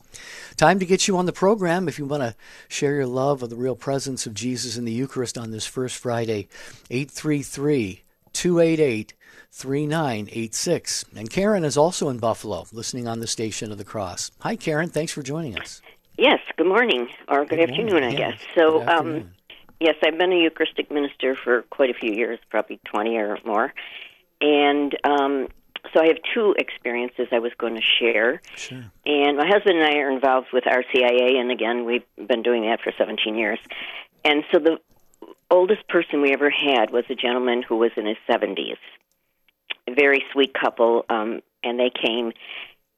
Time 0.55 0.79
to 0.79 0.85
get 0.85 1.07
you 1.07 1.17
on 1.17 1.25
the 1.25 1.33
program 1.33 1.87
if 1.87 1.99
you 1.99 2.05
want 2.05 2.23
to 2.23 2.35
share 2.69 2.95
your 2.95 3.07
love 3.07 3.43
of 3.43 3.49
the 3.49 3.57
real 3.57 3.75
presence 3.75 4.25
of 4.25 4.33
Jesus 4.33 4.77
in 4.77 4.85
the 4.85 4.91
Eucharist 4.91 5.37
on 5.37 5.51
this 5.51 5.65
first 5.65 5.97
Friday. 5.97 6.47
833 6.89 8.03
288 8.33 9.13
3986. 9.51 11.05
And 11.15 11.29
Karen 11.29 11.65
is 11.65 11.75
also 11.75 12.07
in 12.07 12.19
Buffalo, 12.19 12.65
listening 12.71 13.07
on 13.07 13.19
the 13.19 13.27
Station 13.27 13.71
of 13.71 13.77
the 13.77 13.83
Cross. 13.83 14.31
Hi, 14.39 14.55
Karen. 14.55 14.89
Thanks 14.89 15.11
for 15.11 15.21
joining 15.21 15.59
us. 15.59 15.81
Yes, 16.17 16.39
good 16.57 16.67
morning, 16.67 17.07
or 17.27 17.45
good, 17.45 17.59
good 17.59 17.71
afternoon, 17.71 18.03
I 18.03 18.13
guess. 18.13 18.37
So, 18.55 18.87
um, 18.87 19.31
Yes, 19.81 19.95
I've 20.05 20.15
been 20.15 20.31
a 20.31 20.37
Eucharistic 20.37 20.91
minister 20.91 21.35
for 21.35 21.63
quite 21.63 21.89
a 21.89 21.95
few 21.95 22.13
years, 22.13 22.37
probably 22.51 22.79
20 22.85 23.17
or 23.17 23.39
more. 23.43 23.73
And 24.39 24.95
um, 25.03 25.47
so 25.91 25.99
I 25.99 26.05
have 26.05 26.17
two 26.35 26.53
experiences 26.55 27.29
I 27.31 27.39
was 27.39 27.51
going 27.57 27.73
to 27.73 27.81
share. 27.81 28.43
Sure. 28.55 28.83
And 29.07 29.37
my 29.37 29.47
husband 29.47 29.79
and 29.79 29.87
I 29.87 29.97
are 30.01 30.11
involved 30.11 30.49
with 30.53 30.65
RCIA, 30.65 31.35
and 31.35 31.49
again, 31.49 31.85
we've 31.85 32.05
been 32.15 32.43
doing 32.43 32.61
that 32.69 32.81
for 32.81 32.93
17 32.95 33.35
years. 33.35 33.57
And 34.23 34.43
so 34.51 34.59
the 34.59 34.77
oldest 35.49 35.87
person 35.87 36.21
we 36.21 36.31
ever 36.31 36.51
had 36.51 36.91
was 36.91 37.05
a 37.09 37.15
gentleman 37.15 37.63
who 37.63 37.77
was 37.77 37.89
in 37.97 38.05
his 38.05 38.17
70s. 38.29 38.77
A 39.87 39.95
very 39.95 40.23
sweet 40.31 40.53
couple, 40.53 41.05
um, 41.09 41.41
and 41.63 41.79
they 41.79 41.89
came. 41.89 42.33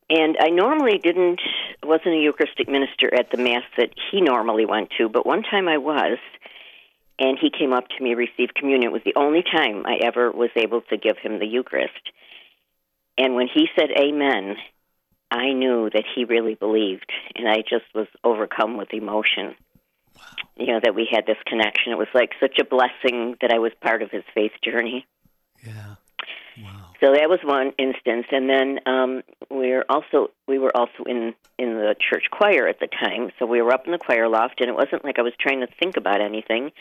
And 0.10 0.36
I 0.38 0.50
normally 0.50 0.98
didn't, 0.98 1.40
wasn't 1.82 2.16
a 2.16 2.20
Eucharistic 2.20 2.68
minister 2.68 3.10
at 3.18 3.32
the 3.32 3.38
Mass 3.38 3.64
that 3.78 3.92
he 4.12 4.20
normally 4.20 4.66
went 4.66 4.90
to, 4.98 5.08
but 5.08 5.26
one 5.26 5.44
time 5.44 5.70
I 5.70 5.78
was 5.78 6.18
and 7.24 7.38
he 7.40 7.50
came 7.50 7.72
up 7.72 7.88
to 7.88 8.04
me, 8.04 8.16
received 8.16 8.54
communion. 8.54 8.90
It 8.90 8.92
was 8.92 9.02
the 9.06 9.16
only 9.16 9.44
time 9.44 9.86
I 9.86 9.96
ever 10.04 10.30
was 10.30 10.50
able 10.58 10.82
to 10.90 10.98
give 10.98 11.18
him 11.18 11.40
the 11.40 11.48
Eucharist. 11.48 12.12
And 13.18 13.36
when 13.36 13.48
he 13.48 13.68
said 13.78 13.90
Amen, 13.98 14.58
I 15.32 15.54
knew 15.54 15.90
that 15.94 16.04
he 16.14 16.26
really 16.26 16.56
believed, 16.56 17.10
and 17.36 17.48
I 17.48 17.62
just 17.62 17.86
was 17.96 18.08
overcome 18.26 18.78
with 18.78 18.94
emotion. 18.94 19.56
Wow. 20.16 20.22
You 20.58 20.68
know, 20.68 20.80
that 20.84 20.96
we 20.96 21.08
had 21.10 21.26
this 21.26 21.38
connection. 21.48 21.94
It 21.94 21.98
was 21.98 22.10
like 22.14 22.32
such 22.42 22.60
a 22.60 22.66
blessing 22.66 23.38
that 23.42 23.52
I 23.52 23.60
was 23.60 23.72
part 23.82 24.04
of 24.04 24.12
his 24.12 24.24
faith 24.36 24.52
journey. 24.62 25.08
Yeah. 25.66 25.96
Wow. 26.62 26.92
So 27.00 27.14
that 27.14 27.30
was 27.30 27.40
one 27.44 27.72
instance, 27.80 28.28
and 28.32 28.50
then 28.50 28.80
um, 28.86 29.24
we 29.50 29.72
were 29.72 29.86
also 29.90 30.30
we 30.48 30.60
were 30.60 30.76
also 30.76 31.04
in 31.08 31.34
in 31.58 31.74
the 31.74 31.96
church 32.00 32.26
choir 32.32 32.68
at 32.68 32.80
the 32.80 32.88
time. 32.88 33.32
So 33.40 33.46
we 33.46 33.62
were 33.62 33.74
up 33.74 33.86
in 33.86 33.92
the 33.92 33.98
choir 33.98 34.28
loft, 34.28 34.60
and 34.60 34.70
it 34.70 34.76
wasn't 34.76 35.04
like 35.04 35.18
I 35.18 35.24
was 35.24 35.34
trying 35.40 35.62
to 35.62 35.68
think 35.80 35.98
about 35.98 36.22
anything. 36.22 36.72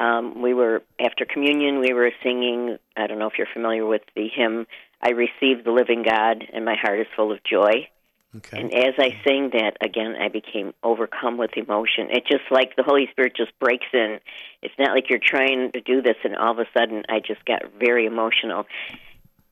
Um, 0.00 0.42
we 0.42 0.54
were 0.54 0.82
after 0.98 1.24
communion. 1.24 1.78
We 1.78 1.92
were 1.92 2.10
singing. 2.22 2.78
I 2.96 3.06
don't 3.06 3.18
know 3.18 3.28
if 3.28 3.34
you're 3.38 3.46
familiar 3.52 3.86
with 3.86 4.02
the 4.16 4.28
hymn. 4.34 4.66
I 5.02 5.10
received 5.10 5.64
the 5.64 5.70
living 5.70 6.02
God, 6.02 6.44
and 6.52 6.64
my 6.64 6.74
heart 6.74 7.00
is 7.00 7.06
full 7.14 7.32
of 7.32 7.38
joy. 7.44 7.88
Okay. 8.36 8.60
And 8.60 8.72
as 8.74 8.94
I 8.98 9.20
sang 9.24 9.50
that 9.54 9.76
again, 9.80 10.14
I 10.20 10.28
became 10.28 10.72
overcome 10.82 11.36
with 11.36 11.56
emotion. 11.56 12.10
It 12.10 12.24
just 12.26 12.44
like 12.50 12.76
the 12.76 12.82
Holy 12.82 13.08
Spirit 13.10 13.34
just 13.36 13.56
breaks 13.58 13.86
in. 13.92 14.20
It's 14.62 14.74
not 14.78 14.92
like 14.92 15.10
you're 15.10 15.18
trying 15.22 15.72
to 15.72 15.80
do 15.80 16.00
this, 16.00 16.16
and 16.24 16.36
all 16.36 16.52
of 16.52 16.58
a 16.58 16.66
sudden, 16.76 17.04
I 17.08 17.20
just 17.20 17.44
got 17.44 17.62
very 17.78 18.06
emotional 18.06 18.66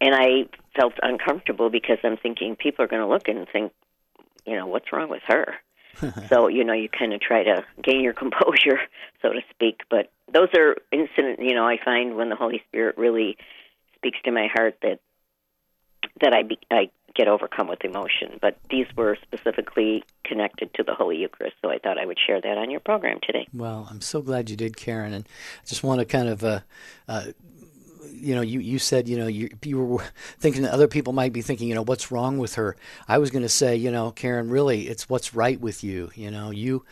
and 0.01 0.15
I 0.15 0.49
felt 0.77 0.95
uncomfortable 1.03 1.71
because 1.71 1.99
I'm 2.05 2.17
thinking 2.17 2.57
people 2.57 2.85
are 2.85 2.89
going 2.89 3.03
to 3.03 3.09
look 3.09 3.29
and 3.29 3.47
think, 3.51 3.73
you 4.47 4.57
know, 4.57 4.67
what's 4.67 4.93
wrong 4.93 5.11
with 5.11 5.23
her? 5.27 5.55
so 6.29 6.49
you 6.49 6.65
know, 6.65 6.73
you 6.73 6.89
kind 6.89 7.13
of 7.13 7.21
try 7.21 7.43
to 7.45 7.65
gain 7.83 8.03
your 8.03 8.13
composure, 8.15 8.81
so 9.23 9.33
to 9.33 9.41
speak. 9.51 9.81
But 9.91 10.11
those 10.33 10.49
are 10.57 10.77
incident. 10.93 11.41
You 11.41 11.55
know, 11.55 11.67
I 11.67 11.79
find 11.85 12.17
when 12.17 12.29
the 12.29 12.37
Holy 12.37 12.63
Spirit 12.69 12.97
really 12.99 13.37
speaks 13.97 14.19
to 14.25 14.31
my 14.31 14.49
heart 14.53 14.79
that 14.83 15.01
that 16.21 16.33
I 16.33 16.43
be, 16.43 16.59
I 16.71 16.91
get 17.15 17.29
overcome 17.29 17.69
with 17.69 17.85
emotion. 17.85 18.39
But 18.41 18.57
these 18.71 18.87
were 18.97 19.17
specifically 19.23 20.05
connected 20.25 20.73
to 20.75 20.83
the 20.83 20.95
Holy 20.95 21.17
Eucharist, 21.17 21.57
so 21.63 21.71
I 21.71 21.79
thought 21.79 21.99
I 21.99 22.07
would 22.07 22.19
share 22.25 22.41
that 22.41 22.59
on 22.59 22.71
your 22.71 22.81
program 22.81 23.19
today. 23.23 23.47
Well, 23.53 23.89
I'm 23.91 24.01
so 24.01 24.23
glad 24.23 24.49
you 24.49 24.57
did, 24.57 24.77
Karen, 24.77 25.13
and 25.13 25.25
I 25.63 25.67
just 25.67 25.83
want 25.83 26.01
to 26.01 26.05
kind 26.05 26.29
of 26.29 26.45
uh, 26.45 26.61
uh, 27.09 27.25
you 28.21 28.35
know, 28.35 28.41
you, 28.41 28.61
you 28.61 28.79
said, 28.79 29.09
you 29.09 29.17
know, 29.19 29.27
you, 29.27 29.51
you 29.63 29.79
were 29.83 30.05
thinking 30.39 30.63
that 30.63 30.73
other 30.73 30.89
people 30.89 31.13
might 31.13 31.33
be 31.33 31.43
thinking, 31.43 31.69
you 31.69 31.75
know, 31.75 31.83
what's 31.83 32.11
wrong 32.11 32.39
with 32.39 32.55
her? 32.55 32.77
I 33.07 33.19
was 33.19 33.31
going 33.31 33.43
to 33.43 33.49
say, 33.49 33.77
you 33.77 33.91
know, 33.91 34.11
Karen, 34.11 34.51
really, 34.51 34.89
it's 34.89 35.09
what's 35.09 35.35
right 35.35 35.61
with 35.61 35.83
you. 35.85 36.11
You 36.15 36.31
know, 36.31 36.51
you 36.51 36.85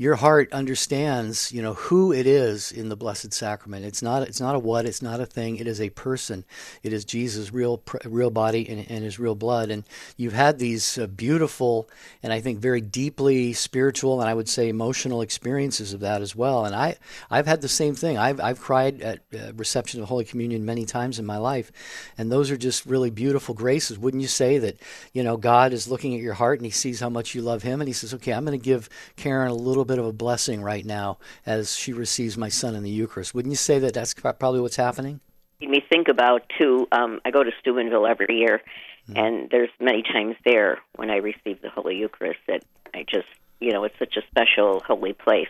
your 0.00 0.14
heart 0.14 0.52
understands, 0.52 1.50
you 1.50 1.60
know, 1.60 1.74
who 1.74 2.12
it 2.12 2.24
is 2.24 2.70
in 2.70 2.88
the 2.88 2.94
Blessed 2.94 3.32
Sacrament. 3.34 3.84
It's 3.84 4.00
not 4.00 4.22
it's 4.22 4.40
not 4.40 4.54
a 4.54 4.58
what, 4.60 4.86
it's 4.86 5.02
not 5.02 5.20
a 5.20 5.26
thing. 5.26 5.56
It 5.56 5.66
is 5.66 5.80
a 5.80 5.90
person. 5.90 6.44
It 6.84 6.92
is 6.92 7.04
Jesus' 7.04 7.52
real 7.52 7.82
real 8.04 8.30
body 8.30 8.66
and, 8.68 8.88
and 8.88 9.02
his 9.02 9.18
real 9.18 9.34
blood. 9.34 9.70
And 9.70 9.82
you've 10.16 10.34
had 10.34 10.60
these 10.60 10.98
uh, 10.98 11.08
beautiful 11.08 11.90
and 12.22 12.32
I 12.32 12.40
think 12.40 12.60
very 12.60 12.80
deeply 12.80 13.52
spiritual 13.54 14.20
and 14.20 14.30
I 14.30 14.34
would 14.34 14.48
say 14.48 14.68
emotional 14.68 15.20
experiences 15.20 15.92
of 15.92 16.00
that 16.00 16.22
as 16.22 16.36
well. 16.36 16.64
And 16.64 16.76
I 16.76 16.94
I've 17.28 17.48
had 17.48 17.60
the 17.60 17.68
same 17.68 17.96
thing. 17.96 18.16
I've 18.16 18.40
I've 18.40 18.60
cried 18.60 19.02
at 19.02 19.22
uh, 19.34 19.52
reception 19.54 20.00
of 20.00 20.08
Holy 20.08 20.24
Communion 20.24 20.64
many 20.64 20.84
times 20.84 21.18
in 21.18 21.26
my 21.26 21.38
life, 21.38 21.72
and 22.16 22.30
those 22.30 22.52
are 22.52 22.56
just 22.56 22.86
really 22.86 23.10
beautiful 23.10 23.52
graces. 23.52 23.98
Wouldn't 23.98 24.22
you 24.22 24.28
say 24.28 24.58
that? 24.58 24.76
You 25.12 25.24
know, 25.24 25.36
God 25.36 25.72
is 25.72 25.88
looking 25.88 26.14
at 26.14 26.20
your 26.20 26.34
heart 26.34 26.60
and 26.60 26.66
He 26.66 26.70
sees 26.70 27.00
how 27.00 27.08
much 27.08 27.34
you 27.34 27.42
love 27.42 27.64
Him, 27.64 27.80
and 27.80 27.88
He 27.88 27.94
says, 27.94 28.14
"Okay, 28.14 28.32
I'm 28.32 28.44
going 28.44 28.56
to 28.56 28.64
give 28.64 28.88
Karen 29.16 29.50
a 29.50 29.54
little." 29.54 29.87
Bit 29.88 29.98
of 29.98 30.06
a 30.06 30.12
blessing 30.12 30.62
right 30.62 30.84
now 30.84 31.18
as 31.44 31.74
she 31.74 31.92
receives 31.92 32.36
my 32.36 32.48
son 32.48 32.76
in 32.76 32.82
the 32.82 32.90
Eucharist. 32.90 33.34
Wouldn't 33.34 33.50
you 33.50 33.56
say 33.56 33.78
that 33.80 33.94
that's 33.94 34.14
probably 34.14 34.60
what's 34.60 34.76
happening? 34.76 35.20
Made 35.60 35.70
me 35.70 35.84
think 35.90 36.06
about 36.06 36.42
too. 36.56 36.86
Um, 36.92 37.20
I 37.24 37.32
go 37.32 37.42
to 37.42 37.50
Steubenville 37.60 38.06
every 38.06 38.36
year, 38.36 38.60
mm-hmm. 39.08 39.18
and 39.18 39.50
there's 39.50 39.70
many 39.80 40.02
times 40.02 40.36
there 40.44 40.78
when 40.94 41.10
I 41.10 41.16
receive 41.16 41.60
the 41.62 41.70
Holy 41.70 41.96
Eucharist 41.96 42.38
that 42.46 42.62
I 42.94 43.04
just, 43.08 43.26
you 43.58 43.72
know, 43.72 43.82
it's 43.82 43.98
such 43.98 44.16
a 44.16 44.22
special 44.30 44.80
holy 44.86 45.14
place, 45.14 45.48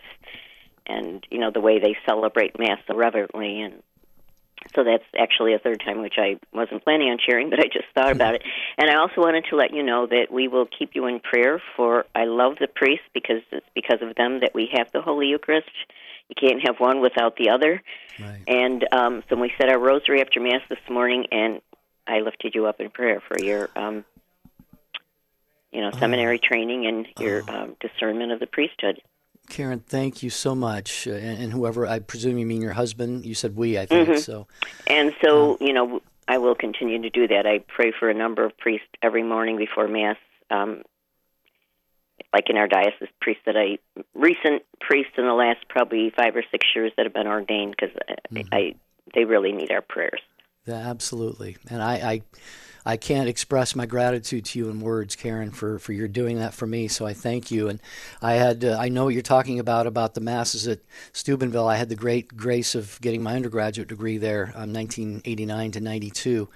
and 0.86 1.26
you 1.30 1.38
know 1.38 1.50
the 1.50 1.60
way 1.60 1.78
they 1.78 1.94
celebrate 2.08 2.58
Mass 2.58 2.78
so 2.86 2.96
reverently 2.96 3.60
and 3.60 3.82
so 4.74 4.84
that's 4.84 5.04
actually 5.18 5.54
a 5.54 5.58
third 5.58 5.80
time, 5.84 6.00
which 6.00 6.14
I 6.18 6.38
wasn't 6.52 6.84
planning 6.84 7.08
on 7.10 7.18
sharing, 7.24 7.50
but 7.50 7.60
I 7.60 7.64
just 7.64 7.86
thought 7.94 8.12
about 8.12 8.34
it. 8.34 8.42
And 8.76 8.90
I 8.90 8.96
also 8.96 9.20
wanted 9.20 9.46
to 9.50 9.56
let 9.56 9.72
you 9.72 9.82
know 9.82 10.06
that 10.06 10.26
we 10.30 10.48
will 10.48 10.66
keep 10.66 10.90
you 10.94 11.06
in 11.06 11.20
prayer 11.20 11.60
for. 11.76 12.04
I 12.14 12.24
love 12.24 12.56
the 12.60 12.68
priests 12.68 13.06
because 13.14 13.42
it's 13.50 13.66
because 13.74 13.98
of 14.02 14.14
them 14.16 14.40
that 14.40 14.54
we 14.54 14.70
have 14.72 14.90
the 14.92 15.00
Holy 15.00 15.28
Eucharist. 15.28 15.70
You 16.28 16.34
can't 16.34 16.66
have 16.66 16.78
one 16.78 17.00
without 17.00 17.36
the 17.36 17.50
other. 17.50 17.82
Right. 18.20 18.42
And 18.46 18.86
um, 18.92 19.22
so 19.28 19.36
we 19.36 19.52
said 19.58 19.70
our 19.70 19.78
rosary 19.78 20.20
after 20.20 20.40
Mass 20.40 20.62
this 20.68 20.78
morning, 20.90 21.26
and 21.32 21.60
I 22.06 22.20
lifted 22.20 22.54
you 22.54 22.66
up 22.66 22.80
in 22.80 22.90
prayer 22.90 23.20
for 23.26 23.38
your, 23.42 23.70
um, 23.76 24.04
you 25.72 25.80
know, 25.80 25.90
seminary 25.92 26.40
oh. 26.42 26.46
training 26.46 26.86
and 26.86 27.06
your 27.18 27.42
oh. 27.48 27.54
um, 27.54 27.76
discernment 27.80 28.32
of 28.32 28.40
the 28.40 28.46
priesthood. 28.46 29.00
Karen, 29.48 29.80
thank 29.80 30.22
you 30.22 30.30
so 30.30 30.54
much. 30.54 31.06
Uh, 31.06 31.12
and, 31.12 31.42
and, 31.42 31.52
whoever, 31.52 31.86
I 31.86 32.00
presume 32.00 32.38
you 32.38 32.46
mean 32.46 32.60
your 32.60 32.72
husband. 32.72 33.24
You 33.24 33.34
said 33.34 33.56
we, 33.56 33.78
I 33.78 33.86
think. 33.86 34.08
Mm-hmm. 34.08 34.18
So, 34.18 34.46
and 34.86 35.14
so 35.22 35.52
um, 35.52 35.56
you 35.60 35.72
know, 35.72 36.02
I 36.26 36.38
will 36.38 36.54
continue 36.54 37.00
to 37.02 37.10
do 37.10 37.26
that. 37.28 37.46
I 37.46 37.60
pray 37.60 37.92
for 37.98 38.10
a 38.10 38.14
number 38.14 38.44
of 38.44 38.56
priests 38.58 38.86
every 39.02 39.22
morning 39.22 39.56
before 39.56 39.88
mass. 39.88 40.16
Um, 40.50 40.82
like 42.32 42.50
in 42.50 42.56
our 42.56 42.68
diocese, 42.68 43.08
priests 43.20 43.42
that 43.46 43.56
I 43.56 43.78
recent 44.14 44.62
priests 44.80 45.12
in 45.16 45.24
the 45.24 45.32
last 45.32 45.66
probably 45.68 46.12
five 46.16 46.36
or 46.36 46.44
six 46.50 46.66
years 46.74 46.92
that 46.96 47.06
have 47.06 47.14
been 47.14 47.26
ordained 47.26 47.74
because 47.78 47.96
mm-hmm. 48.30 48.48
I, 48.52 48.56
I 48.56 48.74
they 49.14 49.24
really 49.24 49.52
need 49.52 49.70
our 49.70 49.80
prayers. 49.80 50.20
Yeah, 50.66 50.74
absolutely, 50.74 51.56
and 51.70 51.82
I, 51.82 51.94
I 51.94 52.22
I 52.88 52.96
can't 52.96 53.28
express 53.28 53.76
my 53.76 53.84
gratitude 53.84 54.46
to 54.46 54.58
you 54.58 54.70
in 54.70 54.80
words, 54.80 55.14
Karen, 55.14 55.50
for, 55.50 55.78
for 55.78 55.92
your 55.92 56.08
doing 56.08 56.38
that 56.38 56.54
for 56.54 56.66
me. 56.66 56.88
So 56.88 57.04
I 57.04 57.12
thank 57.12 57.50
you. 57.50 57.68
And 57.68 57.80
I 58.22 58.32
had 58.32 58.64
uh, 58.64 58.78
I 58.80 58.88
know 58.88 59.04
what 59.04 59.12
you're 59.12 59.22
talking 59.22 59.58
about 59.58 59.86
about 59.86 60.14
the 60.14 60.22
masses 60.22 60.66
at 60.66 60.80
Steubenville. 61.12 61.68
I 61.68 61.76
had 61.76 61.90
the 61.90 61.96
great 61.96 62.34
grace 62.34 62.74
of 62.74 62.98
getting 63.02 63.22
my 63.22 63.36
undergraduate 63.36 63.88
degree 63.88 64.16
there, 64.16 64.54
um, 64.54 64.72
1989 64.72 65.72
to 65.72 65.80
92. 65.80 66.48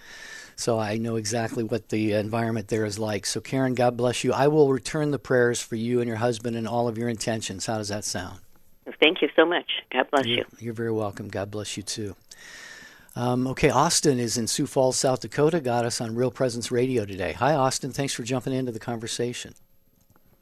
So 0.57 0.79
I 0.79 0.97
know 0.97 1.17
exactly 1.17 1.65
what 1.65 1.91
the 1.91 2.15
environment 2.15 2.69
there 2.69 2.87
is 2.87 2.99
like. 2.99 3.27
So 3.27 3.43
Karen, 3.43 3.75
God 3.75 3.99
bless 3.99 4.25
you. 4.25 4.33
I 4.33 4.49
will 4.49 4.73
return 4.73 5.11
the 5.11 5.19
prayers 5.19 5.61
for 5.61 5.77
you 5.77 6.01
and 6.01 6.09
your 6.09 6.17
husband 6.17 6.57
and 6.57 6.67
all 6.67 6.89
of 6.89 6.97
your 6.97 7.11
intentions. 7.11 7.67
How 7.67 7.77
does 7.77 7.89
that 7.89 8.05
sound? 8.07 8.41
Thank 9.03 9.21
you 9.21 9.29
so 9.37 9.45
much. 9.45 9.71
God 9.93 10.11
bless 10.11 10.25
you're, 10.25 10.39
you. 10.39 10.45
You're 10.59 10.75
very 10.75 10.93
welcome. 10.93 11.29
God 11.29 11.51
bless 11.51 11.77
you 11.77 11.83
too. 11.83 12.17
Um, 13.15 13.47
okay, 13.49 13.71
Austin 13.71 14.19
is 14.19 14.39
in 14.39 14.47
Sioux 14.47 14.67
Falls, 14.67 14.97
South 14.97 15.21
Dakota. 15.21 15.61
Got 15.61 15.85
us 15.85 16.01
on 16.01 16.15
Real 16.15 16.31
Presence 16.31 16.71
Radio 16.71 17.05
today. 17.05 17.33
Hi, 17.35 17.55
Austin. 17.55 17.91
Thanks 17.91 18.15
for 18.15 18.23
jumping 18.23 18.55
into 18.55 18.73
the 18.73 18.79
conversation. 18.79 19.55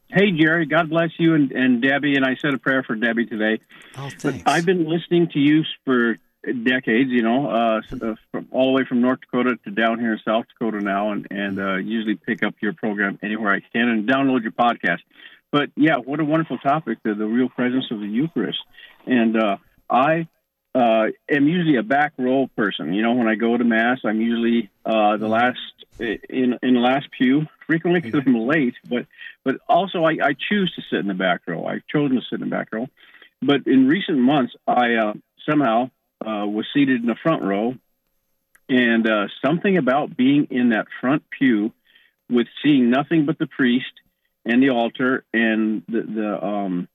Hey, 0.09 0.33
Jerry. 0.33 0.67
God 0.67 0.91
bless 0.91 1.11
you 1.19 1.35
and, 1.35 1.53
and 1.53 1.83
Debbie. 1.83 2.17
And 2.17 2.25
I 2.25 2.37
said 2.41 2.55
a 2.55 2.59
prayer 2.59 2.83
for 2.83 2.97
Debbie 2.97 3.27
today. 3.27 3.61
Oh, 3.97 4.11
thanks. 4.11 4.43
But 4.43 4.53
I've 4.53 4.67
been 4.67 4.89
listening 4.89 5.29
to 5.33 5.39
you 5.39 5.63
for 5.85 6.17
decades. 6.45 7.11
You 7.11 7.23
know, 7.23 7.49
uh, 7.49 7.81
uh, 7.95 8.15
from 8.33 8.49
all 8.51 8.73
the 8.73 8.73
way 8.73 8.85
from 8.89 9.01
North 9.01 9.21
Dakota 9.21 9.57
to 9.65 9.71
down 9.71 9.99
here 9.99 10.13
in 10.13 10.21
South 10.25 10.47
Dakota 10.49 10.81
now, 10.81 11.13
and 11.13 11.27
and 11.31 11.61
uh, 11.61 11.77
usually 11.77 12.17
pick 12.17 12.43
up 12.43 12.55
your 12.61 12.73
program 12.73 13.19
anywhere 13.23 13.53
I 13.53 13.61
can 13.73 13.89
and 13.89 14.09
download 14.09 14.43
your 14.43 14.53
podcast. 14.53 15.01
But 15.53 15.71
yeah, 15.77 15.97
what 15.97 16.21
a 16.21 16.25
wonderful 16.25 16.59
topic—the 16.59 17.15
the 17.15 17.27
real 17.27 17.49
presence 17.49 17.87
of 17.91 18.01
the 18.01 18.07
Eucharist. 18.07 18.59
And 19.07 19.37
uh, 19.37 19.57
I 19.89 20.29
uh, 20.75 21.07
am 21.29 21.49
usually 21.49 21.77
a 21.77 21.83
back 21.83 22.13
row 22.19 22.49
person. 22.57 22.93
You 22.93 23.03
know, 23.03 23.15
when 23.15 23.29
I 23.29 23.35
go 23.35 23.57
to 23.57 23.65
mass, 23.65 23.99
I'm 24.05 24.21
usually 24.21 24.71
uh, 24.85 25.17
the 25.17 25.29
last 25.29 25.59
in 25.99 26.59
in 26.63 26.75
the 26.75 26.81
last 26.81 27.09
pew. 27.17 27.47
Frequently 27.67 28.01
because 28.01 28.23
I'm 28.27 28.47
late, 28.47 28.75
but 28.89 29.07
but 29.45 29.57
also 29.69 30.05
I, 30.05 30.19
I 30.23 30.35
choose 30.35 30.73
to 30.77 30.83
sit 30.91 31.01
in 31.01 31.07
the 31.07 31.15
back 31.15 31.43
row. 31.47 31.67
I've 31.67 31.87
chosen 31.87 32.17
to 32.17 32.23
sit 32.23 32.41
in 32.41 32.49
the 32.49 32.55
back 32.55 32.73
row. 32.73 32.89
But 33.43 33.67
in 33.67 33.89
recent 33.89 34.19
months, 34.19 34.55
I 34.67 34.95
uh, 34.95 35.15
somehow 35.49 35.91
uh, 36.25 36.47
was 36.47 36.67
seated 36.75 37.01
in 37.01 37.07
the 37.07 37.17
front 37.17 37.43
row, 37.43 37.75
and 38.69 39.09
uh, 39.09 39.29
something 39.45 39.77
about 39.77 40.17
being 40.17 40.49
in 40.51 40.71
that 40.71 40.87
front 41.01 41.25
pew 41.31 41.73
with 42.29 42.47
seeing 42.63 42.91
nothing 42.91 43.27
but 43.27 43.39
the 43.39 43.47
priest 43.47 43.93
and 44.45 44.63
the 44.63 44.71
altar 44.71 45.25
and 45.33 45.83
the, 45.89 46.03
the 46.03 46.45
um, 46.45 46.89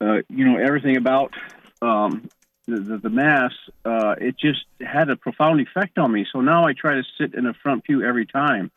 uh, 0.00 0.18
you 0.28 0.44
know 0.44 0.58
everything 0.58 0.96
about 0.96 1.34
um, 1.82 2.28
the, 2.68 2.80
the, 2.80 2.98
the 2.98 3.10
mass, 3.10 3.52
uh, 3.84 4.14
it 4.20 4.38
just 4.38 4.64
had 4.80 5.10
a 5.10 5.16
profound 5.16 5.60
effect 5.60 5.98
on 5.98 6.12
me. 6.12 6.26
So 6.32 6.40
now 6.40 6.66
I 6.66 6.74
try 6.74 6.94
to 6.94 7.02
sit 7.18 7.34
in 7.34 7.44
the 7.44 7.54
front 7.62 7.84
pew 7.84 8.04
every 8.04 8.26
time, 8.26 8.70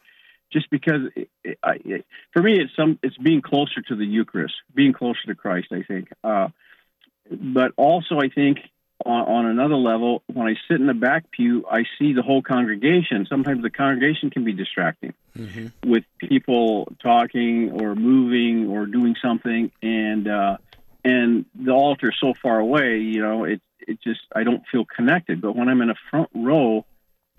just 0.51 0.69
because 0.69 1.01
it, 1.15 1.29
it, 1.43 1.59
I, 1.61 1.77
it, 1.85 2.05
for 2.33 2.41
me 2.41 2.59
it's 2.59 2.75
some 2.75 2.97
it's 3.03 3.17
being 3.17 3.41
closer 3.41 3.81
to 3.89 3.95
the 3.95 4.05
Eucharist, 4.05 4.55
being 4.73 4.93
closer 4.93 5.19
to 5.27 5.35
Christ. 5.35 5.67
I 5.71 5.83
think, 5.83 6.09
uh, 6.23 6.47
but 7.29 7.73
also 7.77 8.19
I 8.19 8.29
think 8.29 8.59
on, 9.05 9.21
on 9.27 9.45
another 9.45 9.75
level, 9.75 10.23
when 10.27 10.47
I 10.47 10.55
sit 10.67 10.79
in 10.79 10.87
the 10.87 10.93
back 10.93 11.31
pew, 11.31 11.65
I 11.69 11.83
see 11.97 12.13
the 12.13 12.21
whole 12.21 12.41
congregation. 12.41 13.25
Sometimes 13.29 13.61
the 13.61 13.69
congregation 13.69 14.29
can 14.29 14.43
be 14.43 14.53
distracting 14.53 15.13
mm-hmm. 15.37 15.89
with 15.89 16.03
people 16.17 16.91
talking 17.01 17.71
or 17.71 17.95
moving 17.95 18.69
or 18.69 18.85
doing 18.85 19.15
something, 19.21 19.71
and 19.81 20.27
uh, 20.27 20.57
and 21.04 21.45
the 21.56 21.72
altar 21.72 22.12
so 22.18 22.34
far 22.41 22.60
away. 22.60 22.99
You 22.99 23.22
know, 23.22 23.43
it 23.43 23.62
it 23.80 24.02
just 24.02 24.22
I 24.36 24.43
don't 24.43 24.64
feel 24.72 24.86
connected. 24.86 25.41
But 25.41 25.56
when 25.56 25.70
I'm 25.70 25.82
in 25.82 25.89
a 25.89 25.95
front 26.10 26.30
row 26.34 26.86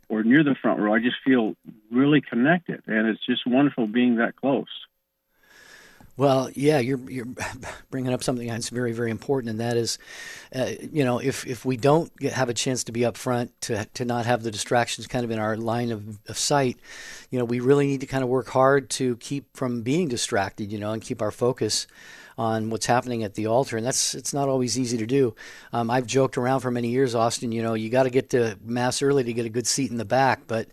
or 0.09 0.23
near 0.23 0.45
the 0.45 0.55
front 0.55 0.81
row, 0.81 0.95
I 0.95 1.01
just 1.01 1.17
feel 1.25 1.55
really 1.91 2.21
connected, 2.21 2.83
and 2.87 3.07
it's 3.07 3.25
just 3.25 3.47
wonderful 3.47 3.87
being 3.87 4.17
that 4.17 4.37
close. 4.37 4.67
Well, 6.17 6.51
yeah, 6.55 6.79
you're 6.79 7.11
you're 7.11 7.29
bringing 7.91 8.13
up 8.13 8.23
something 8.23 8.47
that's 8.47 8.69
very 8.69 8.93
very 8.93 9.11
important, 9.11 9.51
and 9.51 9.61
that 9.61 9.77
is, 9.77 9.99
uh, 10.55 10.73
you 10.93 11.05
know, 11.05 11.19
if 11.19 11.47
if 11.47 11.65
we 11.65 11.77
don't 11.77 12.15
get, 12.19 12.35
have 12.35 12.51
a 12.51 12.55
chance 12.55 12.85
to 12.85 12.93
be 12.93 13.05
up 13.05 13.17
front 13.17 13.59
to 13.63 13.87
to 13.95 14.05
not 14.05 14.27
have 14.27 14.43
the 14.43 14.51
distractions 14.51 15.07
kind 15.07 15.25
of 15.25 15.31
in 15.31 15.39
our 15.39 15.57
line 15.57 15.91
of, 15.91 16.19
of 16.29 16.37
sight, 16.37 16.77
you 17.31 17.39
know, 17.39 17.47
we 17.47 17.61
really 17.61 17.87
need 17.87 18.01
to 18.01 18.07
kind 18.07 18.23
of 18.23 18.29
work 18.29 18.49
hard 18.49 18.91
to 18.91 19.17
keep 19.17 19.57
from 19.57 19.83
being 19.83 20.09
distracted, 20.09 20.71
you 20.71 20.79
know, 20.79 20.93
and 20.93 21.01
keep 21.03 21.23
our 21.23 21.31
focus 21.31 21.87
on 22.39 22.71
what's 22.71 22.87
happening 22.87 23.25
at 23.25 23.35
the 23.35 23.47
altar, 23.47 23.79
and 23.79 23.87
that's 23.87 24.15
it's 24.15 24.35
not 24.35 24.51
always 24.51 24.79
easy 24.79 24.99
to 24.99 25.07
do. 25.07 25.35
Um, 25.73 25.91
I've 25.91 26.07
joked 26.07 26.37
around 26.37 26.61
for 26.61 26.71
many 26.71 26.89
years, 26.89 27.15
Austin. 27.15 27.53
You 27.53 27.63
know, 27.63 27.73
you 27.73 27.89
got 27.89 28.03
to 28.03 28.11
get 28.11 28.31
to 28.31 28.59
mass 28.63 29.01
early 29.01 29.25
to 29.25 29.33
get 29.33 29.47
a 29.47 29.51
good 29.51 29.67
seat 29.67 29.91
in 29.91 29.97
the 29.97 30.05
back, 30.05 30.43
but 30.47 30.69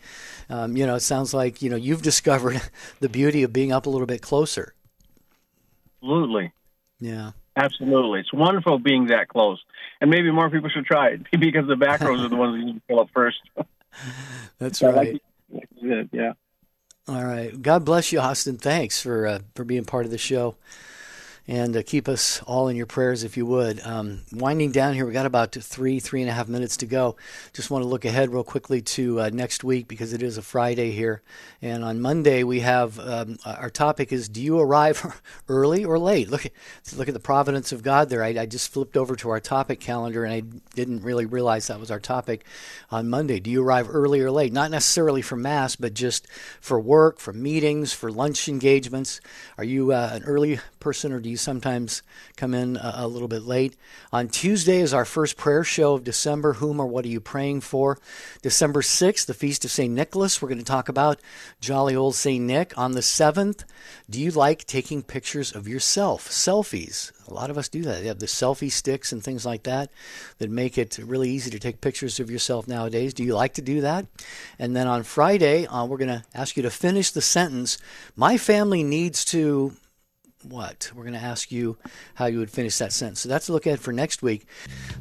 um, 0.50 0.76
you 0.76 0.86
know, 0.86 0.96
it 0.96 1.02
sounds 1.02 1.34
like 1.34 1.62
you 1.62 1.70
know 1.70 1.78
you've 1.78 2.02
discovered 2.12 2.62
the 3.00 3.10
beauty 3.10 3.44
of 3.44 3.54
being 3.54 3.72
up 3.72 3.86
a 3.86 3.90
little 3.90 4.08
bit 4.08 4.22
closer. 4.22 4.74
Absolutely. 6.02 6.52
Yeah. 7.00 7.32
Absolutely. 7.56 8.22
It's 8.22 8.34
wonderful 8.34 8.80
being 8.80 9.08
that 9.08 9.28
close. 9.28 9.62
And 10.00 10.10
maybe 10.10 10.32
more 10.32 10.50
people 10.50 10.70
should 10.70 10.86
try 10.86 11.10
it 11.10 11.22
because 11.40 11.68
the 11.68 11.76
back 11.76 12.02
rows 12.02 12.22
are 12.22 12.30
the 12.30 12.36
ones 12.36 12.62
that 12.62 12.68
you 12.68 12.82
fill 12.88 13.02
up 13.02 13.10
first. 13.14 13.40
That's 14.60 14.82
right. 14.82 15.22
Like 15.52 15.70
yeah. 16.12 16.34
All 17.08 17.24
right. 17.24 17.60
God 17.62 17.84
bless 17.86 18.12
you, 18.12 18.20
Austin. 18.20 18.58
Thanks 18.58 19.02
for 19.02 19.26
uh, 19.26 19.40
for 19.56 19.64
being 19.64 19.84
part 19.84 20.06
of 20.06 20.12
the 20.12 20.18
show 20.18 20.56
and 21.50 21.76
uh, 21.76 21.82
keep 21.84 22.08
us 22.08 22.44
all 22.44 22.68
in 22.68 22.76
your 22.76 22.86
prayers 22.86 23.24
if 23.24 23.36
you 23.36 23.44
would. 23.44 23.84
Um, 23.84 24.22
winding 24.32 24.72
down 24.72 24.94
here, 24.94 25.08
we 25.08 25.14
got 25.14 25.26
about 25.26 25.52
three, 25.52 26.00
three 26.00 26.22
and 26.22 26.30
a 26.30 26.34
half 26.34 26.48
minutes 26.48 26.78
to 26.78 26.86
go. 26.86 27.16
Just 27.54 27.72
want 27.72 27.82
to 27.82 27.88
look 27.88 28.06
ahead 28.06 28.32
real 28.32 28.44
quickly 28.44 28.84
to 28.84 29.20
uh, 29.20 29.30
next 29.34 29.64
week 29.64 29.88
because 29.88 30.14
it 30.14 30.22
is 30.22 30.38
a 30.38 30.44
Friday 30.44 30.92
here, 30.92 31.24
and 31.60 31.84
on 31.84 32.00
Monday 32.02 32.44
we 32.44 32.60
have 32.60 33.00
um, 33.00 33.40
our 33.46 33.72
topic 33.72 34.14
is: 34.14 34.30
Do 34.30 34.44
you 34.44 34.60
arrive 34.60 35.20
early 35.50 35.84
or 35.84 35.98
late? 35.98 36.30
Look, 36.30 36.46
look 36.96 37.08
at 37.08 37.16
the 37.16 37.20
providence 37.20 37.72
of 37.72 37.82
God 37.82 38.10
there. 38.10 38.24
I, 38.24 38.28
I 38.28 38.46
just 38.46 38.72
flipped 38.72 38.96
over 38.96 39.16
to 39.16 39.32
our 39.32 39.40
topic 39.40 39.80
calendar 39.80 40.24
and 40.24 40.34
I 40.34 40.42
didn't 40.76 41.02
really 41.02 41.26
realize 41.26 41.66
that 41.68 41.80
was 41.80 41.90
our 41.90 42.00
topic 42.00 42.46
on 42.92 43.10
Monday. 43.10 43.40
Do 43.40 43.50
you 43.50 43.64
arrive 43.64 43.90
early 43.92 44.22
or 44.22 44.30
late? 44.30 44.54
Not 44.54 44.70
necessarily 44.70 45.24
for 45.24 45.36
mass, 45.36 45.76
but 45.76 45.96
just 45.96 46.28
for 46.62 46.80
work, 46.80 47.20
for 47.20 47.34
meetings, 47.34 47.92
for 47.92 48.12
lunch 48.12 48.48
engagements. 48.48 49.20
Are 49.58 49.64
you 49.64 49.92
uh, 49.92 50.12
an 50.14 50.24
early 50.26 50.60
person 50.80 51.12
or 51.12 51.20
do 51.20 51.30
you 51.30 51.38
sometimes 51.38 52.02
come 52.36 52.54
in 52.54 52.78
a, 52.78 52.94
a, 52.98 53.08
little 53.08 53.28
bit 53.28 53.44
late. 53.44 53.76
On 54.14 54.28
Tuesday 54.28 54.80
is 54.80 54.94
our 54.94 55.06
first 55.06 55.38
prayer 55.38 55.64
show 55.64 55.94
of 55.94 56.04
December. 56.04 56.54
Whom 56.54 56.80
or 56.80 56.88
what 56.88 57.06
are 57.06 57.10
you 57.10 57.20
praying 57.20 57.62
for? 57.62 58.00
December 58.42 58.82
6th, 58.82 59.26
the 59.26 59.34
Feast 59.34 59.66
of 59.66 59.72
St. 59.72 59.94
Nicholas. 59.94 60.42
We're 60.42 60.50
going 60.50 60.60
to 60.60 60.66
talk 60.66 60.90
about 60.90 61.20
jolly 61.60 61.96
old 61.96 62.16
St. 62.16 62.44
Nick. 62.44 62.78
On 62.78 62.94
the 62.94 63.02
7th, 63.02 63.64
do 64.10 64.20
you 64.20 64.32
like 64.32 64.66
taking 64.66 65.04
pictures 65.04 65.54
of 65.54 65.68
yourself? 65.68 66.30
Selfies. 66.30 67.12
A 67.28 67.34
lot 67.34 67.50
of 67.50 67.58
us 67.58 67.70
do 67.70 67.84
that. 67.84 68.02
They 68.02 68.08
have 68.08 68.20
the 68.20 68.26
selfie 68.26 68.72
sticks 68.72 69.12
and 69.12 69.24
things 69.24 69.46
like 69.46 69.64
that 69.64 69.92
that 70.40 70.50
make 70.50 70.78
it 70.78 70.98
really 70.98 71.30
easy 71.30 71.52
to 71.52 71.60
take 71.60 71.82
pictures 71.82 72.20
of 72.20 72.32
yourself 72.32 72.68
nowadays. 72.68 73.14
Do 73.14 73.24
you 73.24 73.36
like 73.36 73.54
to 73.56 73.62
do 73.62 73.82
that? 73.82 74.08
And 74.58 74.76
then 74.76 74.88
on 74.88 75.04
Friday, 75.04 75.68
uh, 75.68 75.86
we're 75.86 75.98
going 75.98 76.08
to 76.08 76.24
ask 76.34 76.58
you 76.58 76.64
to 76.64 76.72
finish 76.72 77.12
the 77.12 77.22
sentence 77.22 77.78
My 78.16 78.38
family 78.38 78.84
needs 78.84 79.24
to 79.26 79.74
what? 80.44 80.92
We're 80.96 81.04
going 81.04 81.14
to 81.16 81.20
ask 81.20 81.52
you 81.52 81.78
how 82.16 82.28
you 82.28 82.40
would 82.40 82.50
finish 82.50 82.78
that 82.78 82.94
sentence. 82.94 83.20
So 83.20 83.30
that's 83.30 83.50
a 83.50 83.54
look 83.54 83.68
at 83.68 83.80
for 83.80 83.92
next 83.92 84.22
week. 84.22 84.46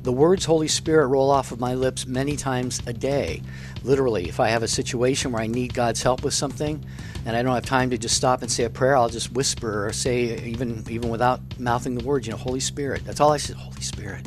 The 0.03 0.13
words 0.13 0.45
Holy 0.45 0.69
Spirit 0.69 1.07
roll 1.07 1.31
off 1.31 1.53
of 1.53 1.61
my 1.61 1.75
lips 1.75 2.07
many 2.07 2.37
times 2.37 2.83
a 2.87 2.93
day. 2.93 3.43
Literally, 3.85 4.29
if 4.29 4.41
I 4.41 4.49
have 4.49 4.63
a 4.63 4.69
situation 4.69 5.31
where 5.31 5.43
I 5.43 5.47
need 5.47 5.75
God's 5.75 6.03
help 6.03 6.25
with 6.25 6.35
something 6.35 6.85
and 7.25 7.37
I 7.37 7.43
don't 7.43 7.55
have 7.55 7.65
time 7.65 7.91
to 7.91 7.99
just 7.99 8.17
stop 8.17 8.43
and 8.43 8.51
say 8.51 8.65
a 8.65 8.71
prayer, 8.71 8.97
I'll 8.97 9.09
just 9.09 9.33
whisper 9.33 9.87
or 9.87 9.93
say 9.93 10.45
even 10.45 10.85
even 10.89 11.09
without 11.09 11.41
mouthing 11.59 11.95
the 11.95 12.05
words, 12.05 12.27
you 12.27 12.33
know, 12.33 12.39
Holy 12.39 12.61
Spirit. 12.61 13.05
That's 13.05 13.21
all 13.21 13.33
I 13.33 13.37
say, 13.37 13.55
Holy 13.55 13.81
Spirit. 13.81 14.27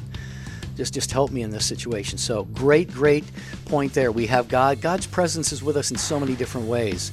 Just 0.78 0.93
just 0.93 1.12
help 1.12 1.32
me 1.32 1.41
in 1.41 1.49
this 1.49 1.66
situation. 1.66 2.18
So, 2.18 2.45
great 2.45 2.89
great 2.89 3.26
point 3.66 3.93
there. 3.93 4.12
We 4.12 4.28
have 4.28 4.47
God. 4.47 4.80
God's 4.80 5.05
presence 5.05 5.51
is 5.51 5.62
with 5.62 5.76
us 5.76 5.91
in 5.91 5.97
so 5.97 6.20
many 6.20 6.36
different 6.36 6.68
ways 6.68 7.12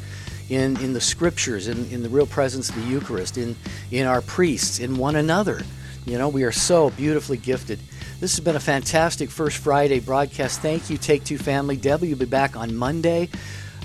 in, 0.48 0.80
in 0.80 0.92
the 0.92 1.00
scriptures, 1.00 1.68
in, 1.68 1.90
in 1.90 2.02
the 2.02 2.08
real 2.08 2.26
presence 2.26 2.68
of 2.68 2.76
the 2.76 2.82
Eucharist, 2.82 3.36
in, 3.36 3.56
in 3.90 4.06
our 4.06 4.22
priests, 4.22 4.78
in 4.78 4.96
one 4.96 5.16
another. 5.16 5.62
You 6.06 6.16
know, 6.16 6.28
we 6.28 6.44
are 6.44 6.52
so 6.52 6.90
beautifully 6.90 7.36
gifted. 7.36 7.78
This 8.20 8.34
has 8.36 8.40
been 8.40 8.56
a 8.56 8.60
fantastic 8.60 9.30
First 9.30 9.58
Friday 9.58 10.00
broadcast. 10.00 10.60
Thank 10.60 10.90
you, 10.90 10.96
Take 10.96 11.24
Two 11.24 11.38
family. 11.38 11.76
Debbie 11.76 12.08
will 12.08 12.18
be 12.18 12.24
back 12.24 12.56
on 12.56 12.74
Monday. 12.74 13.28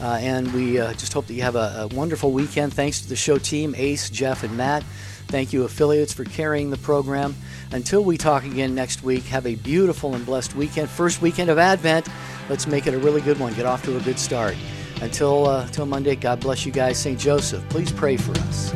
Uh, 0.01 0.17
and 0.21 0.51
we 0.53 0.79
uh, 0.79 0.91
just 0.93 1.13
hope 1.13 1.27
that 1.27 1.33
you 1.33 1.43
have 1.43 1.55
a, 1.55 1.87
a, 1.91 1.95
wonderful 1.95 2.31
weekend. 2.31 2.73
Thanks 2.73 3.01
to 3.01 3.09
the 3.09 3.15
show 3.15 3.37
team, 3.37 3.75
Ace, 3.77 4.09
Jeff, 4.09 4.43
and 4.43 4.57
Matt. 4.57 4.83
Thank 5.27 5.53
you, 5.53 5.63
affiliates, 5.63 6.13
for 6.13 6.23
carrying 6.25 6.71
the 6.71 6.77
program. 6.77 7.35
Until 7.71 8.03
we 8.03 8.17
talk 8.17 8.43
again 8.43 8.75
next 8.75 9.03
week, 9.03 9.23
have 9.25 9.45
a 9.45 9.55
beautiful 9.55 10.15
and 10.15 10.25
blessed 10.25 10.55
weekend. 10.55 10.89
First 10.89 11.21
weekend 11.21 11.49
of 11.49 11.57
Advent. 11.57 12.07
Let's 12.49 12.67
make 12.67 12.87
it 12.87 12.93
a 12.93 12.99
really 12.99 13.21
good 13.21 13.39
one. 13.39 13.53
Get 13.53 13.65
off 13.65 13.83
to 13.83 13.97
a 13.97 14.01
good 14.01 14.19
start. 14.19 14.55
Until, 15.03 15.47
uh, 15.47 15.65
until 15.65 15.85
Monday, 15.85 16.15
God 16.15 16.39
bless 16.39 16.65
you 16.65 16.71
guys. 16.71 16.97
St. 16.97 17.19
Joseph, 17.19 17.67
please 17.67 17.91
pray 17.91 18.15
for 18.15 18.31
us. 18.31 18.73